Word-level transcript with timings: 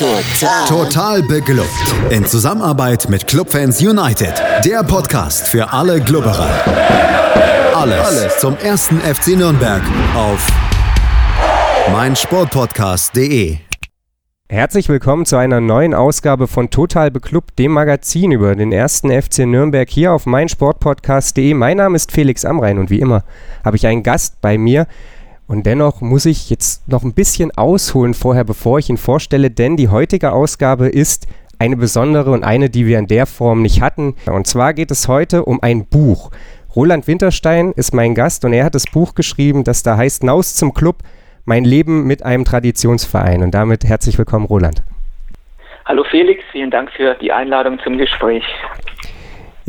Total. 0.00 0.64
Total 0.66 1.22
beglückt. 1.22 1.68
In 2.08 2.24
Zusammenarbeit 2.24 3.10
mit 3.10 3.26
Clubfans 3.26 3.82
United. 3.82 4.32
Der 4.64 4.82
Podcast 4.82 5.46
für 5.46 5.74
alle 5.74 6.00
Glubberer. 6.00 6.48
Alles, 7.74 8.06
Alles 8.06 8.38
zum 8.38 8.56
ersten 8.56 8.98
FC 8.98 9.36
Nürnberg 9.36 9.82
auf 10.16 10.48
meinsportpodcast.de. 11.92 13.58
Herzlich 14.48 14.88
willkommen 14.88 15.26
zu 15.26 15.36
einer 15.36 15.60
neuen 15.60 15.92
Ausgabe 15.92 16.46
von 16.48 16.70
Total 16.70 17.10
Beklubbt, 17.10 17.58
dem 17.58 17.72
Magazin 17.72 18.32
über 18.32 18.56
den 18.56 18.72
ersten 18.72 19.10
FC 19.10 19.40
Nürnberg 19.40 19.90
hier 19.90 20.14
auf 20.14 20.24
meinsportpodcast.de. 20.24 21.52
Mein 21.52 21.76
Name 21.76 21.96
ist 21.96 22.10
Felix 22.10 22.46
Amrein 22.46 22.78
und 22.78 22.88
wie 22.88 23.00
immer 23.00 23.22
habe 23.62 23.76
ich 23.76 23.86
einen 23.86 24.02
Gast 24.02 24.40
bei 24.40 24.56
mir. 24.56 24.86
Und 25.50 25.66
dennoch 25.66 26.00
muss 26.00 26.26
ich 26.26 26.48
jetzt 26.48 26.86
noch 26.86 27.02
ein 27.02 27.12
bisschen 27.12 27.50
ausholen 27.50 28.14
vorher, 28.14 28.44
bevor 28.44 28.78
ich 28.78 28.88
ihn 28.88 28.96
vorstelle, 28.96 29.50
denn 29.50 29.76
die 29.76 29.88
heutige 29.88 30.30
Ausgabe 30.30 30.86
ist 30.86 31.26
eine 31.58 31.76
besondere 31.76 32.30
und 32.30 32.44
eine, 32.44 32.70
die 32.70 32.86
wir 32.86 33.00
in 33.00 33.08
der 33.08 33.26
Form 33.26 33.60
nicht 33.60 33.82
hatten. 33.82 34.14
Und 34.26 34.46
zwar 34.46 34.74
geht 34.74 34.92
es 34.92 35.08
heute 35.08 35.44
um 35.44 35.60
ein 35.60 35.86
Buch. 35.86 36.30
Roland 36.76 37.08
Winterstein 37.08 37.72
ist 37.72 37.92
mein 37.92 38.14
Gast 38.14 38.44
und 38.44 38.52
er 38.52 38.64
hat 38.64 38.76
das 38.76 38.84
Buch 38.84 39.16
geschrieben, 39.16 39.64
das 39.64 39.82
da 39.82 39.96
heißt 39.96 40.22
Naus 40.22 40.54
zum 40.54 40.72
Club, 40.72 40.98
mein 41.46 41.64
Leben 41.64 42.06
mit 42.06 42.22
einem 42.22 42.44
Traditionsverein. 42.44 43.42
Und 43.42 43.50
damit 43.50 43.82
herzlich 43.82 44.18
willkommen, 44.18 44.46
Roland. 44.46 44.84
Hallo 45.84 46.04
Felix, 46.04 46.44
vielen 46.52 46.70
Dank 46.70 46.92
für 46.92 47.16
die 47.16 47.32
Einladung 47.32 47.80
zum 47.82 47.98
Gespräch. 47.98 48.44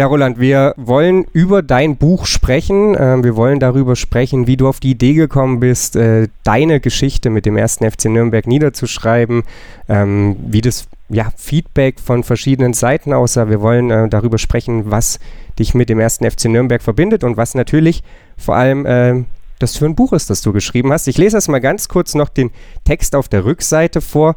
Ja, 0.01 0.07
Roland, 0.07 0.39
wir 0.39 0.73
wollen 0.77 1.25
über 1.31 1.61
dein 1.61 1.95
Buch 1.95 2.25
sprechen. 2.25 2.95
Äh, 2.95 3.23
wir 3.23 3.35
wollen 3.35 3.59
darüber 3.59 3.95
sprechen, 3.95 4.47
wie 4.47 4.57
du 4.57 4.67
auf 4.67 4.79
die 4.79 4.89
Idee 4.89 5.13
gekommen 5.13 5.59
bist, 5.59 5.95
äh, 5.95 6.27
deine 6.43 6.79
Geschichte 6.79 7.29
mit 7.29 7.45
dem 7.45 7.55
ersten 7.55 7.85
FC 7.85 8.05
Nürnberg 8.05 8.47
niederzuschreiben, 8.47 9.43
ähm, 9.87 10.37
wie 10.47 10.61
das 10.61 10.87
ja, 11.09 11.31
Feedback 11.37 11.99
von 11.99 12.23
verschiedenen 12.23 12.73
Seiten 12.73 13.13
aussah. 13.13 13.47
Wir 13.47 13.61
wollen 13.61 13.91
äh, 13.91 14.09
darüber 14.09 14.39
sprechen, 14.39 14.89
was 14.89 15.20
dich 15.59 15.76
mit 15.76 15.87
dem 15.87 15.99
ersten 15.99 16.27
FC 16.27 16.45
Nürnberg 16.45 16.81
verbindet 16.81 17.23
und 17.23 17.37
was 17.37 17.54
natürlich 17.54 18.01
vor 18.37 18.55
allem 18.55 18.87
äh, 18.87 19.23
das 19.59 19.77
für 19.77 19.85
ein 19.85 19.93
Buch 19.93 20.13
ist, 20.13 20.31
das 20.31 20.41
du 20.41 20.51
geschrieben 20.51 20.91
hast. 20.91 21.07
Ich 21.09 21.20
lese 21.20 21.37
erst 21.37 21.49
mal 21.49 21.61
ganz 21.61 21.89
kurz 21.89 22.15
noch 22.15 22.29
den 22.29 22.49
Text 22.85 23.15
auf 23.15 23.29
der 23.29 23.45
Rückseite 23.45 24.01
vor. 24.01 24.35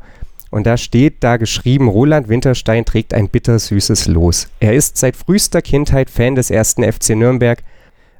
Und 0.54 0.68
da 0.68 0.76
steht 0.76 1.24
da 1.24 1.36
geschrieben, 1.36 1.88
Roland 1.88 2.28
Winterstein 2.28 2.84
trägt 2.84 3.12
ein 3.12 3.28
bittersüßes 3.28 4.06
Los. 4.06 4.46
Er 4.60 4.72
ist 4.72 4.96
seit 4.96 5.16
frühester 5.16 5.60
Kindheit 5.62 6.10
Fan 6.10 6.36
des 6.36 6.48
ersten 6.48 6.84
FC 6.84 7.16
Nürnberg. 7.16 7.64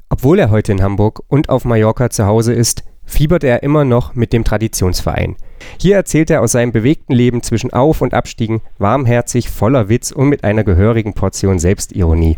Obwohl 0.09 0.41
er 0.41 0.51
heute 0.51 0.73
in 0.73 0.83
Hamburg 0.83 1.23
und 1.29 1.49
auf 1.49 1.65
Mallorca 1.65 2.11
zu 2.11 2.27
Hause 2.27 2.53
ist, 2.53 2.83
fiebert 3.05 3.45
er 3.45 3.63
immer 3.63 3.85
noch 3.85 4.17
mit 4.17 4.33
dem 4.33 4.43
Traditionsverein. 4.43 5.37
Hier 5.79 5.95
erzählt 5.95 6.29
er 6.29 6.43
aus 6.43 6.51
seinem 6.51 6.73
bewegten 6.73 7.13
Leben 7.13 7.41
zwischen 7.41 7.73
Auf- 7.73 8.03
und 8.03 8.15
Abstiegen, 8.15 8.63
warmherzig, 8.79 9.49
voller 9.49 9.89
Witz 9.89 10.11
und 10.11 10.29
mit 10.29 10.43
einer 10.43 10.65
gehörigen 10.65 11.15
Portion 11.15 11.61
Selbstironie. 11.61 12.37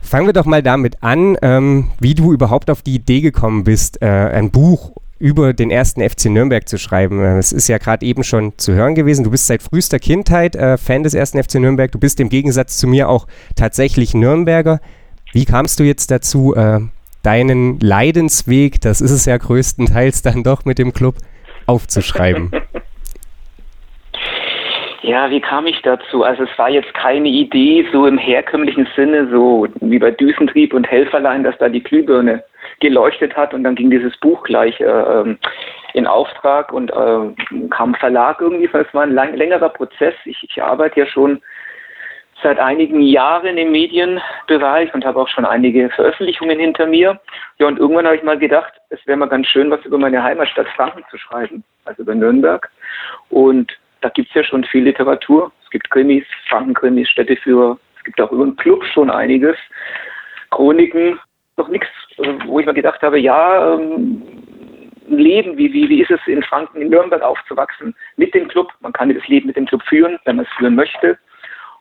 Fangen 0.00 0.26
wir 0.26 0.32
doch 0.32 0.44
mal 0.44 0.64
damit 0.64 1.04
an, 1.04 1.38
ähm, 1.40 1.90
wie 2.00 2.16
du 2.16 2.32
überhaupt 2.32 2.68
auf 2.68 2.82
die 2.82 2.96
Idee 2.96 3.20
gekommen 3.20 3.62
bist, 3.62 4.02
äh, 4.02 4.06
ein 4.06 4.50
Buch 4.50 4.90
über 5.18 5.52
den 5.52 5.70
ersten 5.70 6.06
FC 6.06 6.26
Nürnberg 6.26 6.68
zu 6.68 6.78
schreiben. 6.78 7.22
Äh, 7.22 7.38
es 7.38 7.52
ist 7.52 7.68
ja 7.68 7.78
gerade 7.78 8.04
eben 8.04 8.24
schon 8.24 8.56
zu 8.58 8.74
hören 8.74 8.94
gewesen. 8.94 9.24
Du 9.24 9.30
bist 9.30 9.46
seit 9.46 9.62
frühester 9.62 9.98
Kindheit 9.98 10.56
äh, 10.56 10.76
Fan 10.76 11.02
des 11.02 11.14
ersten 11.14 11.42
FC 11.42 11.56
Nürnberg. 11.56 11.90
Du 11.90 11.98
bist 11.98 12.20
im 12.20 12.28
Gegensatz 12.28 12.78
zu 12.78 12.86
mir 12.86 13.08
auch 13.08 13.26
tatsächlich 13.56 14.14
Nürnberger. 14.14 14.80
Wie 15.32 15.44
kamst 15.44 15.80
du 15.80 15.84
jetzt 15.84 16.10
dazu, 16.10 16.54
äh, 16.54 16.80
deinen 17.22 17.80
Leidensweg, 17.80 18.80
das 18.80 19.00
ist 19.00 19.10
es 19.10 19.26
ja 19.26 19.36
größtenteils 19.36 20.22
dann 20.22 20.42
doch 20.42 20.64
mit 20.64 20.78
dem 20.78 20.92
Club, 20.92 21.16
aufzuschreiben? 21.66 22.52
Ja, 25.02 25.30
wie 25.30 25.40
kam 25.40 25.66
ich 25.66 25.80
dazu? 25.82 26.24
Also 26.24 26.42
es 26.42 26.58
war 26.58 26.68
jetzt 26.68 26.92
keine 26.92 27.28
Idee 27.28 27.86
so 27.92 28.08
im 28.08 28.18
herkömmlichen 28.18 28.88
Sinne, 28.96 29.28
so 29.30 29.68
wie 29.80 30.00
bei 30.00 30.10
Düsentrieb 30.10 30.74
und 30.74 30.90
Helferlein, 30.90 31.44
dass 31.44 31.56
da 31.58 31.68
die 31.68 31.82
Glühbirne 31.82 32.42
geleuchtet 32.80 33.36
hat 33.36 33.54
und 33.54 33.64
dann 33.64 33.74
ging 33.74 33.90
dieses 33.90 34.16
Buch 34.18 34.42
gleich 34.44 34.80
äh, 34.80 34.84
ähm, 34.84 35.38
in 35.94 36.06
Auftrag 36.06 36.72
und 36.72 36.90
äh, 36.90 37.68
kam 37.70 37.94
Verlag 37.94 38.40
irgendwie. 38.40 38.68
Es 38.72 38.94
war 38.94 39.02
ein 39.02 39.12
lang, 39.12 39.34
längerer 39.34 39.70
Prozess. 39.70 40.14
Ich, 40.24 40.42
ich 40.42 40.62
arbeite 40.62 41.00
ja 41.00 41.06
schon 41.06 41.40
seit 42.42 42.58
einigen 42.58 43.00
Jahren 43.00 43.56
im 43.56 43.72
Medienbereich 43.72 44.92
und 44.92 45.04
habe 45.04 45.20
auch 45.20 45.28
schon 45.28 45.46
einige 45.46 45.88
Veröffentlichungen 45.90 46.58
hinter 46.58 46.86
mir. 46.86 47.18
Ja, 47.58 47.66
und 47.66 47.78
irgendwann 47.78 48.06
habe 48.06 48.16
ich 48.16 48.22
mal 48.22 48.38
gedacht, 48.38 48.74
es 48.90 49.04
wäre 49.06 49.16
mal 49.16 49.28
ganz 49.28 49.46
schön, 49.46 49.70
was 49.70 49.84
über 49.84 49.98
meine 49.98 50.22
Heimatstadt 50.22 50.68
Franken 50.76 51.02
zu 51.10 51.16
schreiben, 51.16 51.64
also 51.86 52.02
über 52.02 52.14
Nürnberg. 52.14 52.70
Und 53.30 53.72
da 54.02 54.10
gibt 54.10 54.28
es 54.28 54.34
ja 54.34 54.44
schon 54.44 54.64
viel 54.64 54.84
Literatur. 54.84 55.50
Es 55.64 55.70
gibt 55.70 55.90
Krimis, 55.90 56.24
Frankenkrimis, 56.48 57.08
Städteführer. 57.08 57.78
Es 57.96 58.04
gibt 58.04 58.20
auch 58.20 58.30
über 58.30 58.44
den 58.44 58.56
Club 58.56 58.84
schon 58.84 59.10
einiges. 59.10 59.56
Chroniken, 60.50 61.18
noch 61.56 61.68
nichts, 61.68 61.88
äh, 62.18 62.34
wo 62.46 62.60
ich 62.60 62.66
mir 62.66 62.74
gedacht 62.74 63.02
habe, 63.02 63.18
ja, 63.18 63.74
ähm, 63.74 64.22
Leben, 65.08 65.56
wie, 65.56 65.72
wie, 65.72 65.88
wie 65.88 66.02
ist 66.02 66.10
es 66.10 66.20
in 66.26 66.42
Franken, 66.42 66.80
in 66.82 66.88
Nürnberg 66.88 67.22
aufzuwachsen 67.22 67.94
mit 68.16 68.34
dem 68.34 68.48
Club. 68.48 68.72
Man 68.80 68.92
kann 68.92 69.12
das 69.14 69.26
Leben 69.28 69.46
mit 69.46 69.56
dem 69.56 69.66
Club 69.66 69.82
führen, 69.84 70.18
wenn 70.24 70.36
man 70.36 70.44
es 70.44 70.52
führen 70.56 70.74
möchte. 70.74 71.18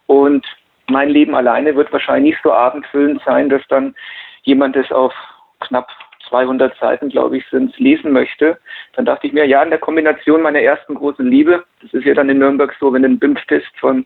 Und 0.07 0.45
mein 0.87 1.09
Leben 1.09 1.33
alleine 1.33 1.75
wird 1.75 1.91
wahrscheinlich 1.91 2.33
nicht 2.33 2.43
so 2.43 2.53
abendfüllend 2.53 3.21
sein, 3.25 3.49
dass 3.49 3.61
dann 3.67 3.95
jemand 4.43 4.75
es 4.75 4.91
auf 4.91 5.13
knapp 5.61 5.89
200 6.29 6.77
Seiten, 6.77 7.09
glaube 7.09 7.37
ich, 7.37 7.45
sind, 7.49 7.77
lesen 7.79 8.11
möchte. 8.11 8.59
Dann 8.93 9.05
dachte 9.05 9.27
ich 9.27 9.33
mir, 9.33 9.45
ja, 9.45 9.61
in 9.63 9.69
der 9.69 9.79
Kombination 9.79 10.41
meiner 10.41 10.59
ersten 10.59 10.95
großen 10.95 11.25
Liebe, 11.25 11.63
das 11.81 11.93
ist 11.93 12.05
ja 12.05 12.13
dann 12.13 12.29
in 12.29 12.39
Nürnberg 12.39 12.75
so, 12.79 12.93
wenn 12.93 13.03
du 13.03 13.09
einen 13.09 13.19
BIMF-Test 13.19 13.71
von 13.79 14.05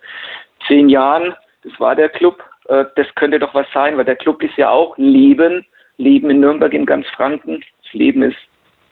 zehn 0.68 0.90
Jahren, 0.90 1.36
das 1.64 1.78
war 1.80 1.96
der 1.96 2.10
Club, 2.10 2.44
äh, 2.70 2.86
das 2.96 3.08
könnte 3.16 3.40
doch 3.40 3.54
was 3.54 3.68
sein, 3.74 3.98
weil 3.98 4.06
der 4.06 4.16
Club 4.16 4.42
ist 4.42 4.56
ja 4.58 4.70
auch 4.70 4.98
Leben, 4.98 5.66
Leben 5.98 6.30
in 6.30 6.40
Nürnberg, 6.40 6.74
in 6.74 6.86
ganz 6.86 7.08
Franken. 7.08 7.64
Das 7.84 7.94
Leben 7.94 8.24
ist, 8.24 8.38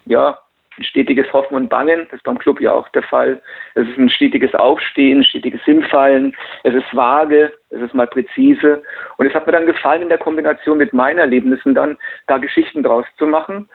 ja, 0.05 0.37
ein 0.77 0.83
stetiges 0.83 1.31
Hoffen 1.33 1.55
und 1.55 1.69
Bangen. 1.69 2.05
Das 2.05 2.17
ist 2.17 2.23
beim 2.23 2.37
Club 2.37 2.61
ja 2.61 2.73
auch 2.73 2.87
der 2.89 3.03
Fall. 3.03 3.41
Es 3.75 3.87
ist 3.87 3.97
ein 3.97 4.09
stetiges 4.09 4.53
Aufstehen, 4.53 5.23
stetiges 5.23 5.61
Hinfallen. 5.63 6.35
Es 6.63 6.73
ist 6.73 6.95
vage, 6.95 7.51
es 7.69 7.81
ist 7.81 7.93
mal 7.93 8.07
präzise. 8.07 8.83
Und 9.17 9.25
es 9.25 9.33
hat 9.33 9.45
mir 9.47 9.53
dann 9.53 9.65
gefallen, 9.65 10.03
in 10.03 10.09
der 10.09 10.17
Kombination 10.17 10.77
mit 10.77 10.93
meinen 10.93 11.19
Erlebnissen 11.19 11.73
dann 11.73 11.97
da 12.27 12.37
Geschichten 12.37 12.83
draus 12.83 13.05
zu 13.17 13.25
machen. 13.25 13.69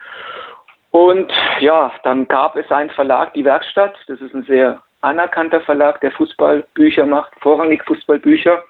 Und 0.90 1.32
ja, 1.60 1.92
dann 2.04 2.28
gab 2.28 2.56
es 2.56 2.70
einen 2.70 2.90
Verlag, 2.90 3.34
die 3.34 3.44
Werkstatt. 3.44 3.96
Das 4.06 4.20
ist 4.20 4.34
ein 4.34 4.44
sehr 4.44 4.80
anerkannter 5.00 5.60
Verlag, 5.62 6.00
der 6.00 6.12
Fußballbücher 6.12 7.06
macht, 7.06 7.32
vorrangig 7.40 7.82
Fußballbücher. 7.84 8.62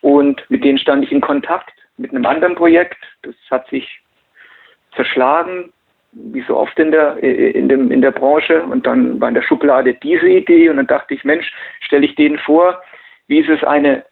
Und 0.00 0.42
mit 0.48 0.64
denen 0.64 0.78
stand 0.78 1.04
ich 1.04 1.12
in 1.12 1.20
Kontakt 1.20 1.72
mit 1.96 2.10
einem 2.10 2.26
anderen 2.26 2.54
Projekt. 2.54 2.98
Das 3.22 3.34
hat 3.50 3.68
sich 3.68 4.00
zerschlagen, 4.94 5.72
wie 6.12 6.42
so 6.42 6.56
oft 6.56 6.78
in 6.78 6.90
der, 6.90 7.18
in, 7.18 7.68
dem, 7.68 7.90
in 7.90 8.00
der 8.00 8.10
Branche. 8.10 8.62
Und 8.62 8.86
dann 8.86 9.20
war 9.20 9.28
in 9.28 9.34
der 9.34 9.42
Schublade 9.42 9.94
diese 9.94 10.28
Idee. 10.28 10.68
Und 10.68 10.78
dann 10.78 10.86
dachte 10.86 11.14
ich, 11.14 11.24
Mensch, 11.24 11.52
stelle 11.80 12.06
ich 12.06 12.14
denen 12.14 12.38
vor, 12.38 12.82
wie 13.28 13.40
ist 13.40 13.48
es 13.48 13.62
eine 13.62 14.04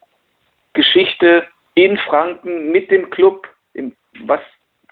Geschichte 0.73 1.45
in 1.73 1.97
Franken 1.97 2.71
mit 2.71 2.91
dem 2.91 3.09
Club, 3.09 3.47
in, 3.73 3.95
was 4.25 4.41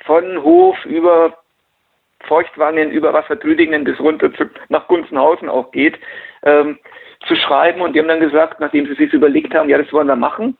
von 0.05 0.43
Hof 0.43 0.83
über 0.85 1.37
Feuchtwangen, 2.21 2.91
über 2.91 3.13
Wassertrüdingen 3.13 3.83
bis 3.83 3.99
runter 3.99 4.33
zu, 4.33 4.49
nach 4.69 4.87
Gunzenhausen 4.87 5.49
auch 5.49 5.71
geht, 5.71 5.97
ähm, 6.43 6.79
zu 7.27 7.35
schreiben. 7.35 7.81
Und 7.81 7.93
die 7.93 7.99
haben 7.99 8.07
dann 8.07 8.19
gesagt, 8.19 8.59
nachdem 8.59 8.87
sie 8.87 8.95
sich 8.95 9.13
überlegt 9.13 9.53
haben, 9.53 9.69
ja, 9.69 9.77
das 9.77 9.91
wollen 9.93 10.07
wir 10.07 10.15
machen. 10.15 10.57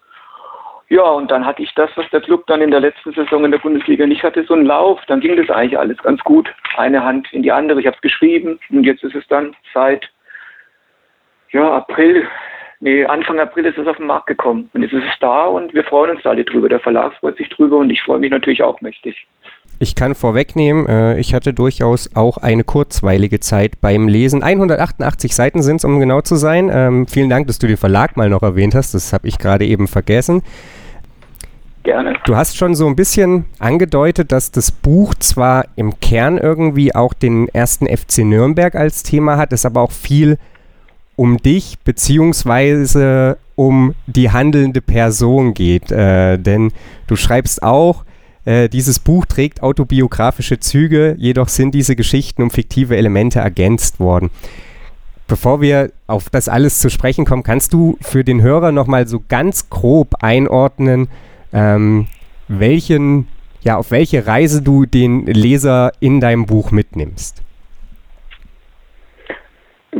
Ja, 0.90 1.04
und 1.04 1.30
dann 1.32 1.46
hatte 1.46 1.64
ich 1.64 1.74
das, 1.76 1.90
was 1.96 2.10
der 2.12 2.22
Club 2.22 2.48
dann 2.48 2.62
in 2.62 2.72
der 2.72 2.80
letzten 2.80 3.12
Saison 3.12 3.44
in 3.44 3.52
der 3.52 3.58
Bundesliga 3.58 4.06
nicht 4.06 4.24
hatte, 4.24 4.46
so 4.46 4.54
einen 4.54 4.66
Lauf. 4.66 5.02
Dann 5.08 5.20
ging 5.20 5.36
das 5.36 5.50
eigentlich 5.50 5.78
alles 5.78 5.98
ganz 5.98 6.24
gut. 6.24 6.54
Eine 6.78 7.04
Hand 7.04 7.28
in 7.34 7.44
die 7.44 7.52
andere. 7.52 7.82
Ich 7.82 7.88
habe 7.88 7.96
es 7.98 8.02
geschrieben 8.02 8.58
und 8.70 8.86
jetzt 8.86 9.04
ist 9.04 9.16
es 9.16 9.28
dann 9.28 9.54
seit 9.74 10.10
ja, 11.52 11.72
April, 11.74 12.28
nee, 12.80 13.06
Anfang 13.06 13.40
April 13.40 13.66
ist 13.66 13.78
es 13.78 13.88
auf 13.88 13.98
den 13.98 14.08
Markt 14.08 14.28
gekommen. 14.28 14.70
Und 14.74 14.84
jetzt 14.84 14.94
ist 14.94 15.04
es 15.04 15.20
da 15.20 15.46
und 15.46 15.74
wir 15.74 15.84
freuen 15.84 16.16
uns 16.16 16.26
alle 16.26 16.44
drüber. 16.44 16.70
Der 16.70 16.80
Verlag 16.80 17.14
freut 17.16 17.38
sich 17.38 17.50
drüber 17.50 17.78
und 17.78 17.90
ich 17.90 18.02
freue 18.02 18.20
mich 18.20 18.32
natürlich 18.32 18.64
auch 18.64 18.82
mächtig. 18.82 19.28
Ich 19.80 19.94
kann 19.94 20.16
vorwegnehmen, 20.16 20.88
äh, 20.88 21.20
ich 21.20 21.36
hatte 21.36 21.54
durchaus 21.54 22.16
auch 22.16 22.38
eine 22.38 22.64
kurzweilige 22.64 23.40
Zeit 23.40 23.80
beim 23.80 24.08
Lesen. 24.08 24.42
188 24.42 25.36
Seiten 25.36 25.62
sind 25.62 25.78
es, 25.78 25.86
um 25.86 26.00
genau 26.00 26.22
zu 26.22 26.36
sein. 26.36 26.72
Ähm, 26.74 27.06
vielen 27.06 27.30
Dank, 27.30 27.46
dass 27.46 27.60
du 27.60 27.68
den 27.68 27.78
Verlag 27.78 28.18
mal 28.18 28.30
noch 28.30 28.42
erwähnt 28.42 28.74
hast. 28.74 28.96
Das 28.96 29.14
habe 29.14 29.28
ich 29.28 29.38
gerade 29.38 29.66
eben 29.66 29.88
vergessen. 29.88 30.42
Gerne. 31.84 32.18
Du 32.26 32.36
hast 32.36 32.58
schon 32.58 32.76
so 32.76 32.88
ein 32.88 32.96
bisschen 32.96 33.46
angedeutet, 33.60 34.32
dass 34.32 34.52
das 34.52 34.72
Buch 34.72 35.14
zwar 35.14 35.66
im 35.76 36.00
Kern 36.00 36.38
irgendwie 36.38 36.94
auch 36.96 37.14
den 37.14 37.48
ersten 37.48 37.86
FC 37.86 38.26
Nürnberg 38.26 38.76
als 38.76 39.04
Thema 39.04 39.38
hat, 39.38 39.54
es 39.54 39.66
aber 39.66 39.82
auch 39.82 39.92
viel 39.92 40.38
um 41.18 41.38
dich 41.38 41.80
beziehungsweise 41.84 43.38
um 43.56 43.96
die 44.06 44.32
handelnde 44.32 44.82
Person 44.82 45.54
geht. 45.54 45.92
Äh, 45.92 46.38
denn 46.38 46.72
du 47.08 47.18
schreibst 47.18 47.64
auch, 47.64 48.06
äh, 48.46 48.70
dieses 48.70 49.00
Buch 49.00 49.26
trägt 49.26 49.62
autobiografische 49.62 50.60
Züge, 50.60 51.16
jedoch 51.18 51.50
sind 51.50 51.76
diese 51.76 51.98
Geschichten 51.98 52.44
um 52.44 52.52
fiktive 52.52 52.96
Elemente 52.96 53.40
ergänzt 53.40 54.00
worden. 54.00 54.30
bevor 55.28 55.60
wir 55.60 55.92
auf 56.06 56.30
das 56.30 56.48
alles 56.48 56.80
zu 56.80 56.90
sprechen 56.90 57.26
kommen, 57.26 57.44
kannst 57.44 57.74
du 57.74 57.98
für 58.00 58.24
den 58.24 58.42
Hörer 58.42 58.72
nochmal 58.72 59.10
so 59.10 59.22
ganz 59.28 59.70
grob 59.70 60.16
einordnen, 60.22 61.10
ähm, 61.52 62.08
welchen, 62.48 63.28
ja, 63.62 63.76
auf 63.76 63.92
welche 63.92 64.26
Reise 64.26 64.62
du 64.62 64.86
den 64.86 65.26
Leser 65.26 65.92
in 66.00 66.22
deinem 66.22 66.46
Buch 66.46 66.72
mitnimmst? 66.72 67.44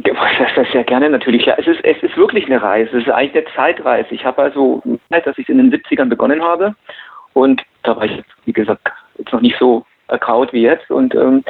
Das 0.04 0.68
ist 0.68 0.74
ja 0.74 0.84
gerne 0.84 1.10
natürlich. 1.10 1.46
Ja, 1.46 1.56
es 1.58 1.68
ist, 1.68 1.84
es 1.84 2.02
ist 2.04 2.18
wirklich 2.18 2.46
eine 2.46 2.62
Reise. 2.62 2.98
Es 2.98 3.04
ist 3.06 3.12
eigentlich 3.12 3.46
eine 3.46 3.56
Zeitreise. 3.56 4.08
Ich 4.12 4.26
habe 4.26 4.42
also, 4.42 4.82
dass 5.10 5.38
ich 5.38 5.50
in 5.50 5.58
den 5.58 5.72
70ern 5.72 6.10
begonnen 6.10 6.42
habe 6.42 6.76
und 7.34 7.62
da 7.84 7.96
war 7.96 8.06
ich, 8.06 8.24
wie 8.46 8.54
gesagt, 8.54 8.82
jetzt 9.18 9.32
noch 9.32 9.42
nicht 9.42 9.58
so 9.60 9.86
erkraut 10.08 10.54
wie 10.54 10.62
jetzt 10.62 10.90
und 10.90 11.14
ähm, 11.16 11.44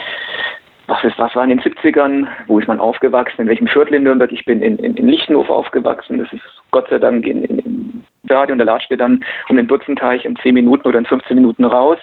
was, 0.88 1.04
ist, 1.04 1.18
was 1.20 1.36
war 1.36 1.44
in 1.44 1.50
den 1.50 1.62
70ern, 1.62 2.28
wo 2.48 2.60
ist 2.60 2.68
man 2.68 2.80
aufgewachsen, 2.80 3.42
in 3.42 3.48
welchem 3.48 3.68
Viertel 3.68 3.96
in 3.96 4.04
Nürnberg, 4.04 4.32
ich 4.32 4.46
bin 4.46 4.62
in, 4.62 4.78
in, 4.80 4.96
in 4.96 5.08
Lichtenhof 5.08 5.50
aufgewachsen, 5.50 6.18
das 6.18 6.32
ist 6.32 6.44
Gott 6.72 6.90
sei 6.90 6.98
Dank 6.98 7.26
in, 7.26 7.44
in, 7.44 8.04
Radio 8.30 8.54
und 8.54 8.60
da 8.60 8.66
latscht 8.66 8.90
wir 8.90 8.98
dann 8.98 9.24
um 9.48 9.56
den 9.56 9.68
Butzenteich 9.68 10.26
in 10.26 10.36
10 10.36 10.54
Minuten 10.54 10.88
oder 10.88 11.00
in 11.00 11.06
15 11.06 11.36
Minuten 11.36 11.64
raus. 11.64 12.00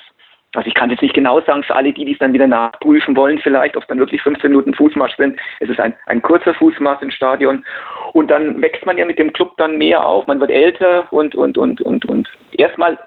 Also 0.55 0.69
ich 0.69 0.75
kann 0.75 0.91
jetzt 0.91 1.03
nicht 1.03 1.15
genau 1.15 1.41
sagen, 1.41 1.63
für 1.63 1.75
alle 1.75 1.93
die, 1.93 2.05
die 2.05 2.13
es 2.13 2.19
dann 2.19 2.33
wieder 2.33 2.47
nachprüfen 2.47 3.17
wollen, 3.17 3.39
vielleicht, 3.39 3.77
ob 3.77 3.83
es 3.83 3.89
dann 3.89 3.99
wirklich 3.99 4.23
15 4.23 4.51
Minuten 4.51 4.75
Fußmarsch 4.75 5.17
sind. 5.17 5.39
Es 5.61 5.69
ist 5.69 5.81
ein, 5.81 5.95
ein 6.07 6.23
kurzer 6.23 6.55
Fußmarsch 6.55 7.03
im 7.03 7.11
Stadion. 7.11 7.65
Und 8.13 8.31
dann 8.31 8.61
wächst 8.63 8.87
man 8.87 8.99
ja 8.99 9.05
mit 9.05 9.19
dem 9.19 9.33
Club 9.33 9.57
dann 9.57 9.79
mehr 9.79 10.07
auf, 10.07 10.27
man 10.27 10.41
wird 10.41 10.51
älter 10.51 11.13
und, 11.13 11.35
und, 11.35 11.59
und, 11.59 11.81
und, 11.81 12.05
und 12.05 12.29
erstmal 12.53 12.99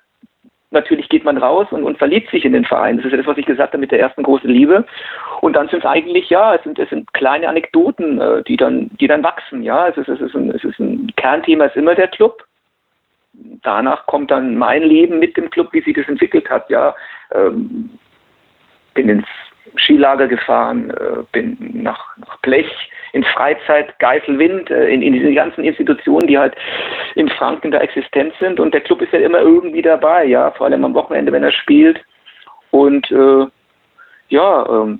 natürlich 0.71 1.09
geht 1.09 1.23
man 1.23 1.37
raus 1.37 1.67
und, 1.71 1.83
und 1.83 1.97
verliebt 1.97 2.29
sich 2.29 2.43
in 2.45 2.53
den 2.53 2.65
Verein. 2.65 2.97
Das 2.97 3.05
ist 3.05 3.11
ja 3.11 3.17
das, 3.17 3.27
was 3.27 3.37
ich 3.37 3.45
gesagt 3.45 3.73
habe 3.73 3.79
mit 3.79 3.91
der 3.91 3.99
ersten 3.99 4.23
großen 4.23 4.49
Liebe. 4.49 4.85
Und 5.41 5.53
dann 5.53 5.69
sind 5.69 5.79
es 5.79 5.85
eigentlich, 5.85 6.29
ja, 6.29 6.55
es 6.55 6.63
sind, 6.63 6.77
es 6.79 6.89
sind 6.89 7.13
kleine 7.13 7.47
Anekdoten, 7.47 8.19
äh, 8.19 8.43
die 8.43 8.57
dann, 8.57 8.89
die 8.99 9.07
dann 9.07 9.23
wachsen, 9.23 9.63
ja. 9.63 9.87
Es 9.87 9.97
ist, 9.97 10.09
es 10.09 10.19
ist 10.19 10.35
ein, 10.35 10.51
es 10.51 10.63
ist 10.63 10.79
ein 10.79 11.11
Kernthema 11.15 11.65
ist 11.65 11.77
immer 11.77 11.95
der 11.95 12.07
Club. 12.07 12.43
Danach 13.61 14.05
kommt 14.07 14.31
dann 14.31 14.57
mein 14.57 14.83
Leben 14.83 15.19
mit 15.19 15.37
dem 15.37 15.49
Club, 15.49 15.69
wie 15.71 15.81
sich 15.81 15.95
das 15.95 16.07
entwickelt 16.07 16.49
hat, 16.49 16.69
ja. 16.69 16.95
Ähm, 17.31 17.89
bin 18.93 19.09
ins 19.09 19.27
Skilager 19.77 20.27
gefahren, 20.27 20.89
äh, 20.89 21.23
bin 21.31 21.57
nach, 21.59 22.17
nach 22.17 22.37
Blech, 22.41 22.71
in 23.13 23.23
Freizeit, 23.23 23.97
Geiselwind, 23.99 24.71
äh, 24.71 24.89
in, 24.89 25.01
in 25.01 25.13
diese 25.13 25.33
ganzen 25.33 25.63
Institutionen, 25.63 26.27
die 26.27 26.37
halt 26.37 26.55
in 27.15 27.29
Franken 27.29 27.71
der 27.71 27.81
Existenz 27.81 28.33
sind. 28.39 28.59
Und 28.59 28.73
der 28.73 28.81
Club 28.81 29.01
ist 29.01 29.13
ja 29.13 29.19
immer 29.19 29.39
irgendwie 29.39 29.81
dabei, 29.81 30.25
ja, 30.25 30.51
vor 30.51 30.67
allem 30.67 30.83
am 30.83 30.93
Wochenende, 30.93 31.31
wenn 31.31 31.43
er 31.43 31.51
spielt. 31.51 32.03
Und 32.71 33.09
äh, 33.11 33.45
ja, 34.29 34.65
ähm, 34.69 34.99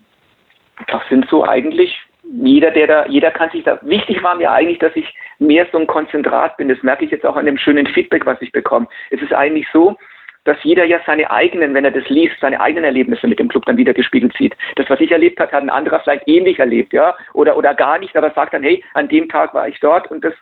das 0.88 1.01
sind 1.10 1.28
so 1.30 1.44
eigentlich 1.44 2.00
jeder, 2.29 2.71
der 2.71 2.88
da, 2.88 3.06
jeder 3.07 3.31
kann 3.31 3.50
sich 3.51 3.63
da, 3.63 3.79
wichtig 3.81 4.21
war 4.24 4.35
mir 4.35 4.51
eigentlich, 4.51 4.79
dass 4.79 4.95
ich 4.95 5.13
mehr 5.39 5.65
so 5.71 5.77
ein 5.77 5.88
Konzentrat 5.88 6.57
bin. 6.57 6.69
Das 6.69 6.81
merke 6.83 7.06
ich 7.06 7.12
jetzt 7.12 7.25
auch 7.25 7.35
an 7.35 7.45
dem 7.45 7.57
schönen 7.57 7.88
Feedback, 7.88 8.25
was 8.25 8.41
ich 8.41 8.51
bekomme. 8.51 8.88
Es 9.12 9.21
ist 9.21 9.33
eigentlich 9.33 9.68
so, 9.71 9.97
dass 10.44 10.57
jeder 10.63 10.85
ja 10.85 11.00
seine 11.06 11.29
eigenen, 11.29 11.74
wenn 11.74 11.85
er 11.85 11.91
das 11.91 12.07
liest, 12.09 12.39
seine 12.39 12.59
eigenen 12.62 12.85
Erlebnisse 12.85 13.27
mit 13.27 13.38
dem 13.38 13.50
Club 13.50 13.65
dann 13.65 13.77
wieder 13.77 13.94
gespiegelt 13.94 14.33
sieht. 14.38 14.56
Das, 14.75 14.89
was 14.89 15.01
ich 15.01 15.12
erlebt 15.12 15.39
habe, 15.39 15.51
hat 15.51 15.62
ein 15.62 15.69
anderer 15.69 16.00
vielleicht 16.00 16.27
ähnlich 16.27 16.59
erlebt, 16.59 16.94
ja, 16.94 17.15
oder, 17.33 17.57
oder 17.57 17.74
gar 17.74 18.00
nicht, 18.00 18.15
aber 18.15 18.31
sagt 18.31 18.53
dann, 18.53 18.63
hey, 18.63 18.83
an 18.94 19.09
dem 19.09 19.27
Tag 19.27 19.53
war 19.53 19.68
ich 19.68 19.79
dort 19.81 20.09
und 20.09 20.24
das, 20.24 20.33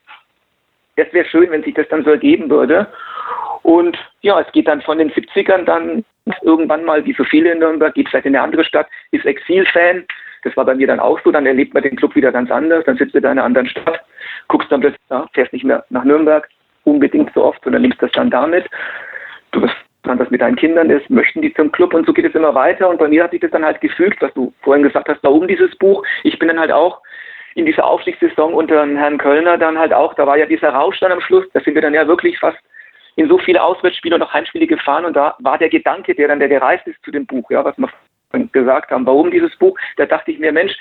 das 0.95 1.11
wäre 1.11 1.27
schön, 1.27 1.49
wenn 1.49 1.63
sich 1.63 1.73
das 1.73 1.87
dann 1.89 2.03
so 2.03 2.11
ergeben 2.11 2.49
würde. 2.49 2.87
Und 3.63 3.97
ja, 4.21 4.39
es 4.39 4.51
geht 4.51 4.67
dann 4.67 4.81
von 4.81 4.99
den 4.99 5.11
70ern 5.11 5.63
dann 5.63 6.05
irgendwann 6.43 6.85
mal, 6.85 7.03
wie 7.05 7.13
so 7.13 7.23
viele 7.23 7.51
in 7.51 7.59
Nürnberg, 7.59 7.95
geht 7.95 8.09
vielleicht 8.09 8.27
in 8.27 8.35
eine 8.35 8.43
andere 8.43 8.63
Stadt, 8.63 8.87
ist 9.09 9.25
Exilfan. 9.25 10.05
Das 10.45 10.55
war 10.55 10.63
bei 10.63 10.75
mir 10.75 10.87
dann 10.87 10.99
auch 10.99 11.19
so, 11.23 11.31
dann 11.31 11.45
erlebt 11.45 11.73
man 11.73 11.83
den 11.83 11.95
Club 11.95 12.15
wieder 12.15 12.31
ganz 12.31 12.49
anders, 12.51 12.85
dann 12.85 12.97
sitzt 12.97 13.15
du 13.15 13.19
da 13.19 13.31
in 13.31 13.39
einer 13.39 13.45
anderen 13.45 13.67
Stadt, 13.67 14.01
guckst 14.47 14.71
dann 14.71 14.79
plötzlich, 14.79 15.01
ja, 15.09 15.27
fährst 15.33 15.51
nicht 15.51 15.65
mehr 15.65 15.83
nach 15.89 16.03
Nürnberg, 16.03 16.47
unbedingt 16.83 17.33
so 17.33 17.43
oft, 17.43 17.63
sondern 17.63 17.81
nimmst 17.81 18.01
das 18.01 18.11
dann 18.11 18.29
damit. 18.29 18.65
Du 19.51 19.61
wirst 19.61 19.75
man 20.03 20.19
das 20.19 20.29
mit 20.29 20.41
deinen 20.41 20.55
Kindern 20.55 20.91
ist, 20.91 21.09
möchten 21.09 21.41
die 21.41 21.51
zum 21.55 21.71
Club 21.71 21.95
und 21.95 22.05
so 22.05 22.13
geht 22.13 22.25
es 22.25 22.35
immer 22.35 22.53
weiter. 22.53 22.87
Und 22.89 22.99
bei 22.99 23.07
mir 23.07 23.23
hat 23.23 23.31
sich 23.31 23.41
das 23.41 23.49
dann 23.49 23.65
halt 23.65 23.81
gefügt, 23.81 24.21
was 24.21 24.31
du 24.35 24.53
vorhin 24.61 24.83
gesagt 24.83 25.09
hast, 25.09 25.23
warum 25.23 25.47
dieses 25.47 25.75
Buch. 25.77 26.05
Ich 26.23 26.37
bin 26.37 26.47
dann 26.47 26.59
halt 26.59 26.71
auch 26.71 27.01
in 27.55 27.65
dieser 27.65 27.85
Aufstiegssaison 27.85 28.53
unter 28.53 28.85
Herrn 28.85 29.17
Kölner 29.17 29.57
dann 29.57 29.79
halt 29.79 29.93
auch, 29.93 30.13
da 30.13 30.27
war 30.27 30.37
ja 30.37 30.45
dieser 30.45 30.69
Rausch 30.69 30.99
dann 30.99 31.11
am 31.11 31.21
Schluss, 31.21 31.45
da 31.53 31.61
sind 31.61 31.73
wir 31.73 31.81
dann 31.81 31.93
ja 31.93 32.07
wirklich 32.07 32.37
fast 32.37 32.59
in 33.15 33.29
so 33.29 33.37
viele 33.37 33.63
Auswärtsspiele 33.63 34.15
und 34.15 34.21
auch 34.21 34.33
Heimspiele 34.33 34.67
gefahren 34.67 35.05
und 35.05 35.15
da 35.15 35.35
war 35.39 35.57
der 35.57 35.69
Gedanke, 35.69 36.13
der 36.13 36.27
dann 36.27 36.39
der 36.39 36.49
gereist 36.49 36.85
ist 36.85 37.01
zu 37.03 37.11
dem 37.11 37.25
Buch, 37.25 37.49
ja, 37.49 37.63
was 37.63 37.77
wir 37.77 37.89
gesagt 38.51 38.91
haben, 38.91 39.05
warum 39.05 39.31
dieses 39.31 39.55
Buch, 39.57 39.77
da 39.97 40.05
dachte 40.05 40.31
ich 40.31 40.39
mir, 40.39 40.51
Mensch, 40.51 40.73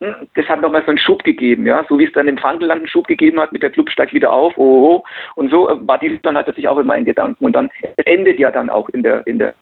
hm, 0.00 0.14
das 0.34 0.46
hat 0.48 0.60
nochmal 0.60 0.82
so 0.82 0.88
einen 0.88 0.98
Schub 0.98 1.24
gegeben, 1.24 1.66
ja, 1.66 1.84
so 1.88 1.98
wie 1.98 2.04
es 2.04 2.12
dann 2.12 2.28
im 2.28 2.38
Frankenland 2.38 2.80
einen 2.80 2.88
Schub 2.88 3.06
gegeben 3.06 3.40
hat 3.40 3.52
mit 3.52 3.62
der 3.62 3.70
Club 3.70 3.90
steigt 3.90 4.14
wieder 4.14 4.32
auf, 4.32 4.56
oh, 4.56 4.96
oh, 4.96 5.04
und 5.34 5.50
so 5.50 5.68
war 5.82 5.98
dieses 5.98 6.22
dann 6.22 6.36
halt 6.36 6.46
natürlich 6.46 6.68
auch 6.68 6.78
in 6.78 6.86
meinen 6.86 7.04
Gedanken 7.04 7.44
und 7.44 7.52
dann 7.52 7.70
endet 7.96 8.38
ja 8.38 8.50
dann 8.50 8.70
auch 8.70 8.88
in 8.90 9.02
der 9.02 9.26
in 9.26 9.38
der 9.38 9.54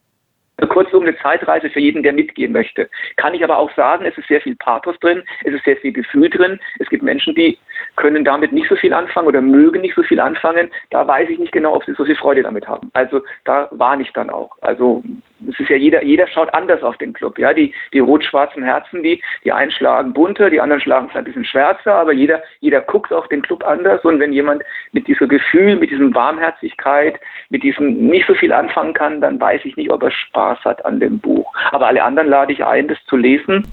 Kurzum 0.69 1.02
eine 1.02 1.16
Zeitreise 1.19 1.69
für 1.69 1.81
jeden, 1.81 2.02
der 2.02 2.14
mitgehen 2.14 2.52
möchte. 2.52 2.88
Kann 3.16 3.34
ich 3.34 3.44
aber 3.44 3.58
auch 3.58 3.70
sagen, 3.75 4.06
es 4.06 4.16
ist 4.16 4.26
sehr 4.28 4.40
viel 4.40 4.56
Pathos 4.56 4.98
drin, 5.00 5.22
es 5.44 5.52
ist 5.52 5.64
sehr 5.64 5.76
viel 5.76 5.93
Gefühl 5.93 6.31
drin. 6.31 6.58
Es 6.78 6.88
gibt 6.88 7.02
Menschen, 7.02 7.34
die 7.34 7.58
können 7.96 8.25
damit 8.25 8.52
nicht 8.52 8.69
so 8.69 8.76
viel 8.76 8.94
anfangen 8.94 9.28
oder 9.28 9.43
mögen 9.43 9.82
nicht 9.82 9.94
so 9.94 10.02
viel 10.02 10.19
anfangen. 10.19 10.70
Da 10.90 11.06
weiß 11.06 11.28
ich 11.28 11.38
nicht 11.38 11.52
genau, 11.52 11.75
ob 11.75 11.84
sie 11.84 11.93
so 11.93 12.06
viel 12.06 12.16
Freude 12.16 12.43
damit 12.43 12.66
haben. 12.66 12.90
Also 12.94 13.20
da 13.44 13.69
warne 13.72 14.02
ich 14.02 14.12
dann 14.12 14.31
auch. 14.31 14.56
Also 14.62 15.02
es 15.48 15.60
ist 15.60 15.68
ja 15.68 15.76
jeder, 15.76 16.02
jeder 16.02 16.26
schaut 16.28 16.52
anders 16.54 16.82
auf 16.82 16.96
den 16.98 17.12
Club. 17.12 17.38
Ja, 17.38 17.52
die, 17.52 17.74
die 17.92 17.98
rot-schwarzen 17.98 18.62
Herzen, 18.62 19.02
die, 19.02 19.22
die 19.44 19.52
einen 19.52 19.70
schlagen 19.70 20.12
bunter, 20.12 20.50
die 20.50 20.60
anderen 20.60 20.80
schlagen 20.80 21.08
vielleicht 21.08 21.18
ein 21.18 21.24
bisschen 21.24 21.44
schwärzer, 21.44 21.94
aber 21.94 22.12
jeder, 22.12 22.42
jeder 22.60 22.80
guckt 22.80 23.12
auf 23.12 23.28
den 23.28 23.42
Club 23.42 23.64
anders. 23.64 24.04
Und 24.04 24.20
wenn 24.20 24.32
jemand 24.32 24.62
mit 24.92 25.06
diesem 25.06 25.28
Gefühl, 25.28 25.76
mit 25.76 25.90
diesem 25.90 26.14
Warmherzigkeit, 26.14 27.20
mit 27.50 27.62
diesem 27.62 28.08
nicht 28.08 28.26
so 28.26 28.34
viel 28.34 28.52
anfangen 28.52 28.94
kann, 28.94 29.20
dann 29.20 29.40
weiß 29.40 29.62
ich 29.64 29.76
nicht, 29.76 29.90
ob 29.90 30.02
er 30.02 30.10
Spaß 30.10 30.64
hat 30.64 30.84
an 30.84 31.00
dem 31.00 31.18
Buch. 31.18 31.52
Aber 31.72 31.86
alle 31.86 32.02
anderen 32.02 32.28
lade 32.28 32.52
ich 32.52 32.64
ein, 32.64 32.88
das 32.88 32.98
zu 33.06 33.16
lesen 33.16 33.66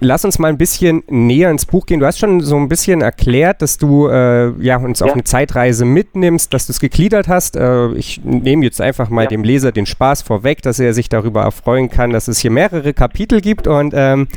lass 0.00 0.24
uns 0.24 0.38
mal 0.38 0.48
ein 0.48 0.58
bisschen 0.58 1.02
näher 1.08 1.50
ins 1.50 1.66
Buch 1.66 1.86
gehen. 1.86 2.00
Du 2.00 2.06
hast 2.06 2.18
schon 2.18 2.40
so 2.40 2.56
ein 2.56 2.68
bisschen 2.68 3.00
erklärt, 3.00 3.62
dass 3.62 3.78
du 3.78 4.08
äh, 4.08 4.50
ja, 4.62 4.76
uns 4.76 5.00
ja. 5.00 5.06
auf 5.06 5.12
eine 5.12 5.24
Zeitreise 5.24 5.84
mitnimmst, 5.84 6.52
dass 6.52 6.66
du 6.66 6.72
es 6.72 6.80
gegliedert 6.80 7.28
hast. 7.28 7.56
Äh, 7.56 7.92
ich 7.92 8.22
nehme 8.24 8.64
jetzt 8.64 8.80
einfach 8.80 9.08
mal 9.10 9.22
ja. 9.22 9.28
dem 9.28 9.44
Leser 9.44 9.72
den 9.72 9.86
Spaß 9.86 10.22
vorweg, 10.22 10.62
dass 10.62 10.78
er 10.78 10.94
sich 10.94 11.08
darüber 11.08 11.42
erfreuen 11.42 11.90
kann, 11.90 12.10
dass 12.10 12.28
es 12.28 12.38
hier 12.38 12.50
mehrere 12.50 12.94
Kapitel 12.94 13.40
gibt 13.40 13.66
und 13.66 13.92
ähm, 13.96 14.28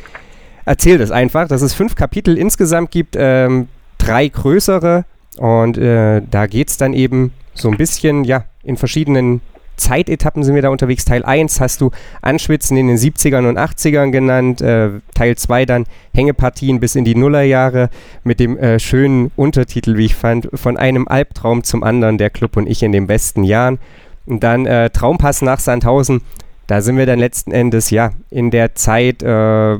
erzähl 0.65 0.97
das 0.97 1.11
einfach, 1.11 1.47
dass 1.47 1.61
es 1.61 1.73
fünf 1.73 1.95
Kapitel 1.95 2.37
insgesamt 2.37 2.91
gibt, 2.91 3.15
ähm, 3.17 3.67
drei 3.97 4.27
größere 4.27 5.05
und 5.37 5.77
äh, 5.77 6.21
da 6.29 6.47
geht 6.47 6.69
es 6.69 6.77
dann 6.77 6.93
eben 6.93 7.33
so 7.53 7.69
ein 7.69 7.77
bisschen 7.77 8.23
ja 8.23 8.45
in 8.63 8.77
verschiedenen 8.77 9.41
Zeitetappen 9.81 10.43
sind 10.43 10.55
wir 10.55 10.61
da 10.61 10.69
unterwegs. 10.69 11.05
Teil 11.05 11.25
1 11.25 11.59
hast 11.59 11.81
du 11.81 11.91
Anschwitzen 12.21 12.77
in 12.77 12.87
den 12.87 12.97
70ern 12.97 13.49
und 13.49 13.57
80ern 13.57 14.11
genannt. 14.11 14.61
Äh, 14.61 14.89
Teil 15.13 15.35
2 15.35 15.65
dann 15.65 15.85
Hängepartien 16.13 16.79
bis 16.79 16.95
in 16.95 17.03
die 17.03 17.15
Nullerjahre 17.15 17.89
mit 18.23 18.39
dem 18.39 18.57
äh, 18.57 18.79
schönen 18.79 19.31
Untertitel, 19.35 19.97
wie 19.97 20.05
ich 20.05 20.15
fand, 20.15 20.49
von 20.53 20.77
einem 20.77 21.07
Albtraum 21.07 21.63
zum 21.63 21.83
anderen, 21.83 22.17
der 22.17 22.29
Club 22.29 22.57
und 22.57 22.67
ich 22.67 22.83
in 22.83 22.91
den 22.91 23.07
besten 23.07 23.43
Jahren. 23.43 23.79
Und 24.25 24.43
dann 24.43 24.65
äh, 24.65 24.89
Traumpass 24.91 25.41
nach 25.41 25.59
Sandhausen. 25.59 26.21
Da 26.67 26.81
sind 26.81 26.97
wir 26.97 27.05
dann 27.05 27.19
letzten 27.19 27.51
Endes 27.51 27.89
ja 27.89 28.11
in 28.29 28.51
der 28.51 28.75
Zeit, 28.75 29.23
äh, 29.23 29.77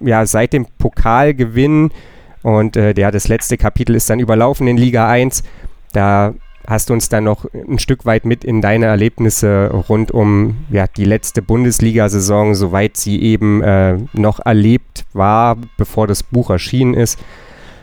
ja, 0.00 0.26
seit 0.26 0.52
dem 0.52 0.66
Pokalgewinn 0.78 1.90
und 2.42 2.76
äh, 2.76 2.94
ja, 2.96 3.10
das 3.10 3.28
letzte 3.28 3.56
Kapitel 3.56 3.94
ist 3.94 4.10
dann 4.10 4.18
überlaufen 4.18 4.66
in 4.66 4.76
Liga 4.76 5.08
1. 5.08 5.42
Da 5.92 6.34
hast 6.66 6.90
du 6.90 6.92
uns 6.92 7.08
dann 7.08 7.24
noch 7.24 7.46
ein 7.52 7.78
Stück 7.78 8.04
weit 8.04 8.24
mit 8.24 8.44
in 8.44 8.60
deine 8.60 8.86
Erlebnisse 8.86 9.70
rund 9.88 10.10
um 10.12 10.64
ja, 10.70 10.86
die 10.86 11.04
letzte 11.04 11.42
Bundesliga-Saison, 11.42 12.54
soweit 12.54 12.96
sie 12.96 13.20
eben 13.22 13.62
äh, 13.62 13.98
noch 14.12 14.40
erlebt 14.40 15.04
war, 15.12 15.56
bevor 15.76 16.06
das 16.06 16.22
Buch 16.22 16.50
erschienen 16.50 16.94
ist, 16.94 17.18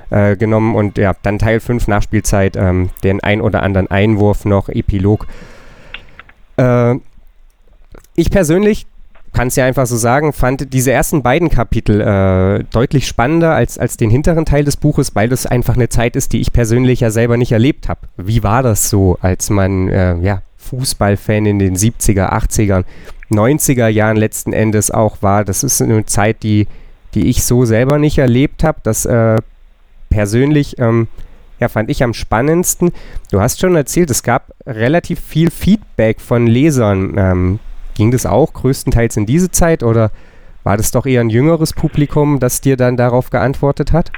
äh, 0.09 0.36
genommen. 0.36 0.75
Und 0.75 0.98
ja, 0.98 1.13
dann 1.21 1.39
Teil 1.39 1.59
5 1.59 1.88
Nachspielzeit, 1.88 2.55
ähm, 2.55 2.89
den 3.03 3.21
ein 3.21 3.41
oder 3.41 3.63
anderen 3.63 3.88
Einwurf 3.88 4.45
noch, 4.45 4.69
Epilog. 4.69 5.27
Äh, 6.57 6.95
ich 8.15 8.31
persönlich 8.31 8.86
kann 9.33 9.50
es 9.50 9.55
ja 9.55 9.65
einfach 9.65 9.86
so 9.86 9.98
sagen, 9.98 10.33
fand 10.33 10.74
diese 10.74 10.91
ersten 10.91 11.21
beiden 11.21 11.50
Kapitel 11.50 12.01
äh, 12.01 12.63
deutlich 12.71 13.07
spannender 13.07 13.53
als, 13.53 13.77
als 13.77 13.98
den 13.98 14.09
hinteren 14.09 14.45
Teil 14.45 14.63
des 14.63 14.77
Buches, 14.77 15.15
weil 15.15 15.29
das 15.29 15.45
einfach 15.45 15.75
eine 15.75 15.89
Zeit 15.89 16.15
ist, 16.15 16.33
die 16.33 16.39
ich 16.39 16.53
persönlich 16.53 17.01
ja 17.01 17.12
selber 17.12 17.38
nicht 17.38 17.51
erlebt 17.51 17.89
habe. 17.89 18.01
Wie 18.17 18.43
war 18.43 18.63
das 18.63 18.89
so, 18.89 19.17
als 19.21 19.50
man 19.50 19.89
äh, 19.89 20.17
ja, 20.17 20.41
Fußballfan 20.57 21.45
in 21.45 21.59
den 21.59 21.75
70er, 21.75 22.31
80er, 22.31 22.83
90er 23.31 23.88
Jahren 23.88 24.17
letzten 24.17 24.53
Endes 24.53 24.91
auch 24.91 25.21
war? 25.21 25.45
Das 25.45 25.63
ist 25.63 25.81
eine 25.81 26.05
Zeit, 26.05 26.43
die, 26.43 26.67
die 27.13 27.27
ich 27.27 27.43
so 27.43 27.65
selber 27.65 28.00
nicht 28.00 28.17
erlebt 28.17 28.63
habe. 28.63 28.79
Das 28.83 29.05
äh, 29.05 29.38
persönlich 30.09 30.79
ähm, 30.79 31.07
ja, 31.59 31.67
fand 31.67 31.89
ich 31.89 32.03
am 32.03 32.13
spannendsten. 32.13 32.91
Du 33.31 33.41
hast 33.41 33.59
schon 33.59 33.75
erzählt, 33.75 34.09
es 34.09 34.24
gab 34.24 34.53
relativ 34.65 35.19
viel 35.19 35.51
Feedback 35.51 36.21
von 36.21 36.48
Lesern. 36.48 37.13
Ähm, 37.17 37.59
Ging 38.00 38.12
das 38.12 38.25
auch 38.25 38.53
größtenteils 38.53 39.18
in 39.18 39.25
diese 39.25 39.51
Zeit 39.51 39.84
oder 39.84 40.12
war 40.63 40.77
das 40.77 40.94
doch 40.94 41.06
eher 41.06 41.20
ein 41.20 41.29
jüngeres 41.29 41.74
Publikum, 41.74 42.39
das 42.39 42.62
dir 42.62 42.77
dann 42.77 42.96
darauf 42.96 43.29
geantwortet 43.29 43.91
hat? 43.91 44.10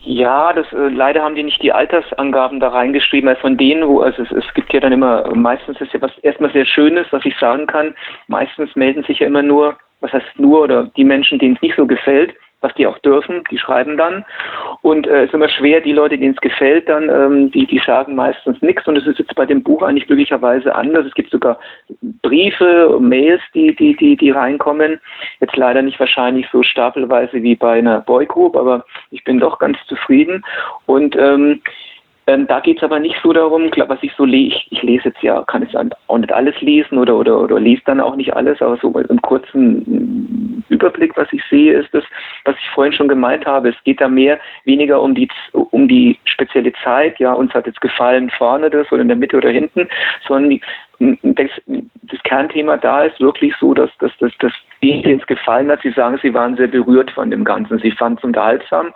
Ja, 0.00 0.54
das 0.54 0.64
äh, 0.72 0.88
leider 0.88 1.22
haben 1.22 1.34
die 1.34 1.42
nicht 1.42 1.62
die 1.62 1.70
Altersangaben 1.70 2.60
da 2.60 2.68
reingeschrieben, 2.68 3.28
also 3.28 3.42
von 3.42 3.58
denen, 3.58 3.86
wo 3.86 4.00
also 4.00 4.22
es, 4.22 4.30
es 4.30 4.54
gibt 4.54 4.72
ja 4.72 4.80
dann 4.80 4.92
immer 4.92 5.34
meistens 5.34 5.82
ist 5.82 5.92
ja 5.92 6.00
was 6.00 6.16
erstmal 6.22 6.50
sehr 6.52 6.64
Schönes, 6.64 7.06
was 7.10 7.26
ich 7.26 7.38
sagen 7.38 7.66
kann. 7.66 7.94
Meistens 8.26 8.74
melden 8.74 9.04
sich 9.04 9.18
ja 9.18 9.26
immer 9.26 9.42
nur, 9.42 9.76
was 10.00 10.14
heißt 10.14 10.38
nur 10.38 10.62
oder 10.62 10.84
die 10.96 11.04
Menschen, 11.04 11.38
denen 11.38 11.56
es 11.56 11.62
nicht 11.62 11.76
so 11.76 11.86
gefällt 11.86 12.34
was 12.62 12.72
die 12.74 12.86
auch 12.86 12.98
dürfen, 13.00 13.42
die 13.50 13.58
schreiben 13.58 13.96
dann. 13.96 14.24
Und 14.82 15.06
äh, 15.06 15.22
es 15.22 15.28
ist 15.28 15.34
immer 15.34 15.48
schwer, 15.48 15.80
die 15.80 15.92
Leute, 15.92 16.18
denen 16.18 16.34
es 16.34 16.40
gefällt, 16.40 16.88
dann, 16.88 17.08
ähm, 17.08 17.50
die, 17.52 17.66
die 17.66 17.78
sagen 17.78 18.16
meistens 18.16 18.60
nichts. 18.62 18.86
Und 18.88 18.96
es 18.96 19.06
ist 19.06 19.20
jetzt 19.20 19.34
bei 19.36 19.46
dem 19.46 19.62
Buch 19.62 19.82
eigentlich 19.82 20.06
glücklicherweise 20.06 20.74
anders. 20.74 21.06
Es 21.06 21.14
gibt 21.14 21.30
sogar 21.30 21.58
Briefe, 22.22 22.98
Mails, 23.00 23.40
die, 23.54 23.74
die, 23.76 23.96
die, 23.96 24.16
die 24.16 24.30
reinkommen. 24.30 25.00
Jetzt 25.40 25.56
leider 25.56 25.82
nicht 25.82 26.00
wahrscheinlich 26.00 26.46
so 26.50 26.64
stapelweise 26.64 27.42
wie 27.44 27.54
bei 27.54 27.78
einer 27.78 28.00
Boygroup, 28.00 28.56
aber 28.56 28.84
ich 29.10 29.22
bin 29.22 29.38
doch 29.38 29.60
ganz 29.60 29.78
zufrieden. 29.86 30.44
Und 30.86 31.14
ähm, 31.16 31.62
ähm, 32.28 32.46
da 32.46 32.60
geht 32.60 32.76
es 32.76 32.82
aber 32.84 33.00
nicht 33.00 33.16
so 33.22 33.32
darum, 33.32 33.70
was 33.76 33.98
ich 34.02 34.12
so 34.16 34.24
lese, 34.24 34.54
ich, 34.54 34.68
ich, 34.70 34.82
lese 34.82 35.08
jetzt 35.08 35.22
ja, 35.22 35.42
kann 35.42 35.62
jetzt 35.62 35.76
auch 36.06 36.18
nicht 36.18 36.32
alles 36.32 36.60
lesen 36.60 36.98
oder, 36.98 37.16
oder, 37.16 37.40
oder 37.40 37.58
lese 37.58 37.82
dann 37.84 38.00
auch 38.00 38.14
nicht 38.14 38.34
alles, 38.34 38.62
aber 38.62 38.76
so 38.76 38.96
im 38.96 39.22
kurzen 39.22 40.62
Überblick, 40.68 41.16
was 41.16 41.26
ich 41.32 41.42
sehe, 41.50 41.72
ist 41.72 41.92
das, 41.92 42.04
was 42.44 42.54
ich 42.56 42.70
vorhin 42.70 42.92
schon 42.92 43.08
gemeint 43.08 43.44
habe. 43.44 43.70
Es 43.70 43.84
geht 43.84 44.00
da 44.00 44.08
mehr, 44.08 44.38
weniger 44.64 45.02
um 45.02 45.16
die, 45.16 45.28
um 45.52 45.88
die 45.88 46.16
spezielle 46.24 46.72
Zeit, 46.84 47.18
ja, 47.18 47.32
uns 47.32 47.52
hat 47.54 47.66
jetzt 47.66 47.80
gefallen 47.80 48.30
vorne 48.30 48.70
das 48.70 48.90
oder 48.92 49.02
in 49.02 49.08
der 49.08 49.16
Mitte 49.16 49.36
oder 49.36 49.50
hinten, 49.50 49.88
sondern 50.28 50.50
die, 50.50 50.60
das, 51.22 51.50
das, 52.02 52.22
Kernthema 52.22 52.76
da 52.76 53.02
ist 53.02 53.20
wirklich 53.20 53.52
so, 53.58 53.74
dass, 53.74 53.90
dass, 53.98 54.16
dass, 54.18 54.30
dass 54.38 54.52
denen 54.80 55.18
es 55.18 55.26
gefallen 55.26 55.70
hat, 55.70 55.82
sie 55.82 55.90
sagen, 55.90 56.20
sie 56.22 56.32
waren 56.32 56.56
sehr 56.56 56.68
berührt 56.68 57.10
von 57.10 57.32
dem 57.32 57.42
Ganzen, 57.44 57.78
sie 57.80 57.90
fanden 57.90 58.18
es 58.18 58.24
unterhaltsam 58.24 58.92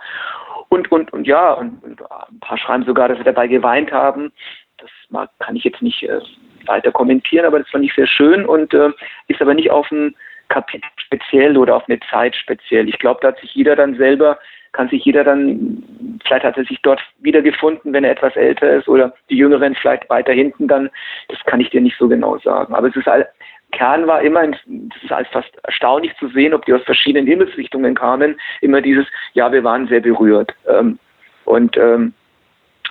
und, 0.69 0.91
und, 0.91 1.13
und 1.13 1.27
ja, 1.27 1.53
und, 1.53 1.83
und, 1.83 2.01
ein 2.01 2.39
paar 2.39 2.57
schreiben 2.57 2.85
sogar, 2.85 3.07
dass 3.07 3.17
sie 3.17 3.23
dabei 3.23 3.47
geweint 3.47 3.91
haben. 3.91 4.31
Das 4.77 4.89
mag, 5.09 5.29
kann 5.39 5.55
ich 5.55 5.63
jetzt 5.63 5.81
nicht 5.81 6.03
äh, 6.03 6.19
weiter 6.65 6.91
kommentieren, 6.91 7.45
aber 7.45 7.59
das 7.59 7.69
fand 7.69 7.85
ich 7.85 7.93
sehr 7.93 8.07
schön 8.07 8.45
und 8.45 8.73
äh, 8.73 8.91
ist 9.27 9.41
aber 9.41 9.53
nicht 9.53 9.71
auf 9.71 9.89
ein 9.91 10.15
Kapitel 10.49 10.89
speziell 10.97 11.57
oder 11.57 11.75
auf 11.75 11.87
eine 11.87 11.99
Zeit 12.11 12.35
speziell. 12.35 12.87
Ich 12.87 12.99
glaube, 12.99 13.19
da 13.21 13.29
hat 13.29 13.39
sich 13.39 13.53
jeder 13.53 13.75
dann 13.75 13.95
selber, 13.97 14.37
kann 14.73 14.89
sich 14.89 15.03
jeder 15.03 15.23
dann, 15.23 15.83
vielleicht 16.25 16.45
hat 16.45 16.57
er 16.57 16.65
sich 16.65 16.79
dort 16.83 17.01
wiedergefunden, 17.19 17.93
wenn 17.93 18.03
er 18.03 18.11
etwas 18.11 18.35
älter 18.35 18.75
ist 18.75 18.87
oder 18.87 19.13
die 19.29 19.37
Jüngeren 19.37 19.75
vielleicht 19.75 20.09
weiter 20.09 20.33
hinten 20.33 20.67
dann, 20.67 20.89
das 21.29 21.39
kann 21.45 21.59
ich 21.59 21.69
dir 21.69 21.81
nicht 21.81 21.97
so 21.97 22.07
genau 22.07 22.37
sagen. 22.39 22.73
Aber 22.75 22.87
es 22.87 22.95
ist 22.95 23.07
all, 23.07 23.27
Kern 23.71 24.07
war 24.07 24.21
immer, 24.21 24.47
das 24.47 25.03
ist 25.03 25.11
als 25.11 25.27
fast 25.29 25.49
erstaunlich 25.63 26.15
zu 26.17 26.29
sehen, 26.29 26.53
ob 26.53 26.65
die 26.65 26.73
aus 26.73 26.83
verschiedenen 26.83 27.27
Himmelsrichtungen 27.27 27.95
kamen, 27.95 28.39
immer 28.61 28.81
dieses, 28.81 29.05
ja, 29.33 29.51
wir 29.51 29.63
waren 29.63 29.87
sehr 29.87 29.99
berührt. 29.99 30.53
Ähm, 30.67 30.99
und, 31.45 31.77
ähm, 31.77 32.13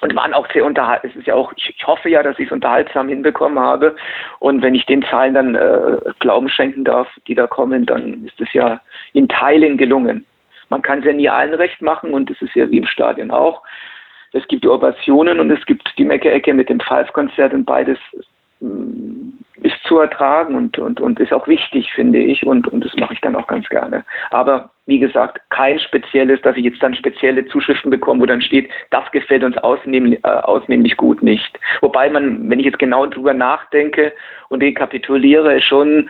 und 0.00 0.14
waren 0.14 0.34
auch 0.34 0.50
sehr 0.52 0.64
unterhaltsam. 0.64 1.10
Es 1.10 1.16
ist 1.16 1.26
ja 1.26 1.34
auch, 1.34 1.52
ich, 1.56 1.86
hoffe 1.86 2.08
ja, 2.08 2.22
dass 2.22 2.38
ich 2.38 2.46
es 2.46 2.52
unterhaltsam 2.52 3.08
hinbekommen 3.08 3.58
habe. 3.58 3.96
Und 4.40 4.62
wenn 4.62 4.74
ich 4.74 4.86
den 4.86 5.02
Zahlen 5.02 5.34
dann 5.34 5.54
äh, 5.54 5.98
Glauben 6.18 6.48
schenken 6.48 6.84
darf, 6.84 7.08
die 7.26 7.34
da 7.34 7.46
kommen, 7.46 7.86
dann 7.86 8.24
ist 8.24 8.40
es 8.40 8.52
ja 8.52 8.80
in 9.12 9.28
Teilen 9.28 9.76
gelungen. 9.76 10.26
Man 10.68 10.82
kann 10.82 10.98
es 10.98 11.04
ja 11.04 11.12
nie 11.12 11.28
allen 11.28 11.54
recht 11.54 11.80
machen 11.80 12.12
und 12.12 12.30
es 12.30 12.40
ist 12.42 12.54
ja 12.54 12.70
wie 12.70 12.78
im 12.78 12.86
Stadion 12.86 13.30
auch. 13.30 13.62
Es 14.32 14.46
gibt 14.48 14.64
die 14.64 14.68
Ovationen 14.68 15.40
und 15.40 15.50
es 15.50 15.64
gibt 15.64 15.90
die 15.96 16.04
Mecke-Ecke 16.04 16.52
mit 16.52 16.68
dem 16.68 16.80
Pfeifkonzert 16.80 17.54
und 17.54 17.64
beides 17.64 17.98
ist 18.60 19.82
zu 19.84 19.98
ertragen 19.98 20.54
und, 20.54 20.78
und, 20.78 21.00
und 21.00 21.20
ist 21.20 21.32
auch 21.32 21.46
wichtig, 21.46 21.92
finde 21.92 22.18
ich, 22.18 22.46
und, 22.46 22.68
und 22.68 22.84
das 22.84 22.94
mache 22.96 23.14
ich 23.14 23.20
dann 23.20 23.36
auch 23.36 23.46
ganz 23.46 23.68
gerne. 23.68 24.04
Aber 24.30 24.70
wie 24.86 24.98
gesagt, 24.98 25.40
kein 25.50 25.78
spezielles, 25.78 26.40
dass 26.42 26.56
ich 26.56 26.64
jetzt 26.64 26.82
dann 26.82 26.94
spezielle 26.94 27.46
Zuschriften 27.46 27.90
bekomme, 27.90 28.22
wo 28.22 28.26
dann 28.26 28.40
steht, 28.40 28.70
das 28.90 29.10
gefällt 29.12 29.44
uns 29.44 29.58
ausnehmlich, 29.58 30.24
äh, 30.24 30.28
ausnehmlich 30.28 30.96
gut 30.96 31.22
nicht. 31.22 31.58
Wobei 31.80 32.08
man, 32.08 32.48
wenn 32.48 32.60
ich 32.60 32.66
jetzt 32.66 32.78
genau 32.78 33.06
drüber 33.06 33.34
nachdenke 33.34 34.12
und 34.48 34.62
rekapituliere, 34.62 35.60
schon 35.60 36.08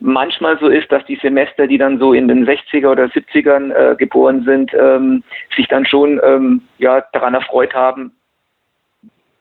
manchmal 0.00 0.58
so 0.58 0.68
ist, 0.68 0.90
dass 0.90 1.04
die 1.04 1.16
Semester, 1.16 1.66
die 1.66 1.78
dann 1.78 1.98
so 1.98 2.12
in 2.12 2.26
den 2.28 2.46
60er 2.46 2.90
oder 2.90 3.04
70ern 3.04 3.72
äh, 3.72 3.96
geboren 3.96 4.42
sind, 4.44 4.72
ähm, 4.74 5.22
sich 5.54 5.68
dann 5.68 5.86
schon 5.86 6.20
ähm, 6.24 6.62
ja, 6.78 7.02
daran 7.12 7.34
erfreut 7.34 7.74
haben, 7.74 8.12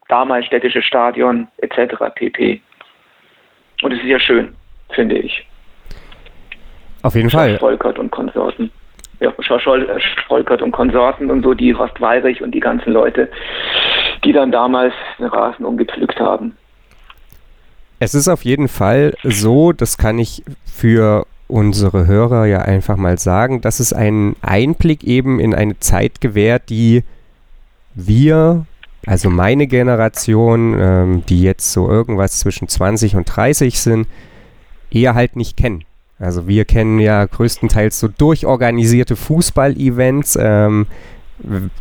damals 0.09 0.45
städtische 0.45 0.81
Stadion 0.81 1.47
etc. 1.57 1.95
pp. 2.13 2.61
Und 3.81 3.93
es 3.93 3.99
ist 3.99 4.07
ja 4.07 4.19
schön, 4.19 4.53
finde 4.91 5.17
ich. 5.17 5.45
Auf 7.01 7.15
jeden 7.15 7.29
Fall. 7.29 7.57
Volkert 7.57 7.97
und 7.97 8.11
Konsorten. 8.11 8.71
Ja, 9.21 9.31
Volkert 10.27 10.61
und 10.61 10.71
Konsorten 10.71 11.31
und 11.31 11.43
so, 11.43 11.53
die 11.53 11.71
Rost 11.71 11.99
Weirich 12.01 12.41
und 12.41 12.51
die 12.51 12.59
ganzen 12.59 12.91
Leute, 12.91 13.29
die 14.23 14.33
dann 14.33 14.51
damals 14.51 14.93
den 15.17 15.27
Rasen 15.27 15.65
umgepflückt 15.65 16.19
haben. 16.19 16.57
Es 17.99 18.15
ist 18.15 18.29
auf 18.29 18.43
jeden 18.43 18.69
Fall 18.69 19.13
so, 19.23 19.73
das 19.73 19.97
kann 19.97 20.19
ich 20.19 20.43
für 20.65 21.25
unsere 21.47 22.07
Hörer 22.07 22.45
ja 22.45 22.59
einfach 22.59 22.95
mal 22.95 23.17
sagen, 23.17 23.59
dass 23.61 23.79
es 23.79 23.91
einen 23.91 24.35
Einblick 24.41 25.03
eben 25.03 25.39
in 25.39 25.53
eine 25.53 25.79
Zeit 25.79 26.21
gewährt, 26.21 26.69
die 26.69 27.03
wir 27.95 28.65
also 29.09 29.31
meine 29.31 29.65
Generation, 29.65 30.75
ähm, 30.79 31.23
die 31.27 31.41
jetzt 31.41 31.71
so 31.71 31.89
irgendwas 31.89 32.37
zwischen 32.37 32.67
20 32.67 33.15
und 33.15 33.25
30 33.25 33.79
sind, 33.79 34.07
eher 34.91 35.15
halt 35.15 35.35
nicht 35.35 35.57
kennen. 35.57 35.83
Also 36.19 36.47
wir 36.47 36.63
kennen 36.65 36.99
ja 36.99 37.25
größtenteils 37.25 37.99
so 37.99 38.07
durchorganisierte 38.07 39.15
Fußball-Events, 39.15 40.37
ähm, 40.39 40.85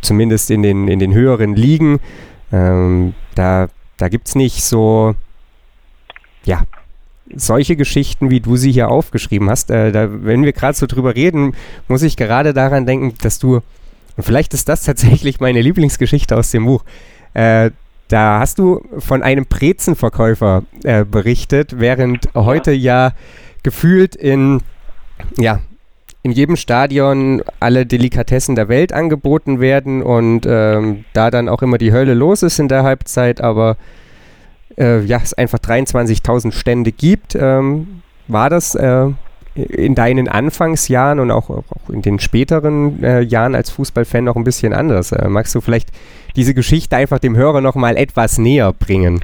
zumindest 0.01 0.49
in 0.49 0.63
den, 0.63 0.87
in 0.87 0.97
den 0.97 1.13
höheren 1.13 1.55
Ligen. 1.55 1.99
Ähm, 2.51 3.13
da 3.35 3.67
da 3.97 4.09
gibt 4.09 4.27
es 4.27 4.33
nicht 4.33 4.63
so, 4.63 5.13
ja, 6.45 6.63
solche 7.35 7.75
Geschichten, 7.75 8.31
wie 8.31 8.39
du 8.39 8.55
sie 8.55 8.71
hier 8.71 8.89
aufgeschrieben 8.89 9.51
hast. 9.51 9.69
Äh, 9.69 9.91
da, 9.91 10.09
wenn 10.23 10.45
wir 10.45 10.53
gerade 10.53 10.75
so 10.75 10.87
drüber 10.87 11.13
reden, 11.13 11.53
muss 11.87 12.01
ich 12.01 12.17
gerade 12.17 12.55
daran 12.55 12.87
denken, 12.87 13.13
dass 13.21 13.37
du 13.37 13.61
und 14.19 14.23
vielleicht 14.23 14.53
ist 14.53 14.67
das 14.67 14.83
tatsächlich 14.83 15.39
meine 15.39 15.61
Lieblingsgeschichte 15.61 16.35
aus 16.35 16.51
dem 16.51 16.65
Buch. 16.65 16.83
Äh, 17.33 17.71
da 18.07 18.39
hast 18.39 18.57
du 18.57 18.81
von 18.97 19.21
einem 19.21 19.45
Brezenverkäufer 19.45 20.63
äh, 20.83 21.05
berichtet, 21.05 21.79
während 21.79 22.25
ja. 22.25 22.45
heute 22.45 22.71
ja 22.71 23.11
gefühlt 23.61 24.15
in, 24.15 24.61
ja, 25.37 25.59
in 26.23 26.31
jedem 26.31 26.55
Stadion 26.55 27.43
alle 27.59 27.85
Delikatessen 27.85 28.55
der 28.55 28.67
Welt 28.67 28.93
angeboten 28.93 29.59
werden 29.59 30.01
und 30.01 30.45
ähm, 30.47 31.05
da 31.13 31.29
dann 31.29 31.47
auch 31.47 31.61
immer 31.61 31.77
die 31.77 31.93
Hölle 31.93 32.13
los 32.13 32.43
ist 32.43 32.59
in 32.59 32.67
der 32.67 32.83
Halbzeit, 32.83 33.41
aber 33.41 33.77
äh, 34.77 35.01
ja, 35.01 35.19
es 35.23 35.33
einfach 35.33 35.59
23.000 35.59 36.51
Stände 36.51 36.91
gibt. 36.91 37.35
Ähm, 37.35 38.01
war 38.27 38.49
das 38.49 38.75
äh, 38.75 39.07
in 39.55 39.95
deinen 39.95 40.27
Anfangsjahren 40.27 41.19
und 41.19 41.31
auch, 41.31 41.49
auch 41.49 41.89
in 41.91 42.01
den 42.01 42.19
späteren 42.19 43.03
äh, 43.03 43.21
Jahren 43.21 43.55
als 43.55 43.69
Fußballfan 43.71 44.23
noch 44.23 44.35
ein 44.35 44.43
bisschen 44.43 44.73
anders. 44.73 45.11
Äh, 45.11 45.27
magst 45.29 45.55
du 45.55 45.61
vielleicht 45.61 45.89
diese 46.35 46.53
Geschichte 46.53 46.95
einfach 46.95 47.19
dem 47.19 47.35
Hörer 47.35 47.61
noch 47.61 47.75
mal 47.75 47.97
etwas 47.97 48.37
näher 48.37 48.73
bringen? 48.73 49.21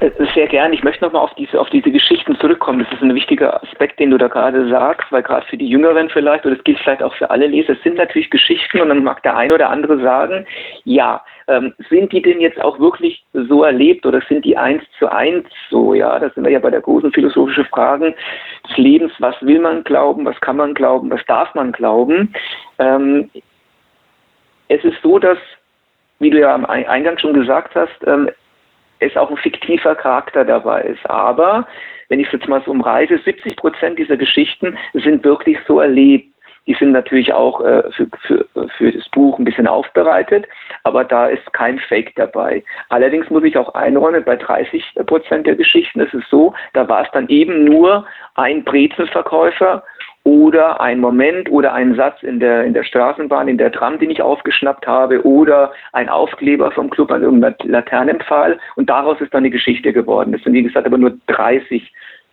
Äh, 0.00 0.10
sehr 0.34 0.46
gern. 0.46 0.72
Ich 0.72 0.82
möchte 0.82 1.04
nochmal 1.04 1.22
auf 1.22 1.34
diese, 1.34 1.60
auf 1.60 1.68
diese 1.70 1.90
Geschichten 1.90 2.36
zurückkommen. 2.36 2.80
Das 2.80 2.92
ist 2.92 3.02
ein 3.02 3.14
wichtiger 3.14 3.62
Aspekt, 3.62 3.98
den 3.98 4.10
du 4.10 4.18
da 4.18 4.28
gerade 4.28 4.68
sagst, 4.68 5.10
weil 5.10 5.22
gerade 5.22 5.46
für 5.46 5.56
die 5.56 5.68
Jüngeren 5.68 6.08
vielleicht, 6.10 6.44
oder 6.44 6.54
das 6.54 6.64
gilt 6.64 6.78
vielleicht 6.80 7.02
auch 7.02 7.14
für 7.14 7.30
alle 7.30 7.46
Leser, 7.46 7.74
es 7.74 7.82
sind 7.82 7.96
natürlich 7.96 8.30
Geschichten 8.30 8.80
und 8.80 8.88
dann 8.88 9.04
mag 9.04 9.22
der 9.22 9.36
eine 9.36 9.54
oder 9.54 9.70
andere 9.70 10.00
sagen, 10.00 10.46
ja, 10.84 11.22
ähm, 11.48 11.74
sind 11.88 12.12
die 12.12 12.22
denn 12.22 12.40
jetzt 12.40 12.60
auch 12.60 12.78
wirklich 12.78 13.24
so 13.32 13.62
erlebt 13.62 14.04
oder 14.04 14.20
sind 14.28 14.44
die 14.44 14.56
eins 14.56 14.82
zu 14.98 15.10
eins 15.10 15.46
so? 15.70 15.94
Ja, 15.94 16.18
da 16.18 16.30
sind 16.30 16.44
wir 16.44 16.50
ja 16.50 16.58
bei 16.58 16.70
der 16.70 16.80
großen 16.80 17.12
philosophischen 17.12 17.66
Frage 17.66 18.14
des 18.68 18.76
Lebens. 18.76 19.12
Was 19.18 19.34
will 19.40 19.60
man 19.60 19.84
glauben? 19.84 20.24
Was 20.24 20.40
kann 20.40 20.56
man 20.56 20.74
glauben? 20.74 21.10
Was 21.10 21.24
darf 21.26 21.54
man 21.54 21.72
glauben? 21.72 22.34
Ähm, 22.78 23.30
es 24.68 24.82
ist 24.84 25.00
so, 25.02 25.18
dass, 25.18 25.38
wie 26.18 26.30
du 26.30 26.40
ja 26.40 26.54
am 26.54 26.64
Eingang 26.66 27.18
schon 27.18 27.34
gesagt 27.34 27.74
hast, 27.74 27.96
ähm, 28.06 28.28
es 28.98 29.16
auch 29.16 29.30
ein 29.30 29.36
fiktiver 29.36 29.94
Charakter 29.94 30.44
dabei 30.44 30.82
ist. 30.82 31.08
Aber 31.08 31.66
wenn 32.08 32.20
ich 32.20 32.26
es 32.26 32.32
jetzt 32.32 32.48
mal 32.48 32.62
so 32.64 32.70
umreiße, 32.70 33.18
70 33.24 33.56
Prozent 33.56 33.98
dieser 33.98 34.16
Geschichten 34.16 34.76
sind 34.94 35.24
wirklich 35.24 35.58
so 35.66 35.80
erlebt. 35.80 36.32
Die 36.66 36.74
sind 36.74 36.92
natürlich 36.92 37.32
auch 37.32 37.60
äh, 37.60 37.82
für, 37.92 38.08
für, 38.22 38.46
für 38.76 38.92
das 38.92 39.08
Buch 39.10 39.38
ein 39.38 39.44
bisschen 39.44 39.66
aufbereitet, 39.66 40.46
aber 40.82 41.04
da 41.04 41.26
ist 41.28 41.52
kein 41.52 41.78
Fake 41.78 42.14
dabei. 42.16 42.64
Allerdings 42.88 43.30
muss 43.30 43.44
ich 43.44 43.56
auch 43.56 43.74
einräumen, 43.74 44.24
bei 44.24 44.36
30 44.36 44.94
Prozent 45.06 45.46
der 45.46 45.56
Geschichten 45.56 46.00
ist 46.00 46.14
es 46.14 46.24
so, 46.30 46.54
da 46.72 46.88
war 46.88 47.02
es 47.02 47.10
dann 47.12 47.28
eben 47.28 47.64
nur 47.64 48.04
ein 48.34 48.64
Brezelverkäufer 48.64 49.82
oder 50.26 50.80
ein 50.80 50.98
Moment 50.98 51.48
oder 51.52 51.72
ein 51.72 51.94
Satz 51.94 52.20
in 52.24 52.40
der, 52.40 52.64
in 52.64 52.74
der 52.74 52.82
Straßenbahn, 52.82 53.46
in 53.46 53.58
der 53.58 53.70
Tram, 53.70 54.00
den 54.00 54.10
ich 54.10 54.20
aufgeschnappt 54.20 54.84
habe 54.84 55.24
oder 55.24 55.72
ein 55.92 56.08
Aufkleber 56.08 56.72
vom 56.72 56.90
Club 56.90 57.12
an 57.12 57.22
irgendeiner 57.22 57.54
Laternenpfahl 57.62 58.58
und 58.74 58.90
daraus 58.90 59.20
ist 59.20 59.32
dann 59.32 59.44
eine 59.44 59.50
Geschichte 59.50 59.92
geworden. 59.92 60.32
Das 60.32 60.42
sind, 60.42 60.52
wie 60.52 60.64
gesagt, 60.64 60.84
aber 60.84 60.98
nur 60.98 61.16
30 61.28 61.92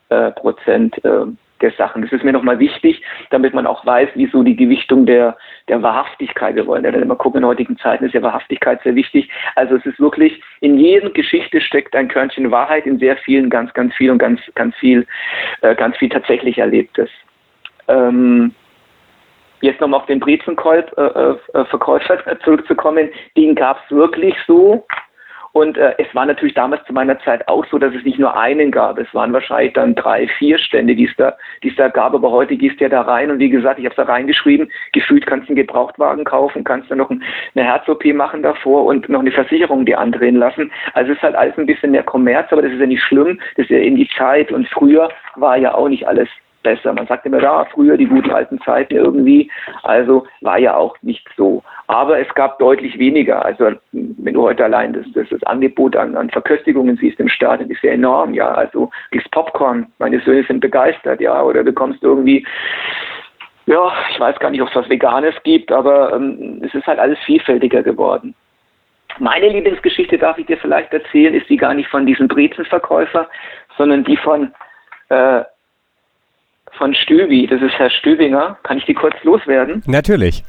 äh, 0.10 0.32
Prozent 0.32 1.06
äh, 1.06 1.26
der 1.62 1.72
Sachen. 1.72 2.02
Das 2.02 2.12
ist 2.12 2.24
mir 2.24 2.34
nochmal 2.34 2.60
wichtig, 2.60 3.02
damit 3.30 3.54
man 3.54 3.66
auch 3.66 3.86
weiß, 3.86 4.10
wieso 4.16 4.44
die 4.44 4.56
Gewichtung 4.56 5.06
der, 5.06 5.38
der 5.68 5.82
Wahrhaftigkeit, 5.82 6.56
wir 6.56 6.68
wollen 6.68 6.84
ja 6.84 6.92
dann 6.92 7.02
immer 7.02 7.16
gucken, 7.16 7.42
in 7.42 7.48
heutigen 7.48 7.78
Zeiten 7.78 8.06
ist 8.06 8.14
ja 8.14 8.22
Wahrhaftigkeit 8.22 8.82
sehr 8.84 8.96
wichtig. 8.96 9.30
Also 9.56 9.76
es 9.76 9.86
ist 9.86 10.00
wirklich, 10.00 10.42
in 10.60 10.78
jeder 10.78 11.10
Geschichte 11.10 11.62
steckt 11.62 11.96
ein 11.96 12.08
Körnchen 12.08 12.52
Wahrheit, 12.52 12.86
in 12.86 13.00
sehr 13.00 13.18
vielen 13.18 13.50
ganz, 13.50 13.74
ganz 13.74 13.94
viel 13.96 14.12
und 14.12 14.18
ganz, 14.18 14.42
ganz 14.56 14.76
viel, 14.76 15.08
äh, 15.62 15.76
ganz 15.76 15.98
viel 15.98 16.10
tatsächlich 16.10 16.58
Erlebtes. 16.58 17.10
Ähm, 17.88 18.54
jetzt 19.62 19.80
nochmal 19.80 20.02
auf 20.02 20.06
den 20.08 20.20
Brezenverkäufer 20.20 21.38
äh, 21.54 22.32
äh, 22.32 22.40
zurückzukommen, 22.44 23.10
den 23.38 23.56
gab 23.56 23.82
es 23.84 23.96
wirklich 23.96 24.36
so. 24.46 24.86
Und 25.54 25.78
äh, 25.78 25.94
es 26.00 26.14
war 26.16 26.26
natürlich 26.26 26.56
damals 26.56 26.84
zu 26.86 26.94
meiner 26.94 27.20
Zeit 27.20 27.48
auch 27.48 27.64
so, 27.68 27.78
dass 27.78 27.94
es 27.94 28.04
nicht 28.04 28.18
nur 28.18 28.36
einen 28.36 28.72
gab. 28.72 28.98
Es 28.98 29.14
waren 29.14 29.32
wahrscheinlich 29.34 29.74
dann 29.74 29.94
drei, 29.94 30.28
vier 30.28 30.58
Stände, 30.58 30.96
die 30.96 31.06
es 31.06 31.16
da, 31.16 31.38
die 31.62 31.70
es 31.70 31.76
da 31.76 31.90
gab. 31.90 32.16
Aber 32.16 32.32
heute 32.32 32.58
gehst 32.58 32.80
du 32.80 32.86
ja 32.86 32.90
da 32.90 33.02
rein 33.02 33.30
und 33.30 33.38
wie 33.38 33.50
gesagt, 33.50 33.78
ich 33.78 33.86
habe 33.86 33.94
es 33.94 33.98
da 33.98 34.12
reingeschrieben, 34.12 34.72
gefühlt 34.94 35.28
kannst 35.28 35.48
du 35.48 35.52
einen 35.52 35.58
Gebrauchtwagen 35.58 36.26
kaufen, 36.26 36.64
kannst 36.64 36.90
du 36.90 36.96
noch 36.96 37.12
ein, 37.12 37.24
eine 37.54 37.66
Herz-OP 37.66 38.04
machen 38.16 38.42
davor 38.42 38.86
und 38.86 39.08
noch 39.10 39.20
eine 39.20 39.32
Versicherung 39.32 39.86
dir 39.86 40.00
andrehen 40.00 40.38
lassen. 40.38 40.72
Also 40.94 41.12
es 41.12 41.18
ist 41.18 41.24
halt 41.24 41.36
alles 41.36 41.56
ein 41.58 41.68
bisschen 41.68 41.92
mehr 41.92 42.04
Kommerz, 42.04 42.52
aber 42.52 42.64
das 42.64 42.72
ist 42.72 42.80
ja 42.80 42.88
nicht 42.88 43.04
schlimm. 43.04 43.40
Das 43.56 43.66
ist 43.66 43.70
ja 43.70 43.78
in 43.78 43.96
die 43.96 44.10
Zeit. 44.18 44.52
Und 44.52 44.68
früher 44.70 45.10
war 45.36 45.58
ja 45.58 45.76
auch 45.76 45.88
nicht 45.88 46.08
alles 46.08 46.30
besser. 46.64 46.94
Man 46.94 47.08
sagt 47.08 47.26
immer, 47.26 47.40
da, 47.40 47.66
früher 47.66 47.98
die 47.98 48.08
guten 48.08 48.32
alten 48.32 48.60
Zeiten 48.62 48.96
irgendwie. 48.96 49.52
Also 49.84 50.26
war 50.42 50.58
ja 50.58 50.76
auch 50.76 50.96
nicht 51.02 51.28
so. 51.38 51.64
Aber 51.88 52.20
es 52.20 52.34
gab 52.34 52.60
deutlich 52.60 52.98
weniger. 52.98 53.44
Also 53.46 53.72
wenn 53.92 54.34
du 54.34 54.42
heute 54.42 54.64
allein 54.64 54.94
das, 54.94 55.06
das, 55.14 55.28
das 55.30 55.44
Angebot 55.44 55.96
an, 55.96 56.16
an 56.16 56.30
Verköstigungen 56.30 56.98
siehst 56.98 57.20
im 57.20 57.30
Stadion, 57.30 57.70
ist 57.70 57.84
ja 57.84 57.92
enorm. 57.92 58.34
Ja, 58.34 58.52
also 58.54 58.90
kriegst 59.12 59.30
Popcorn, 59.32 59.88
meine 60.00 60.20
Söhne 60.22 60.44
sind 60.44 60.62
begeistert, 60.62 61.22
ja, 61.22 61.42
oder 61.44 61.64
bekommst 61.64 62.02
irgendwie 62.04 62.46
ja, 63.66 63.94
ich 64.12 64.20
weiß 64.20 64.40
gar 64.40 64.50
nicht, 64.50 64.62
ob 64.62 64.70
es 64.70 64.76
was 64.76 64.90
Veganes 64.90 65.36
gibt, 65.44 65.72
aber 65.72 66.14
ähm, 66.14 66.62
es 66.66 66.74
ist 66.74 66.86
halt 66.86 67.00
alles 67.00 67.18
vielfältiger 67.20 67.82
geworden. 67.82 68.36
Meine 69.20 69.48
Lieblingsgeschichte, 69.50 70.18
darf 70.18 70.38
ich 70.38 70.48
dir 70.48 70.58
vielleicht 70.58 70.92
erzählen, 70.92 71.34
ist 71.34 71.50
die 71.50 71.58
gar 71.58 71.74
nicht 71.74 71.90
von 71.90 72.06
diesem 72.06 72.28
Brezenverkäufer, 72.28 73.30
sondern 73.78 74.04
die 74.04 74.18
von 74.18 74.54
äh, 75.10 75.44
von 76.78 76.94
Stübi, 76.96 77.48
das 77.48 77.62
ist 77.62 77.78
Herr 77.78 77.90
Stübinger. 77.90 78.58
Kann 78.64 78.78
ich 78.78 78.86
die 78.86 78.94
kurz 78.94 79.16
loswerden? 79.24 79.84
Natürlich. 79.86 80.44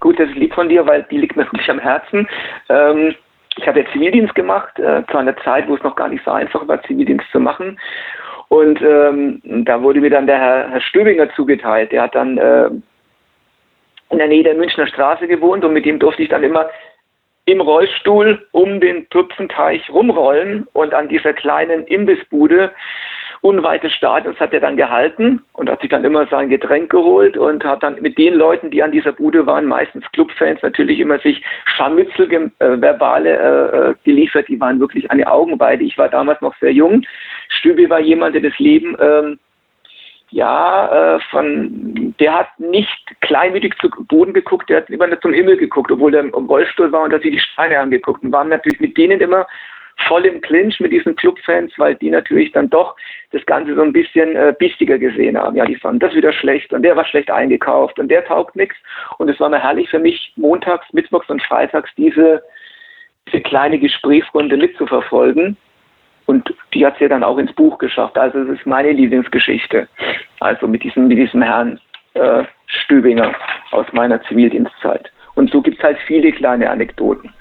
Gut, 0.00 0.18
das 0.18 0.28
ist 0.30 0.36
lieb 0.36 0.54
von 0.54 0.68
dir, 0.68 0.86
weil 0.86 1.06
die 1.10 1.18
liegt 1.18 1.36
mir 1.36 1.44
wirklich 1.52 1.70
am 1.70 1.78
Herzen. 1.78 2.28
Ähm, 2.68 3.14
ich 3.56 3.66
habe 3.66 3.80
ja 3.80 3.92
Zivildienst 3.92 4.34
gemacht, 4.34 4.78
äh, 4.78 5.02
zu 5.10 5.18
einer 5.18 5.36
Zeit, 5.38 5.68
wo 5.68 5.74
es 5.74 5.82
noch 5.82 5.96
gar 5.96 6.08
nicht 6.08 6.24
so 6.24 6.30
einfach 6.30 6.66
war, 6.66 6.82
Zivildienst 6.82 7.26
zu 7.32 7.40
machen. 7.40 7.78
Und 8.48 8.80
ähm, 8.82 9.40
da 9.64 9.80
wurde 9.82 10.00
mir 10.00 10.10
dann 10.10 10.26
der 10.26 10.38
Herr, 10.38 10.70
Herr 10.70 10.80
Stöbinger 10.80 11.32
zugeteilt. 11.34 11.92
Der 11.92 12.02
hat 12.02 12.14
dann 12.14 12.38
äh, 12.38 12.70
in 14.10 14.18
der 14.18 14.28
Nähe 14.28 14.42
der 14.42 14.54
Münchner 14.54 14.86
Straße 14.86 15.28
gewohnt 15.28 15.64
und 15.64 15.72
mit 15.72 15.84
dem 15.84 15.98
durfte 15.98 16.22
ich 16.22 16.28
dann 16.28 16.42
immer 16.42 16.68
im 17.44 17.60
Rollstuhl 17.60 18.46
um 18.52 18.80
den 18.80 19.08
Tüpfenteich 19.10 19.88
rumrollen 19.90 20.66
und 20.72 20.94
an 20.94 21.08
dieser 21.08 21.32
kleinen 21.32 21.84
Imbissbude 21.86 22.72
unweit 23.42 23.82
des 23.82 23.92
Stadions 23.92 24.38
hat 24.38 24.52
er 24.52 24.60
dann 24.60 24.76
gehalten 24.76 25.42
und 25.54 25.70
hat 25.70 25.80
sich 25.80 25.90
dann 25.90 26.04
immer 26.04 26.26
sein 26.26 26.48
Getränk 26.48 26.90
geholt 26.90 27.36
und 27.36 27.64
hat 27.64 27.82
dann 27.82 28.00
mit 28.00 28.18
den 28.18 28.34
Leuten, 28.34 28.70
die 28.70 28.82
an 28.82 28.92
dieser 28.92 29.12
Bude 29.12 29.46
waren, 29.46 29.66
meistens 29.66 30.04
Clubfans, 30.12 30.62
natürlich 30.62 31.00
immer 31.00 31.18
sich 31.18 31.42
Scharmützel, 31.64 32.30
äh, 32.32 32.80
verbale 32.80 33.30
äh, 33.30 33.90
äh, 33.90 33.94
geliefert. 34.04 34.48
Die 34.48 34.60
waren 34.60 34.80
wirklich 34.80 35.10
eine 35.10 35.30
Augenweide. 35.30 35.84
Ich 35.84 35.96
war 35.96 36.08
damals 36.08 36.40
noch 36.40 36.54
sehr 36.60 36.72
jung. 36.72 37.02
Stübi 37.48 37.88
war 37.88 38.00
jemand, 38.00 38.34
der 38.34 38.42
das 38.42 38.58
Leben 38.58 38.96
ähm, 39.00 39.38
ja, 40.32 41.16
äh, 41.16 41.20
von, 41.30 42.14
der 42.20 42.38
hat 42.38 42.60
nicht 42.60 43.20
kleinmütig 43.20 43.74
zu 43.80 43.90
Boden 43.90 44.32
geguckt, 44.32 44.70
der 44.70 44.78
hat 44.78 44.90
immer 44.90 45.08
nur 45.08 45.20
zum 45.20 45.32
Himmel 45.32 45.56
geguckt, 45.56 45.90
obwohl 45.90 46.14
er 46.14 46.20
im 46.20 46.30
Rollstuhl 46.30 46.92
war 46.92 47.02
und 47.02 47.12
hat 47.12 47.22
sich 47.22 47.32
die 47.32 47.40
Steine 47.40 47.80
angeguckt 47.80 48.22
und 48.22 48.32
waren 48.32 48.48
natürlich 48.48 48.80
mit 48.80 48.96
denen 48.96 49.20
immer 49.20 49.46
voll 50.06 50.26
im 50.26 50.40
Clinch 50.40 50.80
mit 50.80 50.92
diesen 50.92 51.16
Clubfans, 51.16 51.72
weil 51.76 51.94
die 51.96 52.10
natürlich 52.10 52.52
dann 52.52 52.70
doch 52.70 52.96
das 53.32 53.44
Ganze 53.46 53.74
so 53.74 53.82
ein 53.82 53.92
bisschen 53.92 54.36
äh, 54.36 54.54
bistiger 54.58 54.98
gesehen 54.98 55.38
haben. 55.38 55.56
Ja, 55.56 55.64
die 55.64 55.76
fanden 55.76 56.00
das 56.00 56.14
wieder 56.14 56.32
schlecht 56.32 56.72
und 56.72 56.82
der 56.82 56.96
war 56.96 57.04
schlecht 57.04 57.30
eingekauft 57.30 57.98
und 57.98 58.08
der 58.08 58.24
taugt 58.24 58.56
nichts. 58.56 58.76
Und 59.18 59.28
es 59.28 59.38
war 59.40 59.48
mir 59.48 59.62
herrlich 59.62 59.88
für 59.88 59.98
mich, 59.98 60.32
montags, 60.36 60.86
mittwochs 60.92 61.28
und 61.28 61.42
freitags 61.42 61.90
diese, 61.96 62.42
diese 63.28 63.42
kleine 63.42 63.78
Gesprächsrunde 63.78 64.56
mitzuverfolgen. 64.56 65.56
Und 66.26 66.54
die 66.74 66.86
hat 66.86 66.96
sie 66.98 67.08
dann 67.08 67.24
auch 67.24 67.38
ins 67.38 67.52
Buch 67.52 67.78
geschafft. 67.78 68.16
Also 68.16 68.38
es 68.40 68.58
ist 68.58 68.66
meine 68.66 68.92
Lieblingsgeschichte. 68.92 69.88
Also 70.38 70.68
mit 70.68 70.84
diesem, 70.84 71.08
mit 71.08 71.18
diesem 71.18 71.42
Herrn 71.42 71.80
äh, 72.14 72.44
Stübinger 72.66 73.34
aus 73.72 73.86
meiner 73.92 74.22
Zivildienstzeit. 74.22 75.10
Und 75.34 75.50
so 75.50 75.60
gibt 75.62 75.78
es 75.78 75.82
halt 75.82 75.98
viele 76.06 76.32
kleine 76.32 76.70
Anekdoten. 76.70 77.32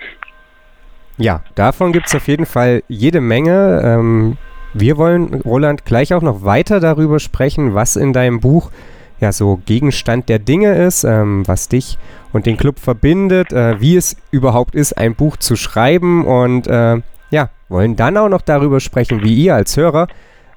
Ja, 1.20 1.44
davon 1.56 1.92
gibt 1.92 2.08
es 2.08 2.16
auf 2.16 2.28
jeden 2.28 2.46
Fall 2.46 2.82
jede 2.88 3.20
Menge. 3.20 3.82
Ähm, 3.84 4.38
wir 4.74 4.98
wollen, 4.98 5.42
Roland, 5.42 5.84
gleich 5.84 6.14
auch 6.14 6.22
noch 6.22 6.44
weiter 6.44 6.80
darüber 6.80 7.20
sprechen, 7.20 7.74
was 7.74 7.98
in 7.98 8.14
deinem 8.14 8.40
Buch 8.40 8.72
ja 9.20 9.34
so 9.34 9.60
Gegenstand 9.66 10.30
der 10.30 10.40
Dinge 10.40 10.76
ist, 10.76 11.04
ähm, 11.04 11.46
was 11.46 11.68
dich 11.68 11.98
und 12.32 12.46
den 12.46 12.56
Club 12.56 12.80
verbindet, 12.80 13.52
äh, 13.52 13.82
wie 13.82 13.98
es 13.98 14.16
überhaupt 14.32 14.76
ist, 14.76 14.98
ein 14.98 15.14
Buch 15.14 15.36
zu 15.36 15.58
schreiben 15.58 16.26
und 16.26 16.68
äh, 16.68 17.02
ja, 17.32 17.50
wollen 17.68 17.98
dann 17.98 18.16
auch 18.16 18.30
noch 18.30 18.42
darüber 18.42 18.80
sprechen, 18.80 19.22
wie 19.22 19.36
ihr 19.36 19.56
als 19.56 19.76
Hörer 19.76 20.08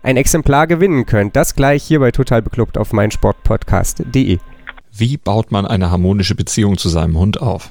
ein 0.05 0.17
Exemplar 0.17 0.69
gewinnen 0.69 1.07
könnt. 1.07 1.35
Das 1.35 1.57
gleich 1.57 1.83
hier 1.83 1.99
bei 1.99 2.13
Total 2.13 2.41
Beklubbt 2.41 2.79
auf 2.79 2.93
meinsportpodcast.de. 2.93 4.39
Wie 4.95 5.17
baut 5.17 5.51
man 5.51 5.67
eine 5.67 5.91
harmonische 5.91 6.37
Beziehung 6.37 6.79
zu 6.79 6.89
seinem 6.89 7.19
Hund 7.19 7.41
auf? 7.41 7.71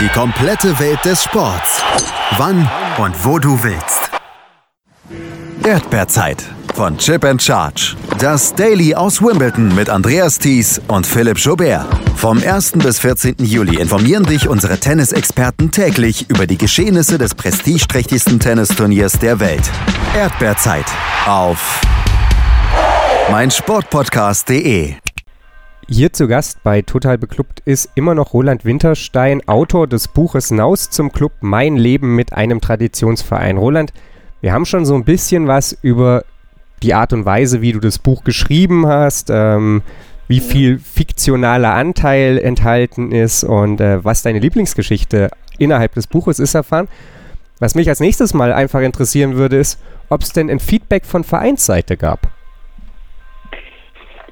Die 0.00 0.08
komplette 0.08 0.76
Welt 0.80 0.98
des 1.04 1.22
Sports. 1.22 1.80
Wann 2.36 2.68
und 2.98 3.14
wo 3.24 3.38
du 3.38 3.62
willst. 3.62 4.10
Erdbeerzeit 5.62 6.42
von 6.74 6.98
Chip 6.98 7.24
and 7.24 7.40
Charge. 7.40 7.94
Das 8.18 8.52
Daily 8.54 8.96
aus 8.96 9.22
Wimbledon 9.22 9.72
mit 9.72 9.88
Andreas 9.88 10.40
Thies 10.40 10.80
und 10.88 11.06
Philipp 11.06 11.38
Joubert. 11.38 11.86
Vom 12.16 12.42
1. 12.42 12.72
bis 12.72 12.98
14. 12.98 13.36
Juli 13.38 13.80
informieren 13.80 14.24
dich 14.24 14.48
unsere 14.48 14.78
Tennisexperten 14.78 15.70
täglich 15.70 16.28
über 16.28 16.48
die 16.48 16.58
Geschehnisse 16.58 17.16
des 17.16 17.36
prestigeträchtigsten 17.36 18.40
Tennisturniers 18.40 19.12
der 19.20 19.38
Welt. 19.38 19.70
Erdbeerzeit 20.16 20.86
auf 21.24 21.80
meinsportpodcast.de 23.30 24.96
hier 25.88 26.12
zu 26.12 26.28
Gast 26.28 26.62
bei 26.62 26.82
Total 26.82 27.18
Beklubbt 27.18 27.60
ist 27.64 27.90
immer 27.94 28.14
noch 28.14 28.32
Roland 28.32 28.64
Winterstein, 28.64 29.46
Autor 29.46 29.86
des 29.86 30.08
Buches 30.08 30.50
Naus 30.50 30.90
zum 30.90 31.12
Club 31.12 31.32
Mein 31.40 31.76
Leben 31.76 32.16
mit 32.16 32.32
einem 32.32 32.60
Traditionsverein. 32.60 33.58
Roland, 33.58 33.92
wir 34.40 34.52
haben 34.52 34.64
schon 34.64 34.86
so 34.86 34.94
ein 34.94 35.04
bisschen 35.04 35.46
was 35.46 35.76
über 35.82 36.24
die 36.82 36.94
Art 36.94 37.12
und 37.12 37.24
Weise, 37.24 37.60
wie 37.60 37.72
du 37.72 37.80
das 37.80 37.98
Buch 37.98 38.24
geschrieben 38.24 38.86
hast, 38.86 39.28
ähm, 39.30 39.82
wie 40.26 40.40
viel 40.40 40.78
fiktionaler 40.78 41.74
Anteil 41.74 42.38
enthalten 42.38 43.12
ist 43.12 43.44
und 43.44 43.80
äh, 43.80 44.02
was 44.04 44.22
deine 44.22 44.38
Lieblingsgeschichte 44.38 45.30
innerhalb 45.58 45.94
des 45.94 46.06
Buches 46.06 46.38
ist 46.38 46.54
erfahren. 46.54 46.88
Was 47.58 47.74
mich 47.74 47.88
als 47.88 48.00
nächstes 48.00 48.34
mal 48.34 48.52
einfach 48.52 48.80
interessieren 48.80 49.36
würde, 49.36 49.56
ist, 49.56 49.78
ob 50.08 50.22
es 50.22 50.32
denn 50.32 50.50
ein 50.50 50.60
Feedback 50.60 51.04
von 51.04 51.24
Vereinsseite 51.24 51.96
gab. 51.96 52.33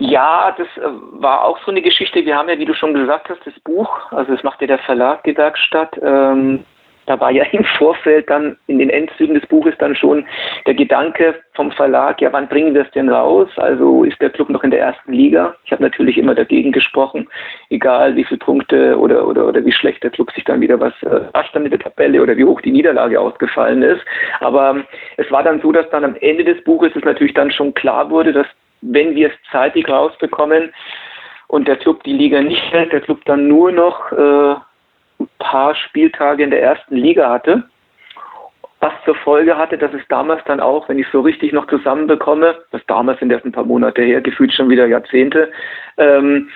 Ja, 0.02 0.54
das 0.56 0.66
äh, 0.76 0.90
war 1.12 1.44
auch 1.44 1.58
so 1.64 1.70
eine 1.70 1.80
Geschichte. 1.80 2.24
Wir 2.24 2.36
haben 2.36 2.48
ja, 2.48 2.58
wie 2.58 2.64
du 2.64 2.74
schon 2.74 2.94
gesagt 2.94 3.28
hast, 3.28 3.40
das 3.44 3.58
Buch, 3.60 3.88
also 4.10 4.32
das 4.32 4.42
macht 4.42 4.60
ja 4.60 4.66
der 4.66 4.78
Verlag 4.78 5.22
Gewerkstatt. 5.22 5.96
Ähm, 6.02 6.64
da 7.06 7.18
war 7.20 7.30
ja 7.30 7.44
im 7.52 7.64
Vorfeld 7.78 8.28
dann 8.28 8.56
in 8.66 8.80
den 8.80 8.90
Endzügen 8.90 9.34
des 9.34 9.46
Buches 9.46 9.74
dann 9.78 9.94
schon 9.94 10.26
der 10.66 10.74
Gedanke 10.74 11.36
vom 11.54 11.70
Verlag, 11.70 12.20
ja, 12.20 12.32
wann 12.32 12.48
bringen 12.48 12.74
wir 12.74 12.82
es 12.82 12.90
denn 12.92 13.10
raus? 13.10 13.48
Also 13.56 14.02
ist 14.02 14.20
der 14.20 14.30
Club 14.30 14.50
noch 14.50 14.64
in 14.64 14.72
der 14.72 14.80
ersten 14.80 15.12
Liga? 15.12 15.54
Ich 15.64 15.70
habe 15.72 15.82
natürlich 15.82 16.18
immer 16.18 16.34
dagegen 16.34 16.72
gesprochen, 16.72 17.28
egal 17.70 18.16
wie 18.16 18.24
viele 18.24 18.38
Punkte 18.38 18.98
oder, 18.98 19.26
oder, 19.26 19.46
oder 19.46 19.64
wie 19.64 19.72
schlecht 19.72 20.02
der 20.02 20.10
Club 20.10 20.32
sich 20.32 20.44
dann 20.44 20.60
wieder 20.60 20.80
was 20.80 20.94
äh, 21.02 21.28
dann 21.52 21.62
mit 21.62 21.72
der 21.72 21.80
Tabelle 21.80 22.22
oder 22.22 22.36
wie 22.36 22.44
hoch 22.44 22.60
die 22.60 22.72
Niederlage 22.72 23.20
ausgefallen 23.20 23.82
ist. 23.82 24.02
Aber 24.40 24.70
ähm, 24.70 24.84
es 25.16 25.30
war 25.30 25.44
dann 25.44 25.60
so, 25.60 25.70
dass 25.70 25.88
dann 25.90 26.04
am 26.04 26.16
Ende 26.16 26.44
des 26.44 26.62
Buches 26.64 26.90
es 26.96 27.04
natürlich 27.04 27.34
dann 27.34 27.52
schon 27.52 27.74
klar 27.74 28.10
wurde, 28.10 28.32
dass 28.32 28.46
wenn 28.82 29.14
wir 29.14 29.28
es 29.28 29.50
zeitig 29.50 29.88
rausbekommen 29.88 30.72
und 31.48 31.68
der 31.68 31.76
Club 31.76 32.02
die 32.04 32.12
Liga 32.12 32.42
nicht 32.42 32.72
hält, 32.72 32.92
der 32.92 33.00
Club 33.00 33.24
dann 33.24 33.48
nur 33.48 33.72
noch 33.72 34.12
äh, 34.12 34.54
ein 35.20 35.28
paar 35.38 35.74
Spieltage 35.74 36.42
in 36.42 36.50
der 36.50 36.62
ersten 36.62 36.96
Liga 36.96 37.30
hatte. 37.30 37.64
Was 38.80 38.92
zur 39.04 39.14
Folge 39.14 39.56
hatte, 39.56 39.78
dass 39.78 39.92
es 39.94 40.02
damals 40.08 40.42
dann 40.44 40.58
auch, 40.58 40.88
wenn 40.88 40.98
ich 40.98 41.06
so 41.12 41.20
richtig 41.20 41.52
noch 41.52 41.68
zusammenbekomme, 41.68 42.58
das 42.72 42.84
damals 42.88 43.20
sind 43.20 43.30
erst 43.30 43.44
ein 43.44 43.52
paar 43.52 43.64
Monate 43.64 44.02
her, 44.02 44.20
gefühlt 44.20 44.52
schon 44.52 44.70
wieder 44.70 44.86
Jahrzehnte, 44.86 45.52
ähm, 45.98 46.48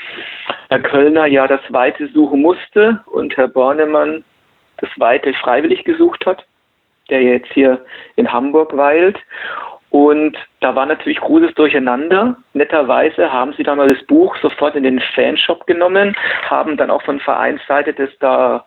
Herr 0.68 0.80
Kölner 0.80 1.26
ja 1.26 1.46
das 1.46 1.60
Weite 1.68 2.08
suchen 2.08 2.42
musste 2.42 3.00
und 3.06 3.36
Herr 3.36 3.46
Bornemann 3.46 4.24
das 4.78 4.90
Weite 4.96 5.32
freiwillig 5.34 5.84
gesucht 5.84 6.26
hat, 6.26 6.44
der 7.10 7.22
jetzt 7.22 7.52
hier 7.52 7.84
in 8.16 8.32
Hamburg 8.32 8.76
weilt. 8.76 9.18
Und 9.96 10.36
da 10.60 10.74
war 10.74 10.84
natürlich 10.84 11.18
großes 11.18 11.54
Durcheinander. 11.54 12.36
Netterweise 12.52 13.32
haben 13.32 13.54
sie 13.54 13.62
dann 13.62 13.78
mal 13.78 13.88
das 13.88 14.06
Buch 14.06 14.36
sofort 14.42 14.76
in 14.76 14.82
den 14.82 15.00
Fanshop 15.14 15.66
genommen, 15.66 16.14
haben 16.42 16.76
dann 16.76 16.90
auch 16.90 17.00
von 17.00 17.18
Vereinsseite 17.18 17.94
das 17.94 18.10
da 18.20 18.66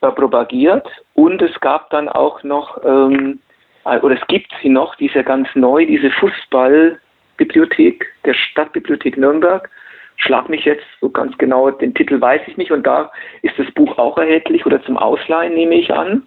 äh, 0.00 0.10
propagiert. 0.10 0.88
Und 1.12 1.42
es 1.42 1.60
gab 1.60 1.90
dann 1.90 2.08
auch 2.08 2.42
noch, 2.44 2.82
ähm, 2.82 3.40
äh, 3.84 3.98
oder 3.98 4.14
es 4.14 4.26
gibt 4.28 4.50
sie 4.62 4.70
noch, 4.70 4.94
diese 4.94 5.22
ganz 5.22 5.48
neu, 5.54 5.84
diese 5.84 6.10
Fußballbibliothek 6.12 8.06
der 8.24 8.32
Stadtbibliothek 8.32 9.18
Nürnberg. 9.18 9.68
Schlag 10.16 10.48
mich 10.48 10.64
jetzt 10.64 10.86
so 11.02 11.10
ganz 11.10 11.36
genau, 11.36 11.70
den 11.72 11.92
Titel 11.92 12.22
weiß 12.22 12.40
ich 12.46 12.56
nicht. 12.56 12.72
Und 12.72 12.86
da 12.86 13.12
ist 13.42 13.58
das 13.58 13.70
Buch 13.72 13.98
auch 13.98 14.16
erhältlich 14.16 14.64
oder 14.64 14.82
zum 14.84 14.96
Ausleihen, 14.96 15.52
nehme 15.52 15.74
ich 15.74 15.92
an. 15.92 16.26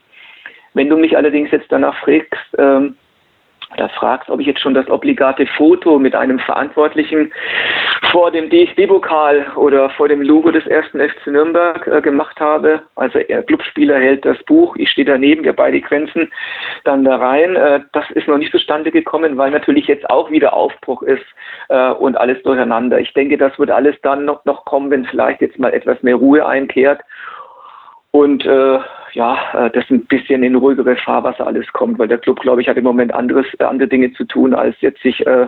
Wenn 0.76 0.90
du 0.90 0.96
mich 0.96 1.18
allerdings 1.18 1.50
jetzt 1.50 1.72
danach 1.72 1.98
fragst, 2.04 2.38
ähm, 2.60 2.96
da 3.78 3.88
fragst, 3.88 4.30
ob 4.30 4.40
ich 4.40 4.48
jetzt 4.48 4.60
schon 4.60 4.74
das 4.74 4.90
obligate 4.90 5.46
Foto 5.58 5.98
mit 6.00 6.16
einem 6.16 6.40
Verantwortlichen 6.40 7.32
vor 8.12 8.32
dem 8.32 8.50
DFB-Pokal 8.50 9.54
oder 9.56 9.90
vor 9.92 10.08
dem 10.08 10.22
Logo 10.22 10.52
des 10.52 10.66
ersten 10.68 11.00
FC 11.00 11.28
Nürnberg 11.28 11.88
äh, 11.88 12.02
gemacht 12.02 12.40
habe. 12.40 12.82
Also 12.96 13.20
der 13.20 13.44
Clubspieler 13.44 13.98
hält 13.98 14.26
das 14.26 14.42
Buch, 14.44 14.76
ich 14.76 14.90
stehe 14.90 15.06
daneben, 15.06 15.44
wir 15.44 15.54
beide 15.54 15.80
Grenzen 15.80 16.32
dann 16.84 17.06
da 17.06 17.16
rein. 17.16 17.56
Äh, 17.56 17.82
das 17.94 18.10
ist 18.12 18.28
noch 18.28 18.38
nicht 18.38 18.52
zustande 18.52 18.92
gekommen, 18.92 19.38
weil 19.38 19.52
natürlich 19.52 19.88
jetzt 19.88 20.10
auch 20.10 20.30
wieder 20.32 20.54
Aufbruch 20.54 21.02
ist 21.04 21.26
äh, 21.70 21.92
und 21.92 22.18
alles 22.18 22.42
durcheinander. 22.44 23.00
Ich 23.00 23.14
denke, 23.14 23.38
das 23.38 23.58
wird 23.58 23.72
alles 23.72 23.96
dann 24.02 24.26
noch, 24.26 24.44
noch 24.46 24.66
kommen, 24.66 24.92
wenn 24.92 25.06
vielleicht 25.06 25.42
jetzt 25.42 25.60
mal 25.60 25.74
etwas 25.74 26.02
mehr 26.04 26.16
Ruhe 26.16 26.46
einkehrt. 26.46 27.02
Und 28.12 28.46
äh, 28.46 28.80
ja, 29.14 29.38
äh, 29.54 29.70
das 29.72 29.90
ein 29.90 30.06
bisschen 30.06 30.44
in 30.44 30.56
ruhigere 30.56 30.96
Fahrwasser 30.98 31.48
alles 31.48 31.68
kommt, 31.72 31.98
weil 31.98 32.08
der 32.08 32.18
Club, 32.18 32.40
glaube 32.42 32.62
ich, 32.62 32.68
hat 32.68 32.78
im 32.78 32.84
Moment 32.84 33.14
anderes, 33.14 33.46
äh, 33.60 33.64
andere 33.64 33.88
Dinge 33.88 34.12
zu 34.14 34.26
tun, 34.26 34.54
als 34.54 34.76
jetzt 34.82 35.02
sich 35.02 35.26
äh, 35.26 35.48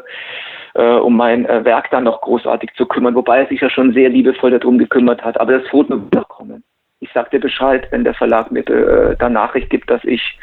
äh, 0.75 0.95
um 0.95 1.15
mein 1.15 1.45
äh, 1.45 1.63
Werk 1.65 1.91
dann 1.91 2.05
noch 2.05 2.21
großartig 2.21 2.71
zu 2.75 2.85
kümmern, 2.85 3.15
wobei 3.15 3.39
er 3.39 3.47
sich 3.47 3.61
ja 3.61 3.69
schon 3.69 3.93
sehr 3.93 4.09
liebevoll 4.09 4.51
darum 4.51 4.77
gekümmert 4.77 5.23
hat. 5.23 5.39
Aber 5.39 5.59
das 5.59 5.73
wird 5.73 5.89
nur 5.89 6.05
wieder 6.05 6.23
kommen. 6.25 6.63
Ich 6.99 7.09
sag 7.13 7.31
dir 7.31 7.39
Bescheid, 7.39 7.85
wenn 7.91 8.05
der 8.05 8.13
Verlag 8.13 8.49
mir 8.51 8.67
äh, 8.67 9.15
da 9.17 9.27
Nachricht 9.27 9.69
gibt, 9.69 9.89
dass 9.89 10.03
ich 10.05 10.39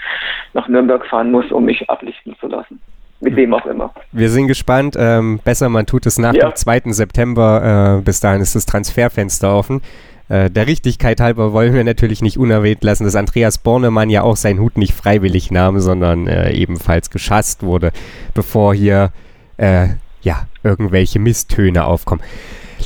nach 0.53 0.69
Nürnberg 0.69 1.07
fahren 1.07 1.31
muss, 1.31 1.51
um 1.51 1.65
mich 1.65 1.89
ablichten 1.89 2.37
zu 2.39 2.49
lassen. 2.49 2.81
Mit 3.23 3.37
wem 3.37 3.53
auch 3.53 3.67
immer. 3.67 3.93
Wir 4.13 4.31
sind 4.31 4.47
gespannt. 4.47 4.97
Ähm, 4.99 5.41
besser, 5.45 5.69
man 5.69 5.85
tut 5.87 6.07
es 6.07 6.19
nach 6.19 6.33
ja. 6.33 6.49
dem 6.49 6.57
2. 6.57 6.93
September. 6.93 7.99
Äh, 7.99 8.03
bis 8.03 8.21
dahin 8.21 8.41
ist 8.41 8.55
das 8.55 8.65
Transferfenster 8.67 9.55
offen. 9.55 9.83
Äh, 10.31 10.49
der 10.49 10.69
Richtigkeit 10.69 11.21
halber 11.21 11.53
wollen 11.53 11.75
wir 11.75 11.83
natürlich 11.83 12.23
nicht 12.23 12.39
unerwähnt 12.39 12.85
lassen, 12.85 13.05
dass 13.05 13.17
Andreas 13.17 13.59
Bornemann 13.59 14.11
ja 14.11 14.23
auch 14.23 14.37
seinen 14.37 14.61
Hut 14.61 14.79
nicht 14.79 14.95
freiwillig 14.95 15.51
nahm, 15.51 15.81
sondern 15.81 16.29
äh, 16.29 16.53
ebenfalls 16.53 17.11
geschasst 17.11 17.65
wurde, 17.65 17.91
bevor 18.33 18.73
hier 18.73 19.11
äh, 19.57 19.89
ja 20.23 20.47
irgendwelche 20.63 21.19
Misstöne 21.19 21.85
aufkommen. 21.85 22.23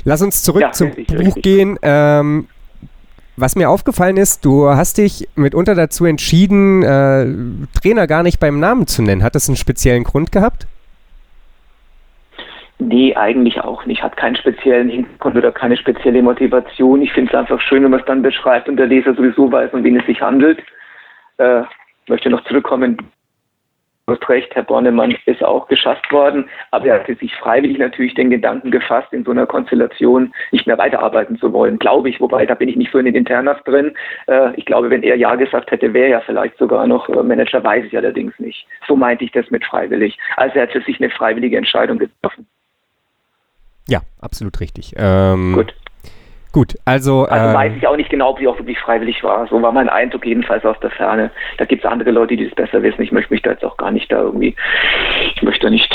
Lass 0.04 0.22
uns 0.22 0.42
zurück 0.42 0.62
ja, 0.62 0.72
zum 0.72 0.88
richtig, 0.88 1.18
Buch 1.18 1.26
richtig. 1.26 1.42
gehen. 1.42 1.78
Ähm, 1.82 2.48
was 3.36 3.56
mir 3.56 3.68
aufgefallen 3.68 4.16
ist, 4.16 4.44
du 4.44 4.70
hast 4.70 4.96
dich 4.96 5.28
mitunter 5.34 5.74
dazu 5.74 6.06
entschieden, 6.06 6.82
äh, 6.82 7.26
Trainer 7.78 8.06
gar 8.06 8.22
nicht 8.22 8.40
beim 8.40 8.58
Namen 8.58 8.86
zu 8.86 9.02
nennen. 9.02 9.22
Hat 9.22 9.34
das 9.34 9.48
einen 9.48 9.56
speziellen 9.56 10.04
Grund 10.04 10.32
gehabt? 10.32 10.66
Nee, 12.86 13.16
eigentlich 13.16 13.62
auch 13.62 13.86
nicht. 13.86 14.02
Hat 14.02 14.18
keinen 14.18 14.36
speziellen 14.36 14.90
Hintergrund 14.90 15.36
oder 15.36 15.52
keine 15.52 15.74
spezielle 15.74 16.20
Motivation. 16.20 17.00
Ich 17.00 17.14
finde 17.14 17.32
es 17.32 17.38
einfach 17.38 17.58
schön, 17.58 17.82
wenn 17.82 17.90
man 17.90 18.00
es 18.00 18.06
dann 18.06 18.20
beschreibt 18.20 18.68
und 18.68 18.76
der 18.76 18.86
Leser 18.86 19.14
sowieso 19.14 19.50
weiß, 19.50 19.72
um 19.72 19.82
wen 19.82 19.96
es 19.98 20.04
sich 20.04 20.20
handelt. 20.20 20.62
Äh, 21.38 21.62
möchte 22.08 22.28
noch 22.28 22.44
zurückkommen. 22.44 22.98
Du 24.06 24.12
hast 24.12 24.28
recht, 24.28 24.54
Herr 24.54 24.64
Bornemann 24.64 25.16
ist 25.24 25.42
auch 25.42 25.66
geschasst 25.66 26.12
worden, 26.12 26.46
aber 26.72 26.84
er 26.88 27.00
hatte 27.00 27.14
sich 27.14 27.34
freiwillig 27.36 27.78
natürlich 27.78 28.12
den 28.12 28.28
Gedanken 28.28 28.70
gefasst, 28.70 29.10
in 29.14 29.24
so 29.24 29.30
einer 29.30 29.46
Konstellation 29.46 30.34
nicht 30.52 30.66
mehr 30.66 30.76
weiterarbeiten 30.76 31.38
zu 31.38 31.54
wollen, 31.54 31.78
glaube 31.78 32.10
ich, 32.10 32.20
wobei 32.20 32.44
da 32.44 32.54
bin 32.54 32.68
ich 32.68 32.76
nicht 32.76 32.92
so 32.92 32.98
in 32.98 33.06
den 33.06 33.14
Internas 33.14 33.56
drin. 33.64 33.94
Äh, 34.26 34.50
ich 34.56 34.66
glaube, 34.66 34.90
wenn 34.90 35.02
er 35.02 35.16
Ja 35.16 35.36
gesagt 35.36 35.70
hätte, 35.70 35.94
wäre 35.94 36.10
er 36.10 36.20
vielleicht 36.20 36.58
sogar 36.58 36.86
noch 36.86 37.08
äh, 37.08 37.22
Manager, 37.22 37.64
weiß 37.64 37.86
ich 37.86 37.96
allerdings 37.96 38.38
nicht. 38.38 38.66
So 38.86 38.94
meinte 38.94 39.24
ich 39.24 39.32
das 39.32 39.50
mit 39.50 39.64
freiwillig. 39.64 40.18
Also 40.36 40.56
er 40.56 40.64
hat 40.64 40.72
für 40.72 40.82
sich 40.82 41.00
eine 41.00 41.08
freiwillige 41.08 41.56
Entscheidung 41.56 41.98
getroffen. 41.98 42.46
Ja, 43.88 44.00
absolut 44.20 44.60
richtig. 44.60 44.94
Ähm, 44.96 45.54
Gut. 45.54 45.74
Gut, 46.52 46.78
also. 46.84 47.24
Also 47.24 47.50
äh, 47.50 47.54
weiß 47.54 47.72
ich 47.76 47.84
auch 47.84 47.96
nicht 47.96 48.10
genau, 48.10 48.30
ob 48.30 48.38
sie 48.38 48.46
auch 48.46 48.56
wirklich 48.56 48.78
freiwillig 48.78 49.24
war. 49.24 49.48
So 49.48 49.60
war 49.60 49.72
mein 49.72 49.88
Eindruck 49.88 50.24
jedenfalls 50.24 50.64
aus 50.64 50.76
der 50.80 50.90
Ferne. 50.90 51.32
Da 51.58 51.64
gibt 51.64 51.84
es 51.84 51.90
andere 51.90 52.12
Leute, 52.12 52.36
die 52.36 52.44
es 52.44 52.54
besser 52.54 52.80
wissen. 52.80 53.02
Ich 53.02 53.10
möchte 53.10 53.34
mich 53.34 53.42
da 53.42 53.50
jetzt 53.50 53.64
auch 53.64 53.76
gar 53.76 53.90
nicht 53.90 54.12
da 54.12 54.20
irgendwie, 54.20 54.54
ich 55.34 55.42
möchte 55.42 55.68
nicht 55.68 55.92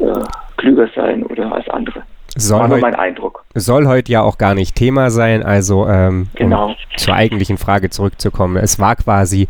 äh, 0.00 0.24
klüger 0.56 0.88
sein 0.96 1.24
oder 1.24 1.52
als 1.52 1.68
andere. 1.68 2.04
Soll 2.36 2.60
war 2.60 2.68
nur 2.68 2.78
mein 2.78 2.94
Eindruck. 2.94 3.44
Soll 3.54 3.86
heute 3.86 4.10
ja 4.10 4.22
auch 4.22 4.38
gar 4.38 4.54
nicht 4.54 4.74
Thema 4.74 5.10
sein, 5.10 5.42
also 5.42 5.86
ähm, 5.86 6.28
genau. 6.36 6.68
um 6.68 6.76
zur 6.96 7.14
eigentlichen 7.14 7.58
Frage 7.58 7.90
zurückzukommen. 7.90 8.56
Es 8.56 8.80
war 8.80 8.96
quasi 8.96 9.48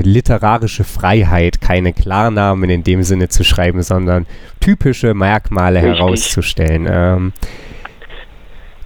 literarische 0.00 0.84
Freiheit, 0.84 1.60
keine 1.60 1.92
Klarnamen 1.92 2.70
in 2.70 2.82
dem 2.84 3.02
Sinne 3.02 3.28
zu 3.28 3.44
schreiben, 3.44 3.82
sondern 3.82 4.26
typische 4.60 5.14
Merkmale 5.14 5.82
Richtig. 5.82 5.98
herauszustellen. 5.98 6.86
Ähm, 6.90 7.32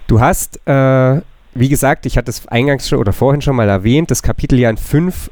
du 0.07 0.19
hast, 0.19 0.59
äh, 0.67 1.21
wie 1.53 1.69
gesagt, 1.69 2.05
ich 2.05 2.17
hatte 2.17 2.29
es 2.29 2.47
eingangs 2.47 2.89
schon 2.89 2.99
oder 2.99 3.13
vorhin 3.13 3.41
schon 3.41 3.55
mal 3.55 3.69
erwähnt, 3.69 4.11
das 4.11 4.21
Kapitel 4.21 4.59
ja 4.59 4.69
in 4.69 4.77
fünf 4.77 5.29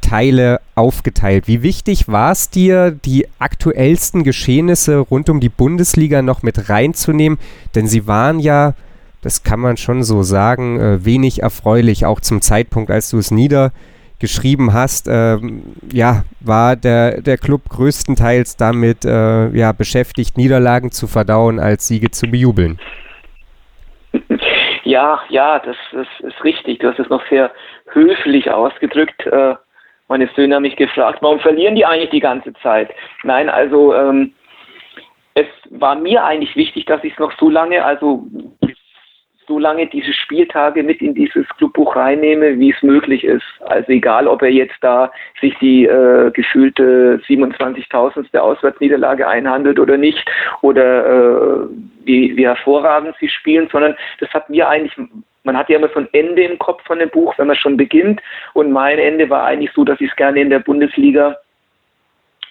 Teile 0.00 0.60
aufgeteilt. 0.74 1.46
Wie 1.46 1.62
wichtig 1.62 2.08
war 2.08 2.32
es 2.32 2.50
dir, 2.50 2.90
die 2.90 3.26
aktuellsten 3.38 4.24
Geschehnisse 4.24 4.98
rund 4.98 5.28
um 5.28 5.40
die 5.40 5.48
Bundesliga 5.48 6.22
noch 6.22 6.42
mit 6.42 6.68
reinzunehmen? 6.68 7.38
Denn 7.74 7.86
sie 7.86 8.06
waren 8.06 8.40
ja, 8.40 8.74
das 9.22 9.42
kann 9.42 9.60
man 9.60 9.76
schon 9.76 10.02
so 10.02 10.22
sagen, 10.22 10.80
äh, 10.80 11.04
wenig 11.04 11.42
erfreulich, 11.42 12.06
auch 12.06 12.20
zum 12.20 12.40
Zeitpunkt, 12.40 12.90
als 12.90 13.10
du 13.10 13.18
es 13.18 13.30
nieder 13.30 13.72
geschrieben 14.20 14.72
hast, 14.72 15.08
ähm, 15.10 15.74
ja, 15.92 16.22
war 16.40 16.76
der, 16.76 17.22
der 17.22 17.38
Club 17.38 17.62
größtenteils 17.68 18.56
damit 18.56 19.04
äh, 19.04 19.48
ja, 19.48 19.72
beschäftigt, 19.72 20.36
Niederlagen 20.36 20.92
zu 20.92 21.06
verdauen, 21.06 21.58
als 21.58 21.88
Siege 21.88 22.10
zu 22.10 22.30
bejubeln. 22.30 22.78
Ja, 24.82 25.20
ja, 25.28 25.60
das, 25.60 25.76
das 25.92 26.06
ist 26.20 26.42
richtig. 26.42 26.80
Du 26.80 26.88
hast 26.88 26.98
es 26.98 27.08
noch 27.10 27.22
sehr 27.28 27.52
höflich 27.92 28.50
ausgedrückt. 28.50 29.24
Äh, 29.26 29.54
meine 30.08 30.28
Söhne 30.34 30.56
haben 30.56 30.62
mich 30.62 30.74
gefragt, 30.74 31.18
warum 31.20 31.38
verlieren 31.38 31.76
die 31.76 31.86
eigentlich 31.86 32.10
die 32.10 32.18
ganze 32.18 32.52
Zeit? 32.54 32.90
Nein, 33.22 33.48
also 33.48 33.94
ähm, 33.94 34.32
es 35.34 35.46
war 35.70 35.94
mir 35.94 36.24
eigentlich 36.24 36.56
wichtig, 36.56 36.86
dass 36.86 37.04
ich 37.04 37.12
es 37.12 37.18
noch 37.20 37.32
so 37.38 37.48
lange, 37.48 37.84
also 37.84 38.26
so 39.50 39.58
lange 39.58 39.88
diese 39.88 40.12
Spieltage 40.12 40.84
mit 40.84 41.02
in 41.02 41.12
dieses 41.12 41.44
Clubbuch 41.58 41.96
reinnehme, 41.96 42.56
wie 42.60 42.70
es 42.70 42.80
möglich 42.82 43.24
ist. 43.24 43.42
Also 43.66 43.90
egal, 43.90 44.28
ob 44.28 44.42
er 44.42 44.50
jetzt 44.50 44.76
da 44.80 45.10
sich 45.40 45.58
die 45.58 45.86
äh, 45.86 46.30
gefühlte 46.30 47.20
27.000. 47.26 48.38
Auswärtsniederlage 48.38 49.26
einhandelt 49.26 49.80
oder 49.80 49.96
nicht, 49.96 50.24
oder 50.62 51.04
äh, 51.04 51.66
wie, 52.04 52.36
wie 52.36 52.46
hervorragend 52.46 53.16
sie 53.18 53.28
spielen, 53.28 53.68
sondern 53.72 53.96
das 54.20 54.30
hat 54.30 54.48
mir 54.48 54.68
eigentlich 54.68 54.94
Man 55.42 55.56
hat 55.56 55.68
ja 55.68 55.78
immer 55.78 55.88
so 55.88 55.98
ein 55.98 56.08
Ende 56.12 56.44
im 56.44 56.56
Kopf 56.60 56.84
von 56.84 57.00
dem 57.00 57.10
Buch, 57.10 57.36
wenn 57.36 57.48
man 57.48 57.56
schon 57.56 57.76
beginnt. 57.76 58.20
Und 58.54 58.70
mein 58.70 59.00
Ende 59.00 59.28
war 59.30 59.44
eigentlich 59.46 59.72
so, 59.74 59.82
dass 59.82 60.00
ich 60.00 60.10
es 60.10 60.16
gerne 60.16 60.40
in 60.40 60.50
der 60.50 60.60
Bundesliga 60.60 61.36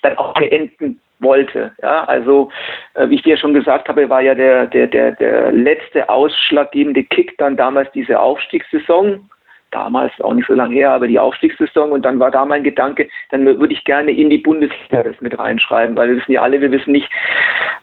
dann 0.01 0.17
auch 0.17 0.33
beenden 0.33 0.99
wollte. 1.19 1.71
Ja, 1.81 2.03
also 2.05 2.49
äh, 2.93 3.09
wie 3.09 3.15
ich 3.15 3.23
dir 3.23 3.37
schon 3.37 3.53
gesagt 3.53 3.89
habe, 3.89 4.09
war 4.09 4.21
ja 4.21 4.35
der, 4.35 4.67
der, 4.67 4.87
der, 4.87 5.11
der 5.13 5.51
letzte 5.51 6.09
ausschlaggebende 6.09 7.03
Kick 7.03 7.37
dann 7.37 7.57
damals 7.57 7.91
diese 7.91 8.19
Aufstiegssaison. 8.19 9.29
Damals 9.71 10.11
auch 10.21 10.33
nicht 10.33 10.47
so 10.47 10.53
lange 10.53 10.73
her, 10.73 10.91
aber 10.91 11.07
die 11.07 11.19
Aufstiegssaison 11.19 11.91
und 11.91 12.03
dann 12.03 12.19
war 12.19 12.31
da 12.31 12.43
mein 12.43 12.63
Gedanke, 12.63 13.07
dann 13.29 13.45
würde 13.45 13.71
ich 13.71 13.83
gerne 13.83 14.09
in 14.09 14.31
die 14.31 14.39
Bundesliga 14.39 15.03
das 15.03 15.21
mit 15.21 15.37
reinschreiben, 15.37 15.95
weil 15.95 16.09
wir 16.09 16.17
wissen 16.17 16.31
ja 16.31 16.41
alle, 16.41 16.59
wir 16.59 16.71
wissen 16.71 16.91
nicht, 16.91 17.07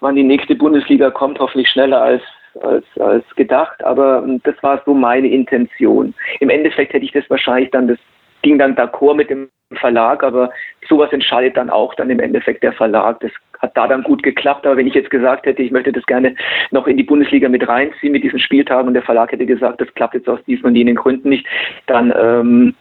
wann 0.00 0.16
die 0.16 0.24
nächste 0.24 0.56
Bundesliga 0.56 1.10
kommt, 1.12 1.38
hoffentlich 1.38 1.68
schneller 1.68 2.02
als 2.02 2.22
als, 2.62 2.84
als 2.98 3.24
gedacht, 3.36 3.84
aber 3.84 4.22
ähm, 4.24 4.40
das 4.44 4.54
war 4.62 4.82
so 4.84 4.94
meine 4.94 5.28
Intention. 5.28 6.14
Im 6.40 6.50
Endeffekt 6.50 6.92
hätte 6.92 7.04
ich 7.04 7.12
das 7.12 7.28
wahrscheinlich 7.28 7.70
dann, 7.70 7.88
das 7.88 7.98
ging 8.46 8.58
dann 8.58 8.76
d'accord 8.76 9.16
mit 9.16 9.28
dem 9.28 9.48
Verlag, 9.74 10.22
aber 10.22 10.50
sowas 10.88 11.12
entscheidet 11.12 11.56
dann 11.56 11.68
auch 11.68 11.96
dann 11.96 12.10
im 12.10 12.20
Endeffekt 12.20 12.62
der 12.62 12.72
Verlag. 12.72 13.18
Das 13.18 13.32
hat 13.58 13.76
da 13.76 13.88
dann 13.88 14.04
gut 14.04 14.22
geklappt, 14.22 14.64
aber 14.64 14.76
wenn 14.76 14.86
ich 14.86 14.94
jetzt 14.94 15.10
gesagt 15.10 15.46
hätte, 15.46 15.62
ich 15.62 15.72
möchte 15.72 15.90
das 15.90 16.06
gerne 16.06 16.36
noch 16.70 16.86
in 16.86 16.96
die 16.96 17.02
Bundesliga 17.02 17.48
mit 17.48 17.66
reinziehen 17.66 18.12
mit 18.12 18.22
diesen 18.22 18.38
Spieltagen 18.38 18.86
und 18.86 18.94
der 18.94 19.02
Verlag 19.02 19.32
hätte 19.32 19.46
gesagt, 19.46 19.80
das 19.80 19.92
klappt 19.94 20.14
jetzt 20.14 20.28
aus 20.28 20.38
diesen 20.44 20.66
und 20.66 20.76
jenen 20.76 20.94
Gründen 20.94 21.28
nicht, 21.28 21.44
dann 21.86 22.14
ähm, 22.16 22.74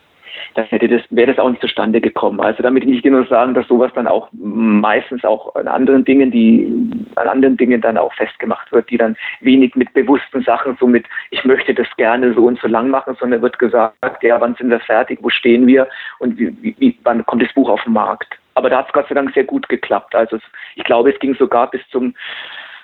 dann 0.56 0.66
hätte 0.66 0.88
das, 0.88 1.02
wäre 1.10 1.34
das 1.34 1.40
auch 1.40 1.50
nicht 1.50 1.62
zustande 1.62 2.02
gekommen. 2.02 2.40
Also 2.40 2.64
damit 2.64 2.86
will 2.86 2.96
ich 2.96 3.02
dir 3.02 3.12
nur 3.12 3.26
sagen, 3.26 3.54
dass 3.54 3.68
sowas 3.68 3.92
dann 3.94 4.08
auch 4.08 4.30
meistens 4.34 5.24
auch 5.24 5.54
an 5.56 5.68
anderen 5.68 6.06
Dingen, 6.06 6.32
die 6.32 6.72
an 7.16 7.28
anderen 7.28 7.58
Dingen 7.58 7.82
dann 7.82 7.98
auch 7.98 8.14
festgemacht 8.14 8.72
wird, 8.72 8.90
die 8.90 8.98
dann 8.98 9.16
wenig 9.42 9.76
mit 9.76 9.94
bewussten 9.94 10.42
Sachen, 10.44 10.78
so 10.80 10.88
mit, 10.88 11.06
ich 11.32 11.44
möchte 11.44 11.74
das 11.74 11.88
gerne 11.98 12.34
so 12.34 12.46
und 12.46 12.60
so 12.60 12.68
lang 12.68 12.90
machen, 12.90 13.16
sondern 13.20 13.42
wird 13.42 13.60
gesagt, 13.60 14.24
ja, 14.24 14.40
wann 14.40 14.56
sind 14.56 14.70
wir 14.70 14.80
fertig, 14.80 15.20
wo 15.22 15.30
stehen 15.30 15.68
wir 15.68 15.88
und 16.20 16.38
wie, 16.38 16.76
wie, 16.80 16.98
wann 17.04 17.26
kommt 17.26 17.42
das 17.42 17.54
Buch 17.54 17.70
auf 17.70 17.84
den 17.84 17.94
Markt. 17.94 18.38
Aber 18.56 18.70
da 18.70 18.78
hat 18.78 18.88
es 18.88 18.94
Gott 18.94 19.08
sei 19.10 19.16
Dank 19.16 19.34
sehr 19.34 19.44
gut 19.44 19.68
geklappt. 19.68 20.16
Also 20.16 20.38
ich 20.76 20.84
glaube, 20.86 21.12
es 21.12 21.20
ging 21.20 21.36
sogar 21.36 21.70
bis 21.70 21.82
zum, 21.90 22.16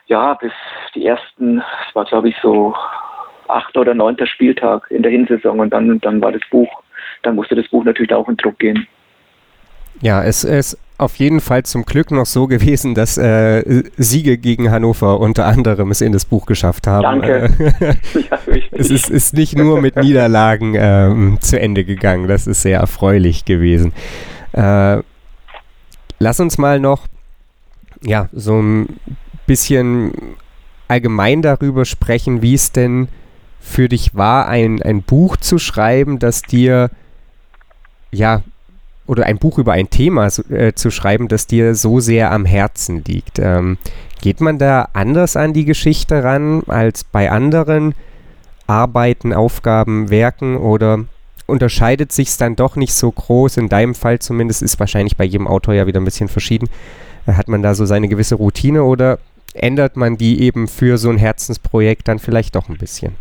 ja, 0.08 0.34
bis 0.34 0.52
die 0.94 1.06
ersten, 1.06 1.64
es 1.88 1.96
war 1.96 2.06
glaube 2.06 2.30
ich 2.30 2.36
so 2.42 2.76
achter 3.48 3.82
oder 3.82 3.94
neunter 3.94 4.26
Spieltag 4.26 4.90
in 4.90 5.04
der 5.04 5.12
Hinsaison 5.12 5.60
und 5.60 5.72
dann, 5.72 6.00
dann 6.00 6.22
war 6.22 6.32
das 6.32 6.42
Buch 6.50 6.81
dann 7.24 7.36
musste 7.36 7.56
das 7.56 7.68
Buch 7.70 7.84
natürlich 7.84 8.14
auch 8.14 8.28
in 8.30 8.38
Druck 8.38 8.60
gehen. 8.60 8.88
Ja, 10.02 10.24
es 10.24 10.44
ist 10.44 10.78
auf 10.98 11.16
jeden 11.16 11.40
Fall 11.40 11.64
zum 11.64 11.84
Glück 11.84 12.12
noch 12.12 12.28
so 12.28 12.48
gewesen, 12.48 12.94
dass 12.94 13.18
äh, 13.18 13.84
Siege 13.98 14.38
gegen 14.38 14.70
Hannover 14.70 15.20
unter 15.20 15.46
anderem 15.46 15.90
es 15.90 16.02
in 16.02 16.12
das 16.12 16.26
Buch 16.26 16.46
geschafft 16.46 16.86
haben. 16.86 17.22
Danke. 17.22 17.74
Äh, 17.80 18.20
ja, 18.30 18.40
es 18.72 18.92
ist, 18.92 19.10
ist, 19.10 19.34
nicht 19.34 19.58
nur 19.58 19.82
mit 19.82 19.96
Niederlagen 19.96 20.76
ähm, 20.78 21.38
zu 21.42 21.60
Ende 21.60 21.86
gegangen. 21.86 22.28
Das 22.28 22.46
ist 22.46 22.62
sehr 22.62 22.80
erfreulich 22.80 23.46
gewesen. 23.46 23.94
Äh, 24.54 25.02
lass 26.20 26.40
uns 26.40 26.60
mal 26.60 26.80
noch 26.80 27.08
ja, 28.04 28.30
so 28.32 28.60
ein 28.60 29.00
bisschen 29.48 30.36
allgemein 30.88 31.42
darüber 31.42 31.86
sprechen, 31.86 32.42
wie 32.42 32.54
es 32.54 32.72
denn 32.72 33.08
für 33.60 33.90
dich 33.90 34.16
war, 34.16 34.48
ein, 34.48 34.82
ein 34.82 35.04
Buch 35.04 35.38
zu 35.38 35.58
schreiben, 35.58 36.20
das 36.20 36.42
dir 36.42 36.90
ja, 38.12 38.44
oder 39.08 39.26
ein 39.26 39.40
Buch 39.40 39.58
über 39.58 39.74
ein 39.74 39.90
Thema 39.90 40.28
äh, 40.50 40.74
zu 40.74 40.92
schreiben, 40.92 41.28
das 41.28 41.48
dir 41.48 41.76
so 41.76 42.00
sehr 42.00 42.32
am 42.32 42.46
Herzen 42.46 43.04
liegt. 43.04 43.40
Ähm, 43.40 43.78
geht 44.22 44.40
man 44.42 44.58
da 44.58 44.90
anders 44.94 45.36
an 45.36 45.54
die 45.54 45.66
Geschichte 45.66 46.24
ran 46.24 46.64
als 46.68 47.04
bei 47.04 47.32
anderen 47.32 47.96
Arbeiten, 48.68 49.34
Aufgaben, 49.34 50.10
Werken 50.10 50.56
oder 50.56 51.06
unterscheidet 51.48 52.12
sich 52.12 52.30
es 52.30 52.38
dann 52.38 52.56
doch 52.56 52.76
nicht 52.76 52.94
so 52.94 53.12
groß? 53.12 53.58
In 53.58 53.68
deinem 53.68 53.96
Fall 53.96 54.20
zumindest 54.20 54.62
ist 54.62 54.80
wahrscheinlich 54.80 55.18
bei 55.18 55.26
jedem 55.26 55.48
Autor 55.48 55.74
ja 55.74 55.88
wieder 55.88 56.00
ein 56.00 56.06
bisschen 56.06 56.30
verschieden. 56.30 56.70
Äh, 57.26 57.34
hat 57.34 57.48
man 57.48 57.62
da 57.62 57.76
so 57.76 57.86
seine 57.86 58.08
gewisse 58.08 58.36
Routine 58.36 58.84
oder 58.84 59.20
ändert 59.54 59.98
man 59.98 60.16
die 60.16 60.42
eben 60.42 60.68
für 60.68 60.98
so 60.98 61.10
ein 61.10 61.18
Herzensprojekt 61.18 62.08
dann 62.08 62.20
vielleicht 62.20 62.56
doch 62.56 62.70
ein 62.70 62.78
bisschen? 62.78 63.16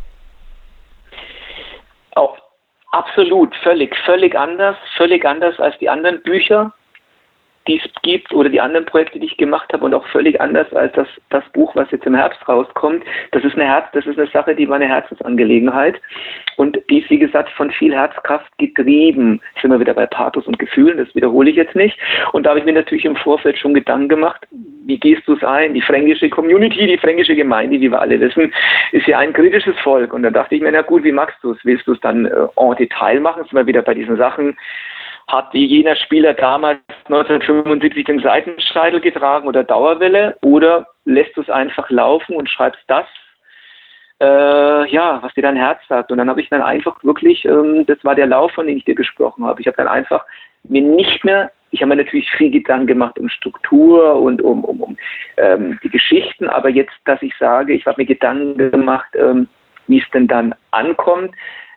Absolut, 2.92 3.54
völlig, 3.56 3.96
völlig 4.04 4.36
anders, 4.36 4.76
völlig 4.96 5.24
anders 5.24 5.58
als 5.60 5.78
die 5.78 5.88
anderen 5.88 6.22
Bücher, 6.22 6.72
die 7.68 7.78
es 7.78 8.02
gibt 8.02 8.32
oder 8.32 8.48
die 8.48 8.60
anderen 8.60 8.86
Projekte, 8.86 9.18
die 9.18 9.26
ich 9.26 9.36
gemacht 9.36 9.72
habe 9.72 9.84
und 9.84 9.94
auch 9.94 10.06
völlig 10.06 10.40
anders 10.40 10.72
als 10.72 10.92
das, 10.94 11.08
das 11.28 11.44
Buch, 11.52 11.74
was 11.76 11.90
jetzt 11.90 12.06
im 12.06 12.14
Herbst 12.14 12.40
rauskommt. 12.48 13.04
Das 13.32 13.44
ist 13.44 13.54
eine 13.54 13.64
Herz, 13.64 13.86
das 13.92 14.06
ist 14.06 14.18
eine 14.18 14.28
Sache, 14.28 14.54
die 14.54 14.68
war 14.68 14.76
eine 14.76 14.88
Herzensangelegenheit 14.88 16.00
und 16.56 16.78
die 16.88 17.00
ist, 17.00 17.10
wie 17.10 17.18
gesagt, 17.18 17.50
von 17.50 17.70
viel 17.70 17.94
Herzkraft 17.94 18.50
getrieben. 18.58 19.40
Jetzt 19.52 19.62
sind 19.62 19.70
wir 19.70 19.80
wieder 19.80 19.94
bei 19.94 20.06
Pathos 20.06 20.46
und 20.46 20.58
Gefühlen, 20.58 20.98
das 20.98 21.14
wiederhole 21.14 21.50
ich 21.50 21.56
jetzt 21.56 21.76
nicht. 21.76 21.98
Und 22.32 22.44
da 22.44 22.50
habe 22.50 22.60
ich 22.60 22.64
mir 22.64 22.72
natürlich 22.72 23.04
im 23.04 23.16
Vorfeld 23.16 23.58
schon 23.58 23.74
Gedanken 23.74 24.08
gemacht, 24.08 24.46
wie 24.86 24.98
gehst 24.98 25.28
du 25.28 25.34
es 25.34 25.44
ein? 25.44 25.74
Die 25.74 25.82
fränkische 25.82 26.30
Community, 26.30 26.86
die 26.86 26.98
fränkische 26.98 27.36
Gemeinde, 27.36 27.80
wie 27.80 27.90
wir 27.90 28.00
alle 28.00 28.18
wissen, 28.20 28.52
ist 28.92 29.06
ja 29.06 29.18
ein 29.18 29.32
kritisches 29.32 29.78
Volk. 29.80 30.12
Und 30.12 30.22
da 30.22 30.30
dachte 30.30 30.54
ich 30.54 30.62
mir, 30.62 30.72
na 30.72 30.82
gut, 30.82 31.04
wie 31.04 31.12
magst 31.12 31.36
du 31.42 31.52
es? 31.52 31.58
Willst 31.64 31.86
du 31.86 31.92
es 31.92 32.00
dann 32.00 32.26
äh, 32.26 32.46
en 32.56 32.76
Detail 32.76 33.20
machen? 33.20 33.44
Sind 33.44 33.54
wir 33.54 33.66
wieder 33.66 33.82
bei 33.82 33.94
diesen 33.94 34.16
Sachen, 34.16 34.56
hat 35.30 35.54
jener 35.54 35.96
Spieler 35.96 36.34
damals 36.34 36.78
1975 37.06 38.04
den 38.04 38.20
Seitenscheitel 38.20 39.00
getragen 39.00 39.46
oder 39.48 39.64
Dauerwelle 39.64 40.36
oder 40.42 40.86
lässt 41.04 41.36
du 41.36 41.42
es 41.42 41.50
einfach 41.50 41.88
laufen 41.90 42.36
und 42.36 42.48
schreibst 42.48 42.82
das, 42.86 43.06
äh, 44.20 44.90
ja, 44.90 45.18
was 45.22 45.32
dir 45.34 45.42
dein 45.42 45.56
Herz 45.56 45.80
sagt. 45.88 46.12
Und 46.12 46.18
dann 46.18 46.28
habe 46.28 46.40
ich 46.40 46.48
dann 46.48 46.62
einfach 46.62 47.02
wirklich, 47.02 47.44
ähm, 47.44 47.86
das 47.86 47.98
war 48.04 48.14
der 48.14 48.26
Lauf, 48.26 48.52
von 48.52 48.66
dem 48.66 48.76
ich 48.76 48.84
dir 48.84 48.94
gesprochen 48.94 49.44
habe. 49.44 49.60
Ich 49.60 49.66
habe 49.66 49.76
dann 49.76 49.88
einfach 49.88 50.24
mir 50.64 50.82
nicht 50.82 51.24
mehr, 51.24 51.50
ich 51.70 51.80
habe 51.80 51.90
mir 51.90 51.96
natürlich 51.96 52.30
viel 52.32 52.50
Gedanken 52.50 52.88
gemacht 52.88 53.18
um 53.18 53.28
Struktur 53.28 54.16
und 54.16 54.42
um, 54.42 54.64
um, 54.64 54.80
um 54.80 54.96
ähm, 55.36 55.78
die 55.82 55.90
Geschichten, 55.90 56.48
aber 56.48 56.68
jetzt, 56.68 56.94
dass 57.04 57.22
ich 57.22 57.34
sage, 57.38 57.72
ich 57.72 57.86
habe 57.86 58.02
mir 58.02 58.06
Gedanken 58.06 58.70
gemacht, 58.70 59.08
ähm, 59.14 59.48
wie 59.86 60.00
es 60.00 60.10
denn 60.10 60.28
dann 60.28 60.54
ankommt, 60.70 61.34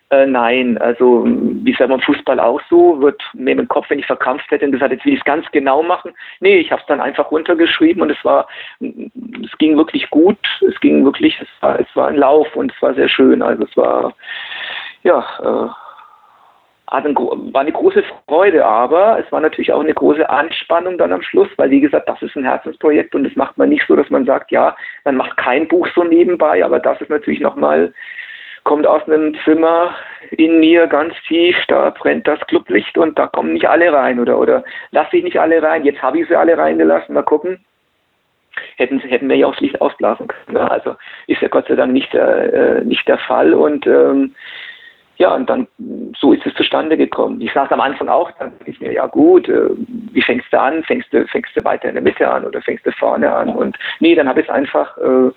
äh, 0.09 0.25
nein, 0.25 0.77
also 0.77 1.23
wie 1.25 1.73
sagt 1.73 1.89
man 1.89 2.01
Fußball 2.01 2.39
auch 2.39 2.61
so, 2.69 3.01
wird 3.01 3.21
mir 3.33 3.51
im 3.51 3.67
Kopf, 3.67 3.89
wenn 3.89 3.99
ich 3.99 4.05
verkrampft 4.05 4.49
hätte 4.51 4.65
und 4.65 4.71
gesagt, 4.71 4.91
jetzt 4.91 5.05
will 5.05 5.13
ich 5.13 5.19
es 5.19 5.25
ganz 5.25 5.49
genau 5.51 5.81
machen. 5.81 6.13
Nee, 6.39 6.57
ich 6.57 6.71
habe 6.71 6.81
es 6.81 6.87
dann 6.87 7.01
einfach 7.01 7.31
runtergeschrieben 7.31 8.01
und 8.01 8.11
es 8.11 8.23
war, 8.23 8.47
es 8.79 9.57
ging 9.57 9.77
wirklich 9.77 10.09
gut, 10.09 10.37
es 10.67 10.79
ging 10.81 11.03
wirklich, 11.03 11.39
es 11.41 11.47
war, 11.61 11.79
es 11.79 11.87
war 11.95 12.09
ein 12.09 12.17
Lauf 12.17 12.55
und 12.55 12.71
es 12.71 12.81
war 12.81 12.93
sehr 12.93 13.09
schön. 13.09 13.41
Also 13.41 13.63
es 13.63 13.75
war, 13.75 14.13
ja, 15.03 15.25
äh, 15.41 15.69
hat 16.93 17.05
ein, 17.05 17.15
war 17.15 17.61
eine 17.61 17.71
große 17.71 18.03
Freude, 18.27 18.63
aber 18.63 19.17
es 19.19 19.31
war 19.31 19.41
natürlich 19.41 19.73
auch 19.73 19.81
eine 19.81 19.95
große 19.95 20.29
Anspannung 20.29 20.97
dann 20.99 21.11
am 21.11 21.23
Schluss, 21.23 21.49
weil 21.57 21.71
wie 21.71 21.81
gesagt, 21.81 22.07
das 22.07 22.21
ist 22.21 22.35
ein 22.35 22.43
Herzensprojekt 22.43 23.15
und 23.15 23.23
das 23.23 23.35
macht 23.35 23.57
man 23.57 23.69
nicht 23.69 23.85
so, 23.87 23.95
dass 23.95 24.09
man 24.11 24.25
sagt, 24.25 24.51
ja, 24.51 24.75
man 25.05 25.15
macht 25.15 25.35
kein 25.37 25.67
Buch 25.67 25.87
so 25.95 26.03
nebenbei, 26.03 26.63
aber 26.63 26.79
das 26.79 27.01
ist 27.01 27.09
natürlich 27.09 27.39
nochmal 27.39 27.93
kommt 28.63 28.87
aus 28.87 29.03
einem 29.07 29.35
Zimmer 29.43 29.95
in 30.31 30.59
mir 30.59 30.87
ganz 30.87 31.13
tief, 31.27 31.55
da 31.67 31.89
brennt 31.89 32.27
das 32.27 32.39
Clublicht 32.47 32.97
und 32.97 33.19
da 33.19 33.27
kommen 33.27 33.53
nicht 33.53 33.67
alle 33.67 33.91
rein 33.91 34.19
oder 34.19 34.39
oder 34.39 34.63
lasse 34.91 35.17
ich 35.17 35.23
nicht 35.23 35.39
alle 35.39 35.61
rein. 35.61 35.83
Jetzt 35.83 36.01
habe 36.01 36.19
ich 36.19 36.27
sie 36.27 36.35
alle 36.35 36.57
reingelassen, 36.57 37.13
mal 37.13 37.23
gucken. 37.23 37.63
Hätten, 38.77 38.99
hätten 38.99 39.29
wir 39.29 39.35
ja 39.35 39.47
auch 39.47 39.53
das 39.53 39.61
Licht 39.61 39.81
ausblasen 39.81 40.27
können. 40.27 40.57
Also 40.57 40.95
ist 41.27 41.41
ja 41.41 41.47
Gott 41.47 41.67
sei 41.67 41.75
Dank 41.75 41.91
nicht 41.91 42.13
der, 42.13 42.53
äh, 42.53 42.85
nicht 42.85 43.07
der 43.07 43.17
Fall 43.17 43.53
und 43.53 43.87
ähm, 43.87 44.35
ja, 45.17 45.35
und 45.35 45.49
dann 45.49 45.67
so 46.19 46.33
ist 46.33 46.45
es 46.45 46.53
zustande 46.55 46.97
gekommen. 46.97 47.39
Ich 47.39 47.53
saß 47.53 47.71
am 47.71 47.81
Anfang 47.81 48.09
auch, 48.09 48.31
dann 48.39 48.51
dachte 48.57 48.71
ich 48.71 48.79
mir, 48.79 48.91
ja 48.91 49.05
gut, 49.05 49.47
äh, 49.47 49.69
wie 50.11 50.21
fängst 50.21 50.51
du 50.51 50.59
an? 50.59 50.83
Fängst 50.83 51.13
du, 51.13 51.25
fängst 51.27 51.55
du 51.55 51.63
weiter 51.63 51.87
in 51.87 51.95
der 51.95 52.03
Mitte 52.03 52.27
an 52.27 52.45
oder 52.45 52.61
fängst 52.61 52.85
du 52.85 52.91
vorne 52.91 53.31
an? 53.31 53.49
Und 53.49 53.77
nee, 53.99 54.15
dann 54.15 54.27
habe 54.27 54.41
ich 54.41 54.47
es 54.47 54.53
einfach 54.53 54.97
äh, 54.97 55.31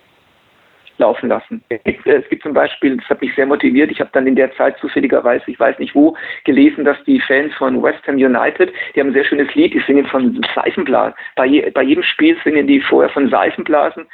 laufen 0.99 1.29
lassen. 1.29 1.63
Es 1.69 2.29
gibt 2.29 2.43
zum 2.43 2.53
Beispiel, 2.53 2.97
das 2.97 3.09
hat 3.09 3.21
mich 3.21 3.35
sehr 3.35 3.47
motiviert, 3.47 3.91
ich 3.91 4.01
habe 4.01 4.11
dann 4.13 4.27
in 4.27 4.37
der 4.37 4.53
Zeit 4.57 4.79
zufälligerweise, 4.79 5.45
ich 5.47 5.59
weiß 5.59 5.79
nicht 5.79 5.95
wo, 5.95 6.17
gelesen, 6.45 6.85
dass 6.85 6.97
die 7.05 7.21
Fans 7.21 7.53
von 7.55 7.83
West 7.83 8.07
Ham 8.07 8.17
United, 8.17 8.73
die 8.95 9.01
haben 9.01 9.09
ein 9.09 9.15
sehr 9.15 9.25
schönes 9.25 9.55
Lied, 9.55 9.75
die 9.75 9.81
singen 9.81 10.07
von 10.07 10.43
Seifenblasen. 10.55 11.15
Bei, 11.35 11.47
je, 11.47 11.71
bei 11.71 11.83
jedem 11.83 12.03
Spiel 12.03 12.37
singen 12.45 12.67
die 12.67 12.81
vorher 12.81 13.11
von 13.11 13.29
Seifenblasen, 13.29 14.07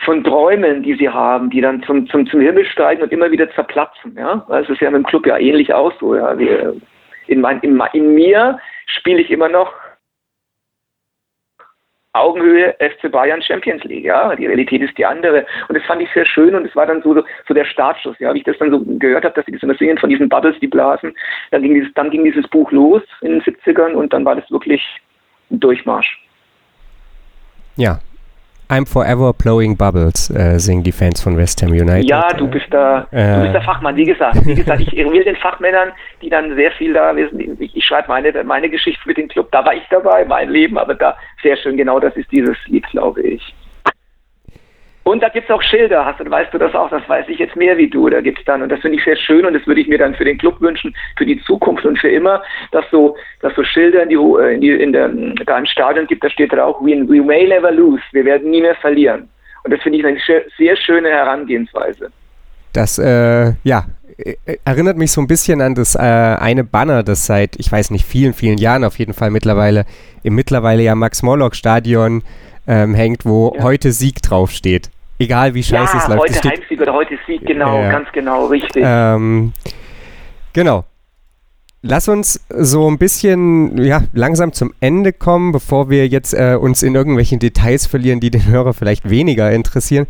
von 0.00 0.24
Träumen, 0.24 0.82
die 0.82 0.94
sie 0.94 1.08
haben, 1.08 1.50
die 1.50 1.60
dann 1.60 1.82
zum, 1.82 2.08
zum, 2.08 2.26
zum 2.26 2.40
Himmel 2.40 2.64
steigen 2.64 3.02
und 3.02 3.12
immer 3.12 3.30
wieder 3.30 3.50
zerplatzen. 3.50 4.16
Ja? 4.16 4.46
Es 4.60 4.68
ist 4.68 4.80
ja 4.80 4.90
mit 4.90 5.02
dem 5.02 5.06
Club 5.06 5.26
ja 5.26 5.38
ähnlich 5.38 5.72
auch 5.74 5.92
so. 6.00 6.14
Ja? 6.14 6.32
In, 7.26 7.40
mein, 7.40 7.60
in, 7.60 7.80
in 7.92 8.14
mir 8.14 8.58
spiele 8.86 9.20
ich 9.20 9.30
immer 9.30 9.48
noch 9.48 9.72
Augenhöhe 12.12 12.74
FC 12.80 13.10
Bayern 13.10 13.40
Champions 13.40 13.84
League, 13.84 14.04
ja, 14.04 14.34
die 14.34 14.46
Realität 14.46 14.82
ist 14.82 14.98
die 14.98 15.06
andere. 15.06 15.46
Und 15.68 15.76
das 15.76 15.84
fand 15.84 16.02
ich 16.02 16.08
sehr 16.12 16.26
schön 16.26 16.54
und 16.54 16.66
es 16.66 16.74
war 16.74 16.86
dann 16.86 17.02
so, 17.02 17.22
so 17.46 17.54
der 17.54 17.64
Startschuss, 17.64 18.18
ja, 18.18 18.34
wie 18.34 18.38
ich 18.38 18.44
das 18.44 18.58
dann 18.58 18.70
so 18.70 18.80
gehört 18.84 19.24
habe, 19.24 19.34
dass 19.34 19.46
sie 19.46 19.52
das 19.52 19.62
immer 19.62 19.76
singen 19.76 19.98
von 19.98 20.10
diesen 20.10 20.28
Bubbles, 20.28 20.58
die 20.60 20.66
blasen, 20.66 21.14
dann 21.52 21.62
ging 21.62 21.74
dieses, 21.74 21.94
dann 21.94 22.10
ging 22.10 22.24
dieses 22.24 22.48
Buch 22.48 22.70
los 22.72 23.02
in 23.20 23.30
den 23.30 23.42
70ern 23.42 23.92
und 23.92 24.12
dann 24.12 24.24
war 24.24 24.34
das 24.34 24.50
wirklich 24.50 24.82
ein 25.50 25.60
Durchmarsch. 25.60 26.20
Ja, 27.76 28.00
I'm 28.70 28.86
forever 28.86 29.32
blowing 29.32 29.76
bubbles, 29.76 30.30
äh, 30.30 30.58
singen 30.60 30.84
die 30.84 30.92
Fans 30.92 31.20
von 31.20 31.36
West 31.36 31.60
Ham 31.60 31.72
United. 31.72 32.08
Ja, 32.08 32.28
du 32.28 32.46
bist 32.46 32.66
da, 32.70 33.08
äh, 33.10 33.34
du 33.34 33.42
bist 33.42 33.54
der 33.54 33.62
Fachmann, 33.62 33.96
wie 33.96 34.04
gesagt. 34.04 34.46
Wie 34.46 34.54
gesagt, 34.54 34.80
ich 34.80 34.92
will 34.92 35.24
den 35.24 35.34
Fachmännern, 35.34 35.90
die 36.22 36.30
dann 36.30 36.54
sehr 36.54 36.70
viel 36.72 36.92
da 36.92 37.16
wissen, 37.16 37.60
ich, 37.60 37.76
ich 37.76 37.84
schreibe 37.84 38.06
meine, 38.06 38.32
meine 38.44 38.70
Geschichte 38.70 39.00
mit 39.06 39.16
dem 39.16 39.26
Club, 39.26 39.50
da 39.50 39.64
war 39.64 39.74
ich 39.74 39.82
dabei, 39.90 40.24
mein 40.24 40.50
Leben, 40.50 40.78
aber 40.78 40.94
da 40.94 41.16
sehr 41.42 41.56
schön, 41.56 41.76
genau 41.76 41.98
das 41.98 42.14
ist 42.14 42.30
dieses 42.30 42.56
Lied, 42.66 42.86
glaube 42.90 43.22
ich. 43.22 43.54
Und 45.10 45.24
da 45.24 45.28
gibt 45.28 45.50
es 45.50 45.52
auch 45.52 45.60
Schilder, 45.60 46.06
hast 46.06 46.20
du, 46.20 46.30
weißt 46.30 46.54
du 46.54 46.58
das 46.58 46.72
auch, 46.72 46.88
das 46.88 47.02
weiß 47.08 47.26
ich 47.26 47.40
jetzt 47.40 47.56
mehr 47.56 47.76
wie 47.76 47.90
du, 47.90 48.08
da 48.08 48.20
gibt 48.20 48.38
es 48.38 48.44
dann, 48.44 48.62
und 48.62 48.68
das 48.68 48.78
finde 48.78 48.96
ich 48.96 49.04
sehr 49.04 49.16
schön 49.16 49.44
und 49.44 49.54
das 49.54 49.66
würde 49.66 49.80
ich 49.80 49.88
mir 49.88 49.98
dann 49.98 50.14
für 50.14 50.24
den 50.24 50.38
Club 50.38 50.60
wünschen, 50.60 50.94
für 51.18 51.26
die 51.26 51.42
Zukunft 51.42 51.84
und 51.84 51.98
für 51.98 52.08
immer, 52.08 52.40
dass 52.70 52.84
so, 52.92 53.16
dass 53.40 53.52
so 53.56 53.64
Schilder 53.64 54.04
in 54.04 54.08
die, 54.10 54.14
äh, 54.14 54.54
in 54.54 54.60
die, 54.60 54.70
in 54.70 54.92
der, 54.92 55.08
da 55.46 55.58
im 55.58 55.66
Stadion 55.66 56.06
gibt, 56.06 56.22
da 56.22 56.30
steht 56.30 56.52
drauf, 56.52 56.76
we, 56.80 56.92
we 57.08 57.20
may 57.20 57.44
never 57.44 57.72
lose, 57.72 58.00
wir 58.12 58.24
werden 58.24 58.52
nie 58.52 58.60
mehr 58.60 58.76
verlieren. 58.76 59.28
Und 59.64 59.72
das 59.72 59.82
finde 59.82 59.98
ich 59.98 60.06
eine 60.06 60.16
sehr 60.56 60.76
schöne 60.76 61.08
Herangehensweise. 61.08 62.12
Das, 62.72 62.96
äh, 63.00 63.54
ja, 63.64 63.86
äh, 64.16 64.36
erinnert 64.64 64.96
mich 64.96 65.10
so 65.10 65.20
ein 65.20 65.26
bisschen 65.26 65.60
an 65.60 65.74
das 65.74 65.96
äh, 65.96 65.98
eine 65.98 66.62
Banner, 66.62 67.02
das 67.02 67.26
seit, 67.26 67.56
ich 67.58 67.72
weiß 67.72 67.90
nicht, 67.90 68.06
vielen, 68.06 68.32
vielen 68.32 68.58
Jahren 68.58 68.84
auf 68.84 68.96
jeden 69.00 69.14
Fall 69.14 69.32
mittlerweile 69.32 69.86
im 70.22 70.36
mittlerweile 70.36 70.84
ja 70.84 70.94
Max-Morlock-Stadion 70.94 72.22
ähm, 72.68 72.94
hängt, 72.94 73.24
wo 73.24 73.52
ja. 73.56 73.64
heute 73.64 73.90
Sieg 73.90 74.22
draufsteht. 74.22 74.88
Egal 75.20 75.52
wie 75.52 75.62
scheiße 75.62 75.98
ja, 75.98 76.02
es 76.02 76.08
läuft. 76.08 76.20
Heute 76.22 76.34
steht, 76.34 76.52
Heimsieg 76.52 76.80
oder 76.80 76.94
heute 76.94 77.18
Sieg, 77.26 77.44
genau, 77.44 77.78
ja. 77.78 77.92
ganz 77.92 78.08
genau, 78.10 78.46
richtig. 78.46 78.82
Ähm, 78.84 79.52
genau. 80.54 80.84
Lass 81.82 82.08
uns 82.08 82.40
so 82.48 82.90
ein 82.90 82.96
bisschen 82.96 83.76
ja, 83.84 84.02
langsam 84.14 84.54
zum 84.54 84.72
Ende 84.80 85.12
kommen, 85.12 85.52
bevor 85.52 85.90
wir 85.90 86.08
jetzt 86.08 86.32
äh, 86.32 86.56
uns 86.58 86.82
in 86.82 86.94
irgendwelchen 86.94 87.38
Details 87.38 87.84
verlieren, 87.84 88.20
die 88.20 88.30
den 88.30 88.46
Hörer 88.46 88.72
vielleicht 88.72 89.10
weniger 89.10 89.52
interessieren. 89.52 90.06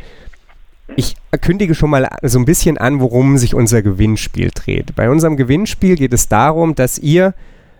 Ich 0.94 1.16
kündige 1.40 1.74
schon 1.74 1.90
mal 1.90 2.08
so 2.22 2.38
ein 2.38 2.44
bisschen 2.44 2.78
an, 2.78 3.00
worum 3.00 3.36
sich 3.36 3.54
unser 3.54 3.82
Gewinnspiel 3.82 4.50
dreht. 4.54 4.94
Bei 4.94 5.10
unserem 5.10 5.36
Gewinnspiel 5.36 5.96
geht 5.96 6.12
es 6.12 6.28
darum, 6.28 6.76
dass 6.76 6.98
ihr 6.98 7.34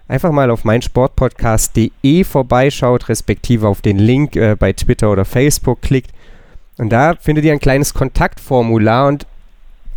einfach 0.09 0.33
mal 0.33 0.51
auf 0.51 0.65
meinsportpodcast.de 0.65 2.25
vorbeischaut, 2.25 3.09
respektive 3.09 3.69
auf 3.69 3.83
den 3.83 3.99
Link 3.99 4.35
äh, 4.35 4.57
bei 4.59 4.73
Twitter 4.73 5.13
oder 5.13 5.25
Facebook 5.25 5.81
klickt. 5.83 6.11
Und 6.81 6.91
da 6.91 7.15
findet 7.21 7.45
ihr 7.45 7.53
ein 7.53 7.61
kleines 7.61 7.93
Kontaktformular 7.93 9.07
und 9.07 9.27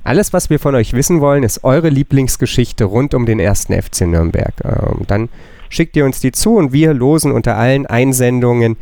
alles, 0.04 0.34
was 0.34 0.50
wir 0.50 0.60
von 0.60 0.76
euch 0.76 0.92
wissen 0.92 1.22
wollen, 1.22 1.44
ist 1.44 1.64
eure 1.64 1.88
Lieblingsgeschichte 1.88 2.84
rund 2.84 3.14
um 3.14 3.26
den 3.26 3.40
ersten 3.40 3.74
FC 3.74 4.02
Nürnberg. 4.02 4.54
Ähm, 4.66 5.04
dann 5.08 5.30
schickt 5.70 5.96
ihr 5.96 6.04
uns 6.04 6.20
die 6.20 6.34
zu 6.34 6.58
und 6.58 6.74
wir 6.74 6.94
losen 6.94 7.32
unter 7.32 7.56
allen 7.56 7.86
Einsendungen 7.86 8.76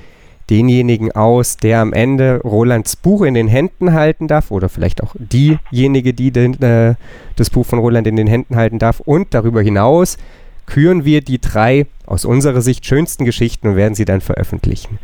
denjenigen 0.50 1.12
aus, 1.12 1.58
der 1.58 1.80
am 1.80 1.94
Ende 1.94 2.42
Rolands 2.44 2.96
Buch 2.96 3.22
in 3.22 3.36
den 3.36 3.48
Händen 3.48 3.94
halten 3.94 4.28
darf 4.28 4.50
oder 4.50 4.68
vielleicht 4.68 5.04
auch 5.04 5.16
diejenige, 5.20 6.16
die 6.16 6.32
den, 6.32 6.60
äh, 6.60 6.96
das 7.36 7.52
Buch 7.52 7.68
von 7.68 7.78
Roland 7.78 8.08
in 8.08 8.16
den 8.16 8.28
Händen 8.28 8.56
halten 8.56 8.80
darf. 8.80 9.00
Und 9.00 9.36
darüber 9.36 9.62
hinaus 9.62 10.18
küren 10.66 11.06
wir 11.06 11.22
die 11.22 11.40
drei 11.40 11.86
aus 12.08 12.26
unserer 12.26 12.62
Sicht 12.62 12.84
schönsten 12.86 13.26
Geschichten 13.26 13.68
und 13.68 13.76
werden 13.76 13.94
sie 13.94 14.06
dann 14.06 14.22
veröffentlichen. 14.22 14.98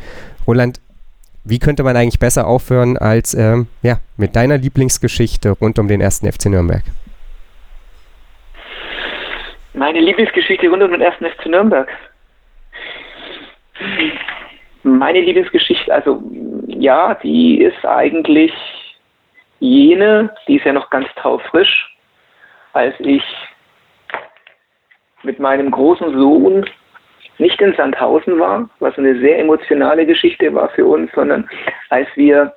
Roland, 0.48 0.82
wie 1.50 1.60
könnte 1.60 1.84
man 1.84 1.96
eigentlich 1.96 2.20
besser 2.20 2.46
aufhören 2.46 2.98
als 2.98 3.34
ähm, 3.34 3.68
ja, 3.82 3.98
mit 4.18 4.36
deiner 4.36 4.58
Lieblingsgeschichte 4.58 5.52
rund 5.52 5.80
um 5.80 5.88
den 5.88 6.02
ersten 6.02 6.30
FC 6.30 6.48
Nürnberg? 6.48 6.84
Meine 9.74 10.02
Lieblingsgeschichte 10.02 10.68
rund 10.68 10.84
um 10.84 10.92
den 10.92 11.02
ersten 11.02 11.26
FC 11.26 11.46
Nürnberg. 11.46 11.88
Meine 14.84 15.22
Lieblingsgeschichte, 15.22 15.94
also 15.94 16.22
ja, 16.68 17.14
die 17.16 17.62
ist 17.62 17.86
eigentlich 17.86 18.52
jene, 19.60 20.32
die 20.48 20.58
ist 20.58 20.66
ja 20.66 20.74
noch 20.74 20.90
ganz 20.90 21.08
taufrisch, 21.16 21.96
als 22.74 22.96
ich 23.00 23.24
mit 25.24 25.40
meinem 25.40 25.72
großen 25.72 26.12
Sohn 26.18 26.66
nicht 27.40 27.62
in 27.62 27.74
Sandhausen 27.74 28.40
war, 28.40 28.70
was 28.80 28.98
eine 28.98 29.20
sehr 29.20 29.40
emotionale 29.40 30.06
Geschichte 30.06 30.54
war 30.54 30.70
für 30.70 30.86
uns, 30.86 31.12
sondern 31.14 31.50
als 31.90 32.08
wir 32.16 32.54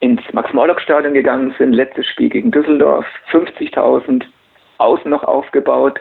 ins 0.00 0.20
Max-Morlock-Stadion 0.32 1.14
gegangen 1.14 1.54
sind, 1.58 1.74
letztes 1.74 2.06
Spiel 2.06 2.30
gegen 2.30 2.50
Düsseldorf, 2.50 3.06
50.000, 3.30 4.24
außen 4.78 5.10
noch 5.10 5.24
aufgebaut. 5.24 6.00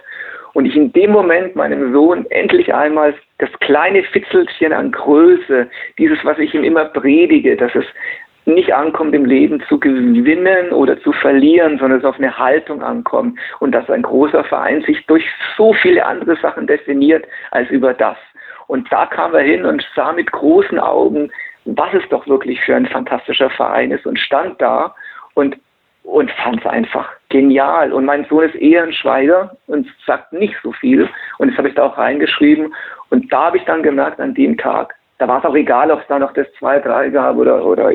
Und 0.53 0.65
ich 0.65 0.75
in 0.75 0.91
dem 0.93 1.11
Moment 1.11 1.55
meinem 1.55 1.93
Sohn 1.93 2.25
endlich 2.31 2.73
einmal 2.73 3.13
das 3.37 3.51
kleine 3.59 4.03
Fitzelchen 4.03 4.73
an 4.73 4.91
Größe, 4.91 5.69
dieses, 5.97 6.17
was 6.23 6.39
ich 6.39 6.53
ihm 6.53 6.63
immer 6.63 6.85
predige, 6.85 7.55
dass 7.55 7.75
es 7.75 7.85
nicht 8.53 8.73
ankommt, 8.73 9.13
im 9.15 9.25
Leben 9.25 9.63
zu 9.67 9.79
gewinnen 9.79 10.71
oder 10.71 10.99
zu 11.01 11.11
verlieren, 11.11 11.77
sondern 11.79 11.99
es 11.99 12.05
auf 12.05 12.17
eine 12.17 12.37
Haltung 12.37 12.81
ankommt 12.81 13.39
und 13.59 13.71
dass 13.71 13.89
ein 13.89 14.01
großer 14.01 14.43
Verein 14.43 14.81
sich 14.83 15.05
durch 15.07 15.25
so 15.57 15.73
viele 15.73 16.05
andere 16.05 16.35
Sachen 16.37 16.67
definiert 16.67 17.25
als 17.51 17.69
über 17.69 17.93
das. 17.93 18.17
Und 18.67 18.91
da 18.91 19.05
kam 19.05 19.33
er 19.33 19.41
hin 19.41 19.65
und 19.65 19.85
sah 19.95 20.13
mit 20.13 20.31
großen 20.31 20.79
Augen, 20.79 21.31
was 21.65 21.93
es 21.93 22.07
doch 22.09 22.27
wirklich 22.27 22.61
für 22.61 22.75
ein 22.75 22.85
fantastischer 22.85 23.49
Verein 23.49 23.91
ist 23.91 24.05
und 24.05 24.19
stand 24.19 24.61
da 24.61 24.93
und 25.33 25.57
und 26.03 26.31
fand 26.31 26.59
es 26.59 26.65
einfach 26.65 27.07
genial. 27.29 27.93
Und 27.93 28.05
mein 28.05 28.25
Sohn 28.25 28.43
ist 28.43 28.55
eher 28.55 28.83
ein 28.83 28.93
Schweiger 28.93 29.55
und 29.67 29.87
sagt 30.05 30.33
nicht 30.33 30.55
so 30.63 30.71
viel. 30.71 31.07
Und 31.37 31.51
das 31.51 31.57
habe 31.57 31.69
ich 31.69 31.75
da 31.75 31.83
auch 31.83 31.97
reingeschrieben. 31.97 32.73
Und 33.09 33.31
da 33.31 33.45
habe 33.45 33.57
ich 33.57 33.65
dann 33.65 33.83
gemerkt, 33.83 34.19
an 34.19 34.33
dem 34.33 34.57
Tag, 34.57 34.95
da 35.19 35.27
war 35.27 35.39
es 35.39 35.45
auch 35.45 35.55
egal, 35.55 35.91
ob 35.91 36.01
es 36.01 36.07
da 36.07 36.17
noch 36.17 36.33
das 36.33 36.47
2-3 36.59 37.11
gab 37.11 37.37
oder, 37.37 37.63
oder 37.63 37.91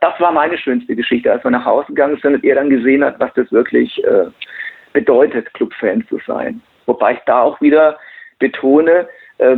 das 0.00 0.20
war 0.20 0.32
meine 0.32 0.58
schönste 0.58 0.94
Geschichte, 0.96 1.30
als 1.30 1.44
wir 1.44 1.50
nach 1.50 1.64
Hause 1.64 1.88
gegangen 1.88 2.18
sind 2.22 2.34
und 2.34 2.44
er 2.44 2.56
dann 2.56 2.70
gesehen 2.70 3.04
hat, 3.04 3.18
was 3.20 3.32
das 3.34 3.50
wirklich 3.52 4.02
äh, 4.04 4.26
bedeutet, 4.92 5.52
Clubfan 5.54 6.06
zu 6.08 6.18
sein. 6.26 6.60
Wobei 6.86 7.12
ich 7.12 7.20
da 7.26 7.42
auch 7.42 7.60
wieder 7.60 7.98
betone, 8.38 9.08
äh, 9.38 9.56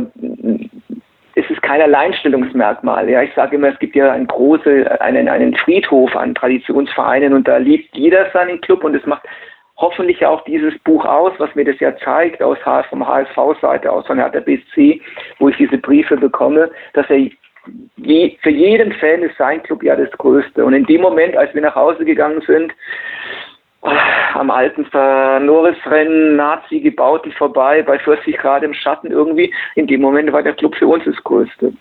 es 1.35 1.49
ist 1.49 1.61
kein 1.61 1.81
Alleinstellungsmerkmal. 1.81 3.09
Ja, 3.09 3.21
ich 3.21 3.33
sage 3.33 3.55
immer, 3.55 3.69
es 3.69 3.79
gibt 3.79 3.95
ja 3.95 4.11
einen 4.11 4.27
großen, 4.27 4.87
einen, 4.99 5.29
einen 5.29 5.55
Friedhof 5.55 6.15
an 6.15 6.35
Traditionsvereinen 6.35 7.33
und 7.33 7.47
da 7.47 7.57
liebt 7.57 7.95
jeder 7.95 8.29
seinen 8.31 8.59
Club 8.61 8.83
und 8.83 8.95
es 8.95 9.05
macht 9.05 9.23
hoffentlich 9.77 10.25
auch 10.25 10.43
dieses 10.43 10.77
Buch 10.79 11.05
aus, 11.05 11.33
was 11.39 11.53
mir 11.55 11.65
das 11.65 11.79
ja 11.79 11.95
zeigt, 11.97 12.41
aus 12.41 12.57
vom 12.89 13.07
HSV-Seite, 13.07 13.91
aus 13.91 14.05
von 14.05 14.19
Hertha 14.19 14.39
BSC, 14.39 15.01
wo 15.39 15.49
ich 15.49 15.57
diese 15.57 15.77
Briefe 15.77 16.17
bekomme, 16.17 16.69
dass 16.93 17.09
er 17.09 17.29
wie 17.97 18.37
für 18.41 18.49
jeden 18.49 18.91
Fan 18.93 19.21
ist 19.21 19.37
sein 19.37 19.61
Club 19.63 19.83
ja 19.83 19.95
das 19.95 20.11
Größte. 20.11 20.65
Und 20.65 20.73
in 20.73 20.85
dem 20.85 21.01
Moment, 21.01 21.35
als 21.37 21.53
wir 21.53 21.61
nach 21.61 21.75
Hause 21.75 22.05
gegangen 22.05 22.41
sind, 22.47 22.73
am 23.81 24.51
alten 24.51 24.85
Norrisrennen, 25.45 26.35
Nazi 26.35 26.79
gebauten 26.79 27.31
vorbei, 27.31 27.81
bei 27.81 27.97
40 27.97 28.37
Grad 28.37 28.63
im 28.63 28.73
Schatten 28.73 29.11
irgendwie, 29.11 29.53
in 29.75 29.87
dem 29.87 30.01
Moment 30.01 30.31
war 30.31 30.43
der 30.43 30.53
Club 30.53 30.75
für 30.75 30.87
uns 30.87 31.03
das 31.05 31.15
Größte. 31.23 31.73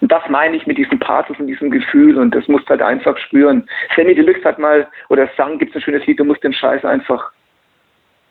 Und 0.00 0.12
das 0.12 0.22
meine 0.28 0.56
ich 0.56 0.66
mit 0.66 0.78
diesem 0.78 1.00
Pathos 1.00 1.38
und 1.40 1.48
diesem 1.48 1.70
Gefühl 1.70 2.18
und 2.18 2.32
das 2.32 2.46
musst 2.46 2.66
du 2.66 2.70
halt 2.70 2.82
einfach 2.82 3.18
spüren. 3.18 3.68
Sammy 3.96 4.14
Deluxe 4.14 4.44
hat 4.44 4.58
mal, 4.58 4.86
oder 5.08 5.28
Sang 5.36 5.58
gibt 5.58 5.72
es 5.72 5.76
ein 5.76 5.82
schönes 5.82 6.06
Lied, 6.06 6.20
du 6.20 6.24
musst 6.24 6.44
den 6.44 6.52
Scheiß 6.52 6.84
einfach 6.84 7.32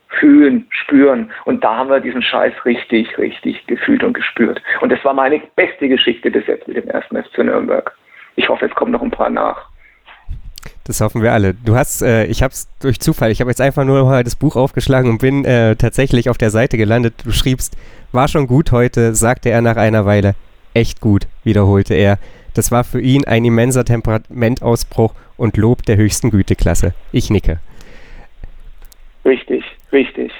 fühlen, 0.08 0.68
spüren. 0.70 1.32
Und 1.46 1.64
da 1.64 1.78
haben 1.78 1.90
wir 1.90 2.00
diesen 2.00 2.22
Scheiß 2.22 2.54
richtig, 2.66 3.18
richtig 3.18 3.66
gefühlt 3.68 4.04
und 4.04 4.14
gespürt. 4.14 4.62
Und 4.82 4.92
das 4.92 5.04
war 5.04 5.14
meine 5.14 5.42
beste 5.56 5.88
Geschichte 5.90 6.32
bis 6.32 6.48
jetzt 6.48 6.68
mit 6.68 6.78
dem 6.78 6.88
ersten 6.88 7.22
FC 7.22 7.40
Nürnberg. 7.40 7.92
Ich 8.36 8.50
hoffe, 8.50 8.66
es 8.66 8.76
kommen 8.76 8.92
noch 8.92 9.02
ein 9.02 9.12
paar 9.12 9.30
nach. 9.30 9.70
Das 10.86 11.02
hoffen 11.02 11.22
wir 11.22 11.34
alle. 11.34 11.54
Du 11.54 11.76
hast, 11.76 12.02
äh, 12.02 12.26
ich 12.26 12.42
habe 12.44 12.54
es 12.54 12.70
durch 12.80 13.00
Zufall, 13.00 13.32
ich 13.32 13.42
habe 13.42 13.50
jetzt 13.50 13.60
einfach 13.60 13.84
nur 13.84 14.06
mal 14.06 14.24
das 14.24 14.36
Buch 14.36 14.56
aufgeschlagen 14.56 15.10
und 15.10 15.18
bin 15.20 15.44
äh, 15.44 15.76
tatsächlich 15.76 16.30
auf 16.30 16.38
der 16.38 16.50
Seite 16.50 16.78
gelandet. 16.78 17.16
Du 17.26 17.32
schriebst, 17.32 17.78
war 18.12 18.28
schon 18.28 18.48
gut 18.48 18.72
heute, 18.72 19.14
sagte 19.14 19.50
er 19.50 19.62
nach 19.62 19.76
einer 19.76 20.06
Weile. 20.06 20.36
Echt 20.74 21.02
gut, 21.02 21.28
wiederholte 21.44 21.94
er. 21.94 22.20
Das 22.54 22.72
war 22.72 22.84
für 22.84 23.02
ihn 23.02 23.26
ein 23.26 23.44
immenser 23.44 23.84
Temperamentausbruch 23.84 25.14
und 25.36 25.58
Lob 25.58 25.84
der 25.84 25.98
höchsten 25.98 26.32
Güteklasse. 26.32 26.94
Ich 27.12 27.30
nicke. 27.30 27.60
Richtig, 29.26 29.64
richtig. 29.92 30.32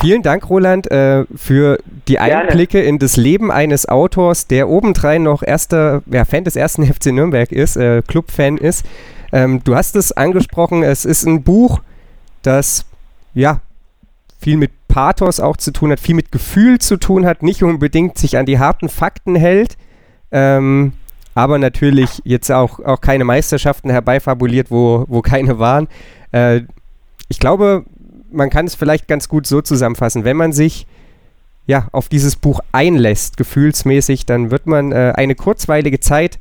Vielen 0.00 0.22
Dank, 0.22 0.50
Roland, 0.50 0.90
äh, 0.90 1.24
für 1.36 1.78
die 2.08 2.18
Einblicke 2.18 2.78
Gerne. 2.78 2.88
in 2.88 2.98
das 2.98 3.16
Leben 3.16 3.52
eines 3.52 3.88
Autors, 3.88 4.48
der 4.48 4.68
obendrein 4.68 5.22
noch 5.22 5.42
erster 5.42 6.02
ja, 6.06 6.24
Fan 6.24 6.42
des 6.42 6.56
ersten 6.56 6.84
FC 6.92 7.06
Nürnberg 7.06 7.52
ist, 7.52 7.76
äh, 7.76 8.02
Clubfan 8.02 8.58
ist. 8.58 8.84
Ähm, 9.32 9.62
du 9.62 9.76
hast 9.76 9.94
es 9.94 10.10
angesprochen, 10.10 10.82
es 10.82 11.04
ist 11.04 11.24
ein 11.26 11.44
Buch, 11.44 11.80
das 12.42 12.86
ja 13.34 13.60
viel 14.40 14.56
mit 14.56 14.72
Pathos 14.88 15.40
auch 15.40 15.56
zu 15.56 15.72
tun 15.72 15.92
hat, 15.92 16.00
viel 16.00 16.14
mit 16.14 16.32
Gefühl 16.32 16.78
zu 16.78 16.96
tun 16.96 17.24
hat, 17.24 17.42
nicht 17.42 17.62
unbedingt 17.62 18.18
sich 18.18 18.36
an 18.36 18.46
die 18.46 18.58
harten 18.58 18.88
Fakten 18.88 19.36
hält, 19.36 19.76
ähm, 20.32 20.92
aber 21.34 21.58
natürlich 21.58 22.20
jetzt 22.24 22.50
auch, 22.50 22.80
auch 22.80 23.00
keine 23.00 23.24
Meisterschaften 23.24 23.90
herbeifabuliert, 23.90 24.70
wo, 24.70 25.04
wo 25.08 25.22
keine 25.22 25.58
waren. 25.58 25.88
Äh, 26.32 26.62
ich 27.28 27.38
glaube, 27.38 27.84
man 28.30 28.50
kann 28.50 28.66
es 28.66 28.74
vielleicht 28.74 29.08
ganz 29.08 29.28
gut 29.28 29.46
so 29.46 29.60
zusammenfassen, 29.62 30.24
wenn 30.24 30.36
man 30.36 30.52
sich 30.52 30.86
ja, 31.66 31.88
auf 31.92 32.08
dieses 32.08 32.36
Buch 32.36 32.60
einlässt, 32.72 33.36
gefühlsmäßig, 33.36 34.26
dann 34.26 34.50
wird 34.50 34.66
man 34.66 34.92
äh, 34.92 35.12
eine 35.16 35.34
kurzweilige 35.34 35.98
Zeit 36.00 36.38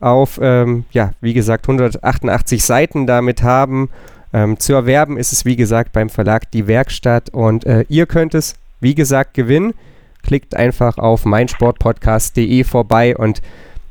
auf, 0.00 0.38
ähm, 0.42 0.84
ja, 0.90 1.12
wie 1.20 1.34
gesagt, 1.34 1.66
188 1.66 2.64
Seiten 2.64 3.06
damit 3.06 3.42
haben. 3.42 3.90
Ähm, 4.32 4.58
zu 4.58 4.72
erwerben 4.72 5.16
ist 5.16 5.32
es, 5.32 5.44
wie 5.44 5.56
gesagt, 5.56 5.92
beim 5.92 6.08
Verlag 6.08 6.50
Die 6.50 6.66
Werkstatt 6.66 7.30
und 7.30 7.66
äh, 7.66 7.84
ihr 7.88 8.06
könnt 8.06 8.34
es, 8.34 8.54
wie 8.80 8.94
gesagt, 8.94 9.34
gewinnen. 9.34 9.74
Klickt 10.22 10.56
einfach 10.56 10.96
auf 10.96 11.26
meinsportpodcast.de 11.26 12.64
vorbei 12.64 13.16
und 13.16 13.42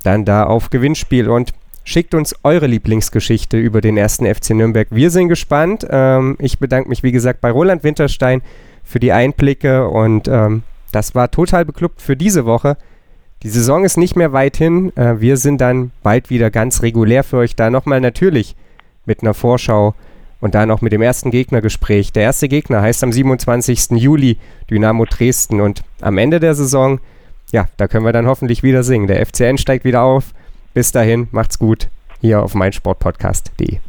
dann 0.03 0.25
da 0.25 0.43
auf 0.43 0.69
Gewinnspiel 0.71 1.29
und 1.29 1.53
schickt 1.83 2.13
uns 2.13 2.35
eure 2.43 2.67
Lieblingsgeschichte 2.67 3.57
über 3.57 3.81
den 3.81 3.97
ersten 3.97 4.25
FC 4.25 4.51
Nürnberg. 4.51 4.87
Wir 4.91 5.09
sind 5.09 5.29
gespannt. 5.29 5.85
Ähm, 5.89 6.37
ich 6.39 6.59
bedanke 6.59 6.89
mich, 6.89 7.03
wie 7.03 7.11
gesagt, 7.11 7.41
bei 7.41 7.51
Roland 7.51 7.83
Winterstein 7.83 8.41
für 8.83 8.99
die 8.99 9.11
Einblicke 9.11 9.87
und 9.87 10.27
ähm, 10.27 10.63
das 10.91 11.15
war 11.15 11.31
total 11.31 11.65
beklubbt 11.65 12.01
für 12.01 12.15
diese 12.15 12.45
Woche. 12.45 12.77
Die 13.41 13.49
Saison 13.49 13.83
ist 13.83 13.97
nicht 13.97 14.15
mehr 14.15 14.31
weit 14.31 14.55
hin. 14.57 14.95
Äh, 14.95 15.19
wir 15.19 15.37
sind 15.37 15.59
dann 15.59 15.91
bald 16.01 16.29
wieder 16.29 16.49
ganz 16.49 16.81
regulär 16.81 17.23
für 17.23 17.37
euch 17.37 17.55
da. 17.55 17.69
Nochmal 17.69 17.99
natürlich 17.99 18.55
mit 19.05 19.21
einer 19.21 19.33
Vorschau 19.33 19.95
und 20.39 20.55
dann 20.55 20.71
auch 20.71 20.81
mit 20.81 20.93
dem 20.93 21.01
ersten 21.01 21.31
Gegnergespräch. 21.31 22.13
Der 22.13 22.23
erste 22.23 22.47
Gegner 22.47 22.81
heißt 22.81 23.03
am 23.03 23.11
27. 23.11 23.91
Juli 23.91 24.37
Dynamo 24.69 25.05
Dresden 25.05 25.59
und 25.59 25.83
am 26.01 26.17
Ende 26.17 26.39
der 26.39 26.55
Saison, 26.55 26.99
ja, 27.51 27.67
da 27.77 27.87
können 27.87 28.05
wir 28.05 28.13
dann 28.13 28.27
hoffentlich 28.27 28.63
wieder 28.63 28.83
singen. 28.83 29.07
Der 29.07 29.25
FCN 29.25 29.57
steigt 29.57 29.83
wieder 29.83 30.03
auf. 30.03 30.33
Bis 30.73 30.91
dahin, 30.91 31.27
macht's 31.31 31.59
gut 31.59 31.89
hier 32.21 32.41
auf 32.41 32.55
meinsportpodcast.de. 32.55 33.79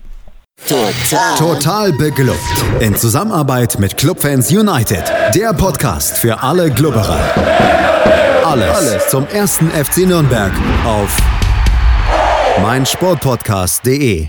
Total. 0.68 1.36
Total 1.38 1.92
beglückt. 1.92 2.38
In 2.80 2.96
Zusammenarbeit 2.96 3.78
mit 3.78 3.96
Clubfans 3.96 4.50
United. 4.50 5.04
Der 5.34 5.52
Podcast 5.52 6.18
für 6.18 6.42
alle 6.42 6.70
Glubberer. 6.70 7.20
Alles, 8.44 8.76
Alles 8.76 9.08
zum 9.08 9.26
ersten 9.28 9.70
FC 9.70 9.98
Nürnberg 10.06 10.52
auf 10.84 11.16
meinsportpodcast.de. 12.62 14.28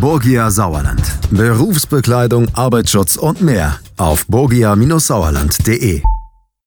Borgia 0.00 0.50
Sauerland. 0.50 1.02
Berufsbekleidung, 1.30 2.48
Arbeitsschutz 2.54 3.16
und 3.16 3.40
mehr 3.40 3.78
auf 3.96 4.26
borgia-sauerland.de. 4.26 6.15